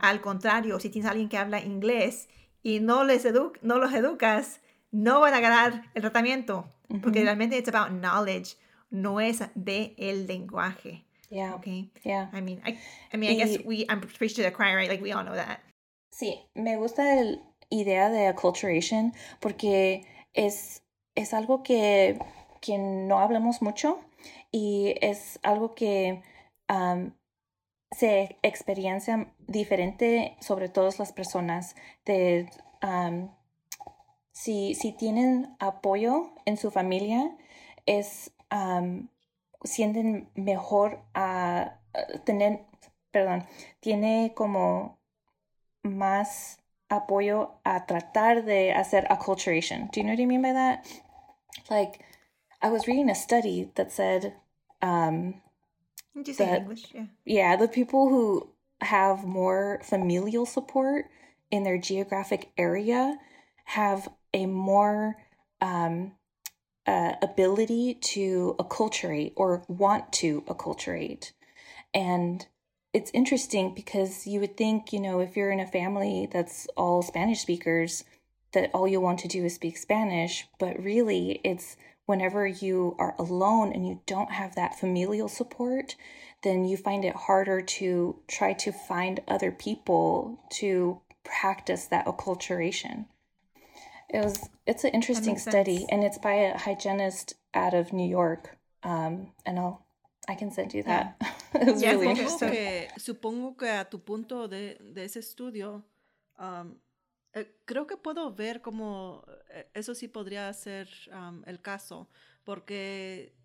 Al 0.02 0.22
contrario, 0.22 0.80
si 0.80 0.90
tienes 0.90 1.08
a 1.08 1.12
alguien 1.12 1.30
que 1.30 1.38
habla 1.38 1.62
inglés 1.62 2.28
y 2.62 2.80
no, 2.80 3.04
les 3.04 3.26
no 3.62 3.78
los 3.78 3.94
educas, 3.94 4.62
no 4.92 5.22
van 5.22 5.34
a 5.34 5.38
agarrar 5.38 5.84
el 5.94 6.02
tratamiento, 6.02 6.68
porque 7.02 7.24
realmente 7.24 7.58
it's 7.58 7.70
about 7.70 7.90
knowledge, 7.90 8.58
no 8.90 9.20
es 9.22 9.42
de 9.56 9.96
el 9.98 10.28
lenguaje. 10.28 11.06
Yeah. 11.30 11.54
Okay. 11.56 11.92
Yeah. 12.04 12.30
I 12.34 12.42
mean, 12.42 12.60
I, 12.66 12.80
I 13.14 13.18
mean, 13.18 13.32
I 13.32 13.36
guess 13.36 13.64
we, 13.64 13.86
I'm 13.88 14.02
pretty 14.02 14.34
sure 14.34 14.50
crying, 14.52 14.76
right? 14.76 14.90
Like 14.90 15.02
we 15.02 15.12
all 15.12 15.24
know 15.24 15.36
that. 15.36 15.60
Sí, 16.12 16.40
me 16.56 16.76
gusta 16.76 17.04
la 17.04 17.38
idea 17.70 18.10
de 18.10 18.28
acculturation 18.28 19.14
porque 19.40 20.06
es, 20.34 20.82
es 21.16 21.34
algo 21.34 21.62
que, 21.62 22.18
que 22.62 22.80
no 22.80 23.20
hablamos 23.20 23.62
mucho 23.62 24.00
y 24.52 24.96
es 25.02 25.40
algo 25.44 25.76
que 25.76 26.24
um, 26.68 27.12
se 27.92 28.38
experiencia 28.44 29.34
diferente 29.48 30.38
sobre 30.42 30.70
todas 30.70 31.00
las 31.00 31.12
personas. 31.12 31.76
De, 32.06 32.50
si, 34.32 34.76
si 34.76 34.92
tienen 34.94 35.56
apoyo 35.60 36.32
en 36.46 36.58
su 36.58 36.72
familia, 36.72 37.36
es, 37.86 38.32
sienten 39.64 40.30
mejor 40.36 41.04
a, 41.14 41.80
tener, 42.26 42.66
perdón, 43.12 43.46
tiene 43.80 44.34
como 44.36 45.00
más 45.84 46.60
apoyo 46.90 47.60
a 47.64 47.86
tratar 47.86 48.46
de 48.46 48.74
hacer 48.74 49.06
acculturation. 49.12 49.90
Do 49.92 50.02
you 50.02 50.04
know 50.04 50.14
what 50.14 50.20
I 50.20 50.26
mean 50.26 50.42
by 50.42 50.54
that? 50.54 50.86
Like, 51.70 52.04
I 52.62 52.70
was 52.70 52.88
reading 52.88 53.10
a 53.10 53.16
study 53.16 53.72
that 53.76 53.92
said 53.92 54.36
um, 54.82 55.42
you 56.16 56.34
say 56.34 56.58
English, 56.58 56.86
yeah. 56.94 57.06
Yeah, 57.26 57.56
the 57.56 57.68
people 57.68 58.10
who 58.10 58.50
have 58.82 59.26
more 59.26 59.82
familial 59.84 60.46
support 60.46 61.06
in 61.52 61.64
their 61.64 61.78
geographic 61.78 62.52
area 62.58 63.18
have 63.66 64.10
a 64.34 64.46
more 64.46 65.18
um, 65.62 66.14
uh, 66.86 67.14
ability 67.22 67.96
to 67.96 68.56
acculturate 68.60 69.34
or 69.36 69.64
want 69.68 70.12
to 70.14 70.42
acculturate. 70.42 71.32
And 71.94 72.46
it's 72.94 73.12
interesting 73.14 73.74
because 73.74 74.26
you 74.26 74.40
would 74.40 74.58
think, 74.58 74.92
you 74.92 75.00
know, 75.00 75.20
if 75.20 75.36
you're 75.36 75.52
in 75.52 75.60
a 75.60 75.68
family 75.68 76.28
that's 76.32 76.68
all 76.76 77.02
Spanish 77.02 77.42
speakers, 77.42 78.04
that 78.54 78.72
all 78.74 78.88
you 78.88 79.00
want 79.00 79.20
to 79.20 79.28
do 79.28 79.46
is 79.46 79.56
speak 79.56 79.78
Spanish, 79.78 80.48
but 80.60 80.82
really 80.82 81.40
it's 81.44 81.78
whenever 82.10 82.48
you 82.48 82.96
are 82.98 83.14
alone 83.20 83.72
and 83.72 83.88
you 83.88 84.02
don't 84.08 84.32
have 84.32 84.56
that 84.56 84.80
familial 84.80 85.28
support, 85.28 85.96
then 86.42 86.66
you 86.66 86.76
find 86.76 87.06
it 87.06 87.16
harder 87.16 87.62
to 87.62 88.20
try 88.28 88.52
to 88.52 88.72
find 88.72 89.20
other 89.28 89.52
people 89.52 90.40
to 90.50 91.00
practice 91.24 91.86
that 91.86 92.08
acculturation. 92.08 93.06
It 94.10 94.24
was 94.24 94.50
it's 94.66 94.84
an 94.84 94.90
interesting 94.90 95.38
study 95.38 95.78
sense. 95.78 95.90
and 95.92 96.04
it's 96.04 96.18
by 96.18 96.34
a 96.34 96.58
hygienist 96.58 97.36
out 97.54 97.76
of 97.76 97.94
New 97.94 98.10
York. 98.10 98.58
Um, 98.82 99.34
and 99.46 99.60
I'll 99.60 99.86
I 100.28 100.34
can 100.34 100.50
send 100.50 100.74
you 100.74 100.82
that. 100.84 101.16
Yeah. 101.22 101.32
it 101.62 101.74
was 101.74 101.84
yeah, 101.84 101.92
really 101.92 102.10
interesting. 102.10 102.50
Que, 102.50 102.88
supongo 102.98 103.56
que 103.56 103.68
a 103.68 103.86
tu 103.86 104.00
punto 104.00 104.48
de, 104.48 104.78
de 104.96 105.04
ese 105.04 105.18
estudio 105.18 105.84
um, 106.40 106.76
Eh, 107.34 107.60
creo 107.66 107.86
que 107.86 107.98
puedo 107.98 108.34
ver 108.34 108.62
cómo 108.62 109.26
eh, 109.50 109.70
eso 109.74 109.94
sí 109.94 110.08
podría 110.08 110.52
ser 110.54 110.90
el 111.46 111.62
caso, 111.62 112.10
porque 112.44 113.36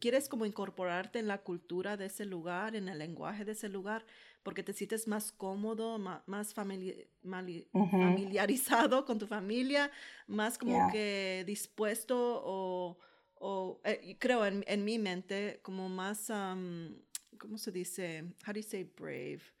quieres 0.00 0.28
como 0.28 0.46
incorporarte 0.46 1.18
en 1.18 1.28
la 1.28 1.38
cultura 1.38 1.96
de 1.96 2.06
ese 2.06 2.24
lugar, 2.24 2.74
en 2.74 2.88
el 2.88 2.98
lenguaje 2.98 3.44
de 3.44 3.52
ese 3.52 3.68
lugar, 3.68 4.04
porque 4.42 4.62
te 4.62 4.72
sientes 4.72 5.06
más 5.06 5.32
cómodo, 5.32 5.98
más, 5.98 6.54
familiarizado 6.54 9.04
con 9.04 9.18
tu 9.18 9.26
familia, 9.26 9.90
más 10.26 10.58
como 10.58 10.90
que 10.90 11.44
dispuesto 11.46 12.42
o, 12.44 12.98
o 13.36 13.80
eh, 13.84 14.16
creo 14.18 14.46
en, 14.46 14.64
en, 14.66 14.84
mi 14.84 14.98
mente 14.98 15.60
como 15.62 15.88
más, 15.88 16.30
¿cómo 17.38 17.58
se 17.58 17.70
dice? 17.70 18.24
How 18.46 18.52
do 18.52 18.60
you 18.60 18.62
say 18.62 18.84
brave? 18.84 19.53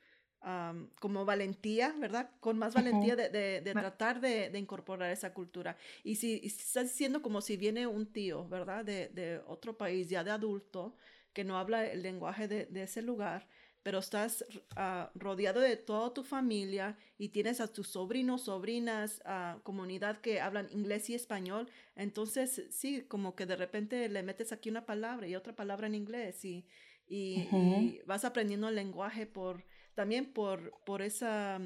Como 1.00 1.24
valentía, 1.24 1.94
¿verdad? 1.98 2.30
Con 2.40 2.58
más 2.58 2.74
valentía 2.74 3.16
de, 3.16 3.30
de, 3.30 3.72
tratar 3.72 4.20
de, 4.20 4.50
de, 4.50 4.58
incorporar 4.58 5.10
esa 5.10 5.32
cultura. 5.32 5.76
Y 6.02 6.16
si, 6.16 6.40
estás 6.44 6.84
diciendo 6.84 7.22
como 7.22 7.40
si 7.40 7.56
viene 7.56 7.86
un 7.86 8.06
tío, 8.06 8.46
¿verdad? 8.48 8.84
De, 8.84 9.40
otro 9.46 9.76
país, 9.76 10.10
ya 10.10 10.22
de 10.22 10.30
adulto, 10.30 10.94
que 11.32 11.44
no 11.44 11.58
habla 11.58 11.86
el 11.86 12.02
lenguaje 12.02 12.46
de, 12.46 12.82
ese 12.82 13.00
lugar, 13.00 13.48
pero 13.82 13.98
estás 13.98 14.44
ah, 14.76 15.10
rodeado 15.14 15.60
de 15.60 15.76
toda 15.76 16.12
tu 16.12 16.24
familia 16.24 16.96
y 17.16 17.30
tienes 17.30 17.60
a 17.60 17.72
tus 17.72 17.88
sobrinos, 17.88 18.42
sobrinas, 18.42 19.22
a 19.24 19.58
comunidad 19.62 20.20
que 20.20 20.40
hablan 20.40 20.68
inglés 20.70 21.08
y 21.08 21.14
español, 21.14 21.68
entonces 21.96 22.66
sí, 22.70 23.02
como 23.08 23.34
que 23.34 23.46
de 23.46 23.56
repente 23.56 24.08
le 24.08 24.22
metes 24.22 24.52
aquí 24.52 24.68
una 24.68 24.84
palabra 24.84 25.26
y 25.26 25.36
otra 25.36 25.54
palabra 25.54 25.86
en 25.86 25.94
inglés 25.94 26.44
y, 26.44 26.66
y, 27.06 28.00
vas 28.06 28.24
aprendiendo 28.24 28.68
el 28.68 28.74
lenguaje 28.76 29.26
por, 29.26 29.64
también 29.94 30.32
por, 30.32 30.72
por 30.84 31.02
esa 31.02 31.60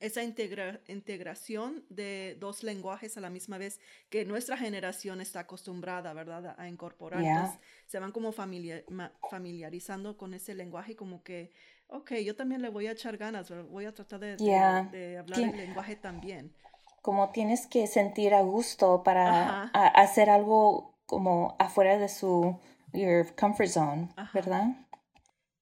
esa 0.00 0.22
integración 0.22 1.84
de 1.88 2.36
dos 2.38 2.62
lenguajes 2.62 3.16
a 3.16 3.20
la 3.20 3.30
misma 3.30 3.58
vez 3.58 3.80
que 4.10 4.24
nuestra 4.24 4.56
generación 4.56 5.20
está 5.20 5.40
acostumbrada, 5.40 6.12
¿verdad?, 6.12 6.54
a 6.58 6.68
incorporar. 6.68 7.58
se 7.86 7.98
van 7.98 8.12
como 8.12 8.32
familiarizando 8.32 10.16
con 10.16 10.34
ese 10.34 10.54
lenguaje 10.54 10.96
como 10.96 11.22
que, 11.22 11.50
ok, 11.88 12.12
yo 12.24 12.36
también 12.36 12.62
le 12.62 12.68
voy 12.68 12.86
a 12.88 12.92
echar 12.92 13.16
ganas, 13.16 13.50
voy 13.70 13.86
a 13.86 13.94
tratar 13.94 14.20
de, 14.20 15.16
hablar 15.18 15.40
el 15.40 15.56
lenguaje 15.56 15.96
también. 15.96 16.54
Como 17.00 17.30
tienes 17.30 17.66
que 17.66 17.86
sentir 17.86 18.34
a 18.34 18.42
gusto 18.42 19.02
para 19.02 19.62
hacer 19.72 20.28
algo 20.28 20.94
como 21.06 21.56
afuera 21.58 21.98
de 21.98 22.08
su 22.08 22.58
your 22.92 23.34
comfort 23.36 23.68
zone, 23.68 24.08
¿verdad? 24.34 24.76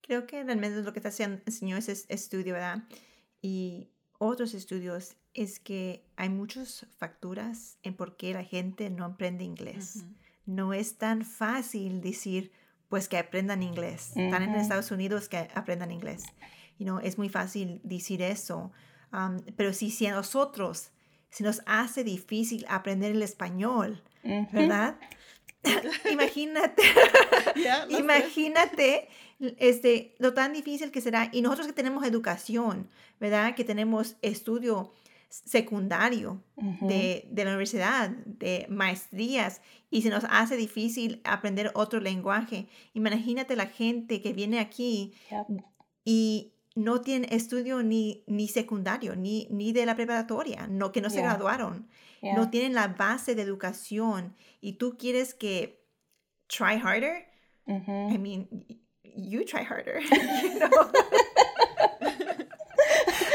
Creo 0.07 0.27
que 0.27 0.45
realmente 0.45 0.83
lo 0.83 0.93
que 0.93 0.99
está 0.99 1.09
haciendo 1.09 1.41
enseñó 1.47 1.79
ese 1.79 2.05
estudio, 2.09 2.53
¿verdad? 2.53 2.85
Y 3.41 3.89
otros 4.19 4.53
estudios 4.53 5.17
es 5.33 5.59
que 5.59 6.05
hay 6.17 6.29
muchas 6.29 6.87
facturas 6.99 7.79
en 7.83 7.95
por 7.95 8.17
qué 8.19 8.35
la 8.35 8.45
gente 8.45 8.91
no 8.91 9.07
aprende 9.07 9.45
inglés. 9.45 10.05
No 10.45 10.75
es 10.75 10.99
tan 10.99 11.25
fácil 11.25 12.03
decir, 12.03 12.53
pues 12.89 13.09
que 13.09 13.17
aprendan 13.17 13.63
inglés. 13.63 14.13
Están 14.15 14.43
en 14.43 14.55
Estados 14.57 14.91
Unidos 14.91 15.31
que 15.31 15.49
aprendan 15.55 15.91
inglés. 15.91 16.25
You 16.79 16.85
know, 16.85 16.99
es 16.99 17.17
muy 17.17 17.31
fácil 17.31 17.81
decir 17.83 18.21
eso. 18.21 18.73
pero 19.57 19.73
si, 19.73 19.91
si 19.91 20.07
a 20.07 20.13
nosotros 20.13 20.91
se 21.31 21.45
nos 21.45 21.63
hace 21.65 22.05
difícil 22.05 22.67
aprender 22.69 23.13
el 23.13 23.23
español, 23.23 24.03
¿verdad? 24.53 24.99
imagínate, 26.13 26.83
imagínate 27.89 29.09
este, 29.59 30.15
lo 30.19 30.35
tan 30.35 30.53
difícil 30.53 30.91
que 30.91 31.01
será. 31.01 31.31
Y 31.33 31.43
nosotros 31.43 31.67
que 31.67 31.73
tenemos 31.73 32.05
educación, 32.07 32.89
¿verdad? 33.21 33.55
Que 33.55 33.65
tenemos 33.65 34.17
estudio 34.23 34.93
secundario 35.29 36.43
de, 36.83 37.27
de, 37.29 37.45
la 37.45 37.51
universidad, 37.51 38.11
de 38.11 38.67
maestrías, 38.69 39.61
y 39.91 40.03
se 40.03 40.11
nos 40.11 40.25
hace 40.31 40.57
difícil 40.57 41.21
aprender 41.25 41.73
otro 41.75 42.01
lenguaje. 42.01 42.69
Imagínate 42.95 43.57
la 43.57 43.67
gente 43.67 44.21
que 44.21 44.33
viene 44.33 44.61
aquí 44.61 45.13
y 46.05 46.53
no 46.77 47.01
tiene 47.01 47.29
estudio 47.31 47.83
ni, 47.83 48.25
ni 48.27 48.49
secundario, 48.49 49.17
ni, 49.17 49.47
ni 49.51 49.73
de 49.73 49.87
la 49.87 49.97
preparatoria, 49.97 50.67
no, 50.69 50.93
que 50.93 51.01
no 51.01 51.11
se 51.11 51.23
graduaron, 51.23 51.89
no 52.23 52.51
tienen 52.51 52.75
la 52.75 52.89
base 52.89 53.35
de 53.35 53.43
educación 53.43 54.35
y 54.61 54.75
tú 54.75 54.97
quieres 54.97 55.35
que 55.35 55.85
try 56.47 56.79
harder. 56.83 57.27
I 57.67 58.19
mean, 58.19 58.49
you 59.17 59.45
try 59.45 59.63
harder. 59.63 60.01
you 60.43 60.59
know? 60.59 60.91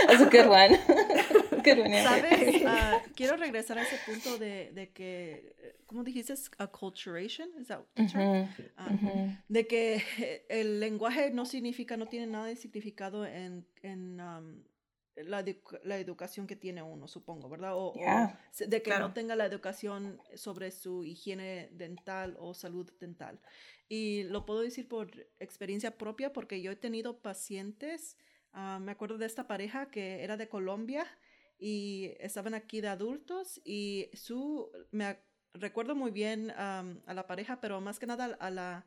That's 0.07 0.21
a 0.21 0.30
good 0.30 0.49
one. 0.49 0.71
good 1.63 1.80
one. 1.80 1.91
¿Sabes? 1.91 2.63
Uh, 2.63 2.99
quiero 3.15 3.38
regresar 3.38 3.77
a 3.77 3.84
ese 3.84 3.97
punto 4.05 4.38
de, 4.38 4.71
de 4.73 4.89
que, 4.89 5.55
¿cómo 5.86 6.03
dijiste? 6.03 6.34
Acculturation, 6.57 7.49
¿es 7.59 7.67
that 7.67 7.82
uh, 7.97 9.30
De 9.47 9.67
que 9.67 10.45
el 10.49 10.80
lenguaje 10.80 11.32
no 11.32 11.45
significa, 11.45 11.97
no 11.97 12.07
tiene 12.07 12.27
nada 12.27 12.45
de 12.45 12.55
significado 12.55 13.25
en, 13.25 13.65
en 13.84 14.19
um, 14.19 14.63
la, 15.26 15.45
la, 15.84 15.97
educación 15.97 16.47
que 16.47 16.55
tiene 16.55 16.82
uno, 16.82 17.07
supongo, 17.07 17.49
¿verdad? 17.49 17.74
O, 17.76 17.93
de 18.57 18.82
que 18.82 18.97
no 18.97 19.13
tenga 19.13 19.36
la 19.36 19.45
educación 19.45 20.22
sobre 20.36 20.72
su 20.72 21.03
higiene 21.03 21.70
dental 21.72 22.36
o 22.39 22.53
salud 22.53 22.91
dental. 22.99 23.39
Y 23.88 24.24
lo 24.24 24.45
puedo 24.45 24.61
decir 24.61 24.88
por 24.88 25.09
experiencia 25.39 25.97
propia 25.97 26.32
porque 26.32 26.61
yo 26.61 26.72
he 26.72 26.76
tenido 26.76 27.22
pacientes, 27.22 28.17
ah, 28.53 28.80
me 28.82 28.91
acuerdo 28.91 29.17
de 29.17 29.26
esta 29.26 29.47
pareja 29.47 29.89
que 29.89 30.24
era 30.24 30.38
de 30.38 30.47
Colombia 30.47 31.05
y 31.57 32.13
estaban 32.20 32.53
aquí 32.53 32.82
de 32.82 32.88
adultos 32.88 33.59
y 33.65 34.09
su, 34.13 34.72
me 34.91 35.17
recuerdo 35.53 35.95
muy 35.95 36.11
bien 36.11 36.51
a 36.51 36.84
la 37.07 37.28
pareja, 37.28 37.59
pero 37.59 37.82
más 37.82 37.99
que 37.99 38.05
nada 38.05 38.38
a 38.39 38.49
la, 38.49 38.86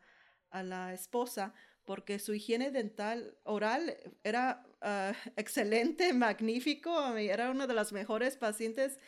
a 0.51 0.63
la 0.63 0.95
esposa, 0.95 1.55
porque 1.85 2.19
su 2.19 2.35
higiene 2.35 2.71
dental 2.71 3.37
oral 3.45 3.97
era 4.25 4.65
ah, 4.81 5.13
excelente, 5.37 6.13
magnífico, 6.13 7.17
era 7.17 7.51
una 7.51 7.67
de 7.67 7.75
las 7.75 7.93
mejores 7.93 8.37
pacientes 8.37 8.99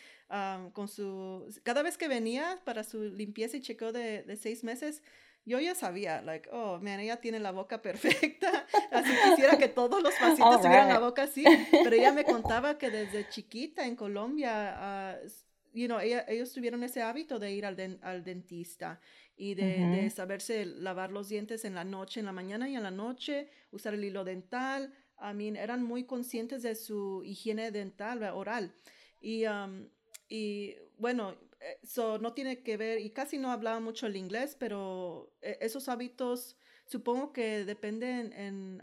con 0.72 0.89
su, 0.89 1.47
cada 1.62 1.83
vez 1.83 1.97
que 1.97 2.09
venía 2.09 2.61
para 2.64 2.83
su 2.83 3.05
limpieza 3.05 3.57
y 3.57 3.61
chequeo 3.61 3.93
de, 3.93 4.25
de 4.25 4.37
seis 4.37 4.64
meses, 4.64 5.01
yo 5.47 5.61
ya 5.61 5.75
sabía, 5.75 6.22
like, 6.22 6.49
oh, 6.53 6.79
man, 6.81 7.01
ella 7.01 7.20
tiene 7.20 7.39
la 7.39 7.53
boca 7.53 7.83
perfecta, 7.83 8.66
así 8.91 9.11
quisiera 9.31 9.59
que 9.59 9.68
todos 9.68 10.03
los 10.03 10.14
pacientes 10.14 10.61
tuvieran 10.61 10.89
la 10.89 10.99
boca 10.99 11.25
así, 11.25 11.45
pero 11.70 11.95
ella 11.95 12.12
me 12.12 12.25
contaba 12.25 12.79
que 12.79 12.91
desde 12.91 13.29
chiquita 13.29 13.87
en 13.87 13.95
Colombia, 13.95 15.20
uh, 15.22 15.29
you 15.72 15.87
know, 15.87 15.99
ellos 16.01 16.53
tuvieron 16.53 16.83
ese 16.83 17.03
hábito 17.03 17.39
de 17.39 17.53
ir 17.53 17.66
al, 17.66 17.99
al 18.03 18.25
dentista 18.25 19.01
y 19.37 19.55
de, 19.55 19.78
de, 19.87 20.11
saberse 20.11 20.64
lavar 20.64 21.11
los 21.11 21.28
dientes 21.28 21.64
en 21.64 21.74
la 21.74 21.85
noche, 21.85 22.20
en 22.20 22.26
la 22.26 22.32
mañana 22.32 22.68
y 22.68 22.76
en 22.76 22.82
la 22.82 22.91
noche, 22.91 23.49
usar 23.72 23.95
el 23.95 24.05
hilo 24.05 24.24
dental, 24.24 24.93
I 25.20 25.35
mean, 25.35 25.57
eran 25.57 25.82
muy 25.82 26.05
conscientes 26.05 26.62
de 26.62 26.74
su 26.74 27.22
higiene 27.24 27.70
dental, 27.70 28.22
oral. 28.22 28.74
Y, 29.20 29.47
um, 29.47 29.89
y 30.28 30.74
bueno, 30.99 31.37
eso 31.82 32.16
eh, 32.16 32.18
no 32.20 32.32
tiene 32.32 32.62
que 32.62 32.76
ver, 32.76 33.01
y 33.01 33.11
casi 33.11 33.39
no 33.39 33.51
hablaba 33.51 33.80
mucho 33.80 34.07
el 34.07 34.16
inglés, 34.16 34.57
pero 34.59 35.32
eh, 35.41 35.59
esos 35.61 35.89
hábitos 35.89 36.57
supongo 36.87 37.32
que 37.32 37.64
dependen 37.64 38.32
en 38.32 38.82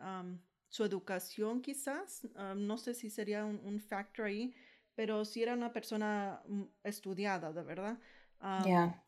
su 0.69 0.83
educación 0.85 1.61
quizás, 1.61 2.27
no 2.55 2.77
sé 2.77 2.93
si 2.93 3.09
sería 3.09 3.45
un, 3.45 3.79
factor 3.79 4.25
ahí, 4.25 4.53
pero 4.95 5.25
si 5.25 5.43
era 5.43 5.53
una 5.53 5.73
persona 5.73 6.41
mm, 6.47 6.63
estudiada, 6.83 7.51
de 7.53 7.61
verdad. 7.61 7.99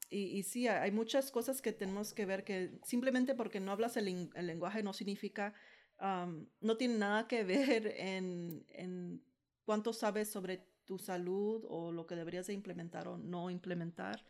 Y, 0.10 0.38
y, 0.38 0.44
sí, 0.44 0.68
hay 0.68 0.92
muchas 0.92 1.32
cosas 1.32 1.62
que 1.62 1.74
tenemos 1.74 2.14
que 2.14 2.26
ver 2.26 2.44
que 2.44 2.80
simplemente 2.84 3.34
porque 3.34 3.60
no 3.60 3.72
hablas 3.72 3.98
el, 3.98 4.30
el 4.36 4.48
lenguaje 4.48 4.84
no 4.84 4.94
significa, 4.94 5.54
no 6.00 6.78
tiene 6.78 6.98
nada 6.98 7.28
que 7.28 7.44
ver 7.44 7.94
en, 7.98 8.66
en 8.70 9.24
cuánto 9.66 9.94
sabes 9.94 10.32
sobre 10.32 10.68
tu 10.86 11.00
salud 11.00 11.66
o 11.70 11.92
lo 11.92 12.06
que 12.06 12.16
deberías 12.16 12.48
de 12.48 12.54
implementar 12.54 13.08
o 13.08 13.18
no 13.18 13.50
implementar. 13.50 14.24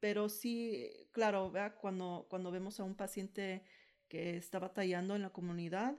pero 0.00 0.28
sí, 0.28 0.90
claro. 1.12 1.52
Cuando, 1.80 2.26
cuando 2.28 2.50
vemos 2.50 2.78
a 2.80 2.84
un 2.84 2.94
paciente 2.94 3.62
que 4.08 4.36
está 4.36 4.58
batallando 4.58 5.16
en 5.16 5.22
la 5.22 5.30
comunidad 5.30 5.96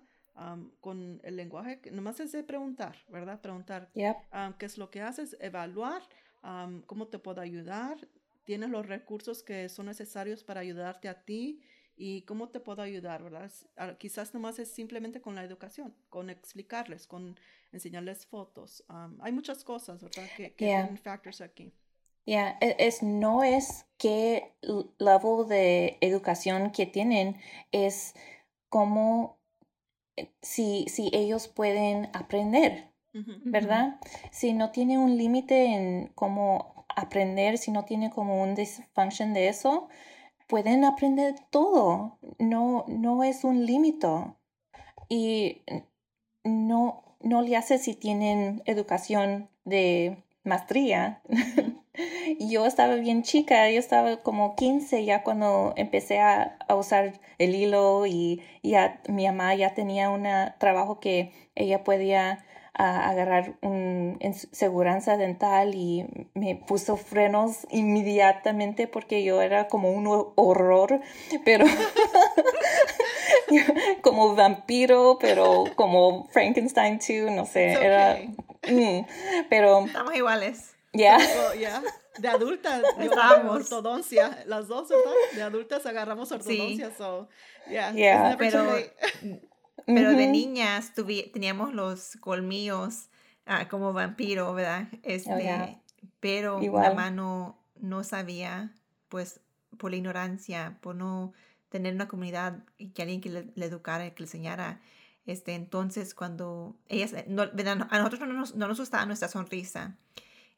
con 0.79 1.19
el 1.23 1.35
lenguaje, 1.35 1.81
nomás 1.91 2.19
es 2.19 2.31
de 2.31 2.43
preguntar, 2.43 2.95
¿verdad? 3.09 3.41
Preguntar 3.41 3.89
qué 3.93 4.65
es 4.65 4.77
lo 4.77 4.91
que 4.91 5.01
haces, 5.01 5.35
evaluar 5.39 6.03
cómo 6.85 7.07
te 7.07 7.19
puedo 7.19 7.41
ayudar, 7.41 8.07
tienes 8.43 8.69
los 8.69 8.85
recursos 8.85 9.43
que 9.43 9.69
son 9.69 9.87
necesarios 9.87 10.43
para 10.43 10.61
ayudarte 10.61 11.09
a 11.09 11.23
ti 11.25 11.61
y 11.97 12.21
cómo 12.21 12.49
te 12.49 12.59
puedo 12.59 12.81
ayudar, 12.81 13.23
¿verdad? 13.23 13.51
Quizás 13.97 14.33
nomás 14.33 14.59
es 14.59 14.71
simplemente 14.71 15.19
con 15.19 15.35
la 15.35 15.43
educación, 15.43 15.95
con 16.09 16.29
explicarles, 16.29 17.07
con 17.07 17.37
enseñarles 17.71 18.25
fotos. 18.25 18.83
hay 19.19 19.31
muchas 19.31 19.63
cosas, 19.63 20.01
¿verdad? 20.01 20.27
Que, 20.37 20.51
que 20.53 20.65
tienen 20.65 20.97
factors 20.97 21.41
aquí. 21.41 21.73
Ya, 22.27 22.57
e, 22.59 22.75
es, 22.79 23.01
no 23.01 23.41
es 23.41 23.85
qué 23.97 24.53
level 24.99 25.47
de 25.47 25.97
educación 26.01 26.71
que 26.71 26.85
tienen, 26.85 27.37
es 27.71 28.13
cómo, 28.69 29.39
eh, 30.17 30.29
si, 30.41 30.85
si 30.89 31.09
ellos 31.13 31.47
pueden 31.47 32.09
aprender, 32.13 32.91
¿verdad? 33.45 33.99
Si 34.31 34.53
no 34.53 34.71
tiene 34.71 34.97
un 34.97 35.17
límite 35.17 35.65
en 35.65 36.11
cómo 36.15 36.85
aprender, 36.95 37.57
si 37.57 37.71
no 37.71 37.85
tiene 37.85 38.09
como 38.09 38.41
un 38.41 38.55
dysfunction 38.55 39.33
de 39.33 39.49
eso, 39.49 39.87
pueden 40.47 40.83
aprender 40.83 41.35
todo. 41.49 42.17
No, 42.39 42.85
no 42.87 43.23
es 43.23 43.43
un 43.43 43.65
límite. 43.65 44.07
Y 45.09 45.61
no, 46.43 47.17
no 47.21 47.41
le 47.41 47.55
hace 47.55 47.77
si 47.77 47.93
tienen 47.93 48.61
educación 48.65 49.49
de 49.65 50.23
maestría. 50.43 51.21
yo 52.39 52.65
estaba 52.65 52.95
bien 52.95 53.23
chica, 53.23 53.69
yo 53.69 53.79
estaba 53.79 54.17
como 54.17 54.55
15 54.55 55.05
ya 55.05 55.23
cuando 55.23 55.73
empecé 55.75 56.19
a, 56.19 56.57
usar 56.75 57.19
el 57.37 57.55
hilo 57.55 58.05
y 58.05 58.41
ya 58.63 59.01
mi 59.07 59.25
mamá 59.25 59.55
ya 59.55 59.73
tenía 59.73 60.09
un 60.09 60.25
trabajo 60.59 60.99
que 60.99 61.31
ella 61.55 61.83
podía 61.83 62.45
a 62.77 63.09
agarrar 63.09 63.55
un, 63.61 64.19
seguranza 64.51 65.17
dental 65.17 65.73
y 65.73 66.05
me 66.35 66.55
puso 66.55 66.95
frenos 66.95 67.65
inmediatamente 67.71 68.87
porque 68.87 69.23
yo 69.23 69.41
era 69.41 69.67
como 69.67 69.91
un 69.91 70.31
horror, 70.35 71.01
pero, 71.43 71.65
como 74.01 74.35
vampiro, 74.35 75.17
pero 75.19 75.63
como 75.75 76.27
Frankenstein 76.27 76.99
too, 76.99 77.31
no 77.31 77.45
sé, 77.45 77.73
era... 77.73 78.19
mm, 78.67 79.05
pero, 79.49 79.85
Estamos 79.85 80.15
iguales. 80.15 80.75
ya, 80.93 81.17
yeah. 81.57 81.81
De 82.19 82.27
adultas, 82.27 82.81
yo 82.99 83.11
ortodoncia, 83.51 84.43
las 84.47 84.67
dos, 84.67 84.89
¿verdad? 84.89 85.11
De 85.35 85.43
adultas 85.43 85.85
agarramos 85.85 86.31
ortodoncia, 86.31 86.91
so, 86.97 87.27
yeah, 87.69 87.91
Yeah. 87.93 88.35
too 88.37 89.39
Pero- 89.95 90.11
de 90.11 90.27
niñas 90.27 90.91
teníamos 91.33 91.73
los 91.73 92.17
colmillos 92.19 93.09
ah, 93.45 93.67
como 93.69 93.93
vampiro, 93.93 94.53
¿verdad? 94.53 94.87
Este, 95.03 95.33
Oh, 95.33 95.39
yeah. 95.39 95.79
Pero 96.19 96.61
Igual. 96.61 96.89
mamá 96.95 97.09
no, 97.11 97.57
no 97.79 98.03
sabía, 98.03 98.73
pues, 99.09 99.39
por 99.77 99.91
la 99.91 99.97
ignorancia, 99.97 100.77
por 100.81 100.95
no 100.95 101.31
tener 101.69 101.93
una 101.93 102.07
comunidad 102.07 102.63
y 102.77 102.89
que 102.89 103.01
alguien 103.03 103.21
que 103.21 103.29
le, 103.29 103.47
le 103.55 103.65
educara, 103.65 104.09
que 104.13 104.23
le 104.23 104.25
enseñara. 104.27 104.79
Este, 105.25 105.53
entonces, 105.55 106.13
cuando 106.13 106.75
ellas, 106.87 107.13
no- 107.27 107.49
¿verdad? 107.53 107.87
a 107.89 107.97
nosotros 107.99 108.21
no 108.21 108.33
nos, 108.33 108.55
no 108.55 108.67
nos 108.67 108.79
gustaba 108.79 109.05
nuestra 109.05 109.27
sonrisa. 109.27 109.95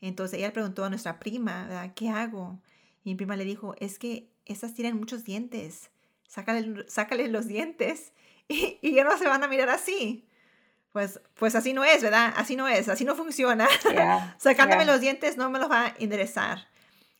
Entonces, 0.01 0.39
ella 0.39 0.53
preguntó 0.53 0.85
a 0.85 0.89
nuestra 0.89 1.19
prima, 1.19 1.63
¿verdad? 1.67 1.91
¿Qué 1.95 2.09
hago? 2.09 2.59
Y 3.03 3.11
mi 3.11 3.15
prima 3.15 3.35
le 3.35 3.45
dijo, 3.45 3.75
es 3.79 3.99
que 3.99 4.29
estas 4.45 4.73
tienen 4.73 4.97
muchos 4.97 5.23
dientes. 5.25 5.89
Sácale, 6.27 6.85
sácale 6.87 7.27
los 7.27 7.47
dientes 7.47 8.13
y, 8.49 8.77
y 8.81 8.93
ya 8.93 9.05
no 9.05 9.17
se 9.17 9.27
van 9.27 9.43
a 9.43 9.47
mirar 9.47 9.69
así. 9.69 10.25
Pues, 10.91 11.21
pues 11.35 11.55
así 11.55 11.71
no 11.71 11.83
es, 11.83 12.01
¿verdad? 12.01 12.33
Así 12.35 12.55
no 12.55 12.67
es, 12.67 12.89
así 12.89 13.05
no 13.05 13.15
funciona. 13.15 13.67
yeah, 13.83 14.35
Sacándome 14.39 14.83
yeah. 14.83 14.91
los 14.93 15.01
dientes 15.01 15.37
no 15.37 15.49
me 15.49 15.59
los 15.59 15.69
va 15.69 15.85
a 15.85 15.95
enderezar. 15.99 16.67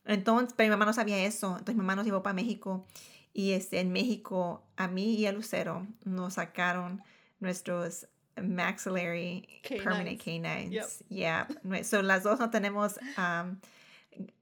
Entonces, 0.05 0.53
pero 0.57 0.67
mi 0.67 0.71
mamá 0.71 0.85
no 0.85 0.93
sabía 0.93 1.23
eso. 1.23 1.51
Entonces 1.51 1.75
mi 1.75 1.81
mamá 1.81 1.95
nos 1.95 2.05
llevó 2.05 2.23
para 2.23 2.33
México 2.33 2.87
y 3.31 3.53
este, 3.53 3.79
en 3.79 3.91
México 3.91 4.63
a 4.75 4.87
mí 4.87 5.13
y 5.15 5.27
a 5.27 5.31
Lucero 5.31 5.85
nos 6.03 6.33
sacaron 6.33 7.03
nuestros 7.39 8.07
maxillary 8.41 9.47
Canines. 9.61 9.83
permanent 9.83 10.23
canines. 10.23 10.71
Yep. 10.71 11.07
Yeah. 11.09 11.83
So 11.83 12.01
las 12.01 12.23
dos 12.23 12.39
no 12.39 12.49
tenemos 12.49 12.99
um, 13.17 13.59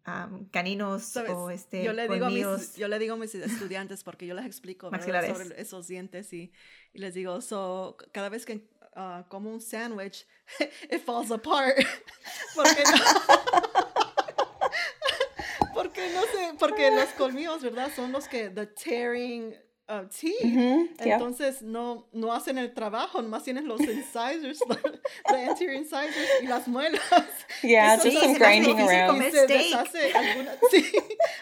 um, 0.08 0.46
caninos 0.50 1.04
Sabes, 1.04 1.32
o 1.32 1.50
este 1.50 1.84
yo 1.84 1.94
le 1.94 2.08
digo 2.08 2.26
a 2.26 2.30
mis, 2.30 2.76
yo 2.76 2.88
le 2.88 3.00
digo 3.00 3.14
a 3.16 3.18
mis 3.18 3.36
estudiantes 3.36 4.04
porque 4.04 4.26
yo 4.26 4.34
les 4.34 4.46
explico 4.46 4.90
sobre 4.90 5.62
esos 5.62 5.88
dientes 5.88 6.34
y, 6.34 6.52
y 6.94 7.00
les 7.00 7.14
digo 7.14 7.42
so 7.42 7.98
cada 8.12 8.30
vez 8.30 8.46
que 8.46 8.68
ah, 8.96 9.26
como 9.30 9.52
un 9.52 9.62
sándwich 9.62 10.26
it 10.92 11.02
falls 11.04 11.32
apart 11.32 11.78
porque 12.56 12.84
no, 12.84 12.98
porque 15.74 16.14
no 16.14 16.22
sé 16.22 16.54
porque 16.58 16.92
los 16.92 17.10
colmillos 17.10 17.62
verdad 17.62 17.92
son 17.96 18.12
los 18.12 18.28
que 18.28 18.50
the 18.50 18.66
tearing 18.66 19.56
uh, 19.90 20.06
teeth 20.10 20.44
Ujú, 20.44 20.90
yeah. 21.04 21.16
entonces 21.16 21.62
no, 21.62 22.08
no 22.12 22.34
hacen 22.34 22.58
el 22.58 22.74
trabajo, 22.74 23.22
nomás 23.22 23.44
tienen 23.44 23.68
los 23.68 23.80
incisors, 23.82 24.60
the 25.30 25.48
anterior 25.48 25.74
incisors 25.76 26.28
y 26.42 26.48
las 26.48 26.68
muelas. 26.68 27.02
Yeah, 27.64 27.96
Eso 27.96 28.04
just 28.04 28.18
es 28.18 28.22
some 28.22 28.34
más 28.34 28.40
grinding 28.40 28.80
around. 28.80 29.32
se 29.32 29.48
deshace 29.48 30.14
alguna, 30.14 30.52
sí, 30.72 30.86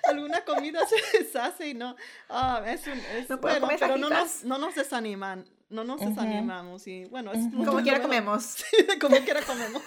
alguna 0.03 0.45
comida 0.45 0.79
se 0.87 1.17
deshace 1.17 1.69
y 1.69 1.73
no, 1.73 1.95
ah, 2.29 2.63
es 2.65 2.87
un, 2.87 2.93
es, 3.17 3.29
No 3.29 3.37
bueno, 3.39 3.67
pero 3.77 3.97
no 3.97 4.09
nos, 4.09 4.45
no 4.45 4.57
nos 4.57 4.75
desaniman, 4.75 5.45
no 5.69 5.83
nos 5.83 5.99
desanimamos 5.99 6.87
y 6.87 7.05
bueno, 7.05 7.33
es 7.33 7.39
Como 7.53 7.81
quiera 7.81 8.01
comemos. 8.01 8.43
Sí, 8.43 8.99
como 9.01 9.17
quiera 9.17 9.41
comemos. 9.41 9.81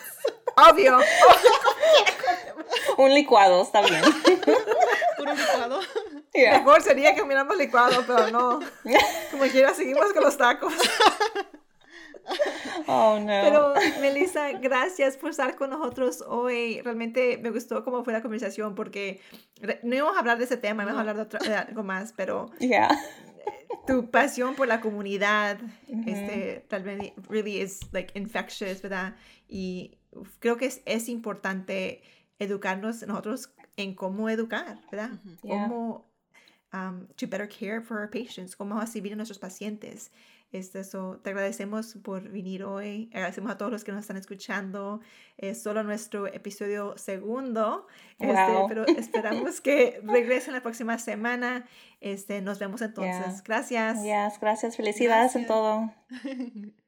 Obvio. 0.70 0.98
Un 2.98 3.14
licuado, 3.14 3.62
está 3.62 3.80
bien. 3.82 4.02
Puro 5.16 5.34
licuado. 5.34 5.80
Yeah. 6.42 6.58
Mejor 6.58 6.82
sería 6.82 7.14
que 7.14 7.20
comiéramos 7.20 7.56
licuado, 7.56 8.04
pero 8.06 8.30
no. 8.30 8.60
Como 9.30 9.44
quiera, 9.50 9.74
seguimos 9.74 10.12
con 10.12 10.22
los 10.22 10.36
tacos. 10.36 10.72
Oh, 12.86 13.18
no. 13.18 13.26
Pero, 13.26 13.74
Melissa, 14.00 14.52
gracias 14.52 15.16
por 15.16 15.30
estar 15.30 15.56
con 15.56 15.70
nosotros 15.70 16.22
hoy. 16.26 16.80
Realmente 16.82 17.38
me 17.38 17.50
gustó 17.50 17.84
cómo 17.84 18.04
fue 18.04 18.12
la 18.12 18.22
conversación 18.22 18.74
porque 18.74 19.20
no 19.82 19.94
íbamos 19.94 20.16
a 20.16 20.20
hablar 20.20 20.38
de 20.38 20.44
ese 20.44 20.56
tema, 20.56 20.82
íbamos 20.82 20.98
a 20.98 21.00
hablar 21.00 21.16
de, 21.16 21.22
otra- 21.22 21.40
de 21.40 21.54
algo 21.54 21.82
más, 21.82 22.12
pero 22.12 22.50
yeah. 22.60 22.88
tu 23.86 24.10
pasión 24.10 24.54
por 24.54 24.68
la 24.68 24.80
comunidad, 24.80 25.58
Ujú. 25.88 26.02
este, 26.06 26.64
tal 26.68 26.82
vez 26.82 27.12
really 27.28 27.60
is 27.60 27.80
like 27.92 28.18
infectious, 28.18 28.82
¿verdad? 28.82 29.14
Y 29.48 29.96
creo 30.38 30.56
que 30.56 30.66
es, 30.66 30.82
es 30.84 31.08
importante 31.08 32.02
educarnos 32.38 33.06
nosotros 33.06 33.50
en 33.76 33.94
cómo 33.94 34.28
educar, 34.28 34.78
¿verdad? 34.90 35.12
Ujú. 35.24 35.46
Yeah. 35.48 35.68
Cómo 35.68 36.07
um, 36.72 37.06
to 37.16 37.26
better 37.26 37.46
care 37.48 37.80
for 37.80 37.98
our 37.98 38.08
patients, 38.10 38.56
cómo 38.56 38.78
recibir 38.80 39.12
a 39.12 39.16
nuestros 39.16 39.38
pacientes. 39.38 40.10
Este, 40.50 40.82
so, 40.82 41.20
te 41.22 41.28
agradecemos 41.28 41.94
por 42.02 42.22
venir 42.30 42.64
hoy, 42.64 43.10
agradecemos 43.12 43.50
a 43.52 43.58
todos 43.58 43.70
los 43.70 43.84
que 43.84 43.92
nos 43.92 44.00
están 44.00 44.16
escuchando. 44.16 45.00
Es 45.36 45.62
solo 45.62 45.82
nuestro 45.82 46.26
episodio 46.26 46.94
segundo, 46.96 47.86
este, 48.18 48.32
Wow. 48.52 48.66
pero 48.68 48.86
esperamos 48.86 49.60
que 49.60 50.00
regresen 50.04 50.54
la 50.54 50.62
próxima 50.62 50.98
semana. 50.98 51.66
Este, 52.00 52.40
nos 52.40 52.58
vemos 52.58 52.80
entonces. 52.80 53.26
Yeah. 53.26 53.42
Gracias. 53.44 54.02
Yes, 54.02 54.40
gracias. 54.40 54.76
Felicidades 54.76 55.36
en 55.36 55.44
Gracias. 55.44 55.46
todo. 55.46 55.92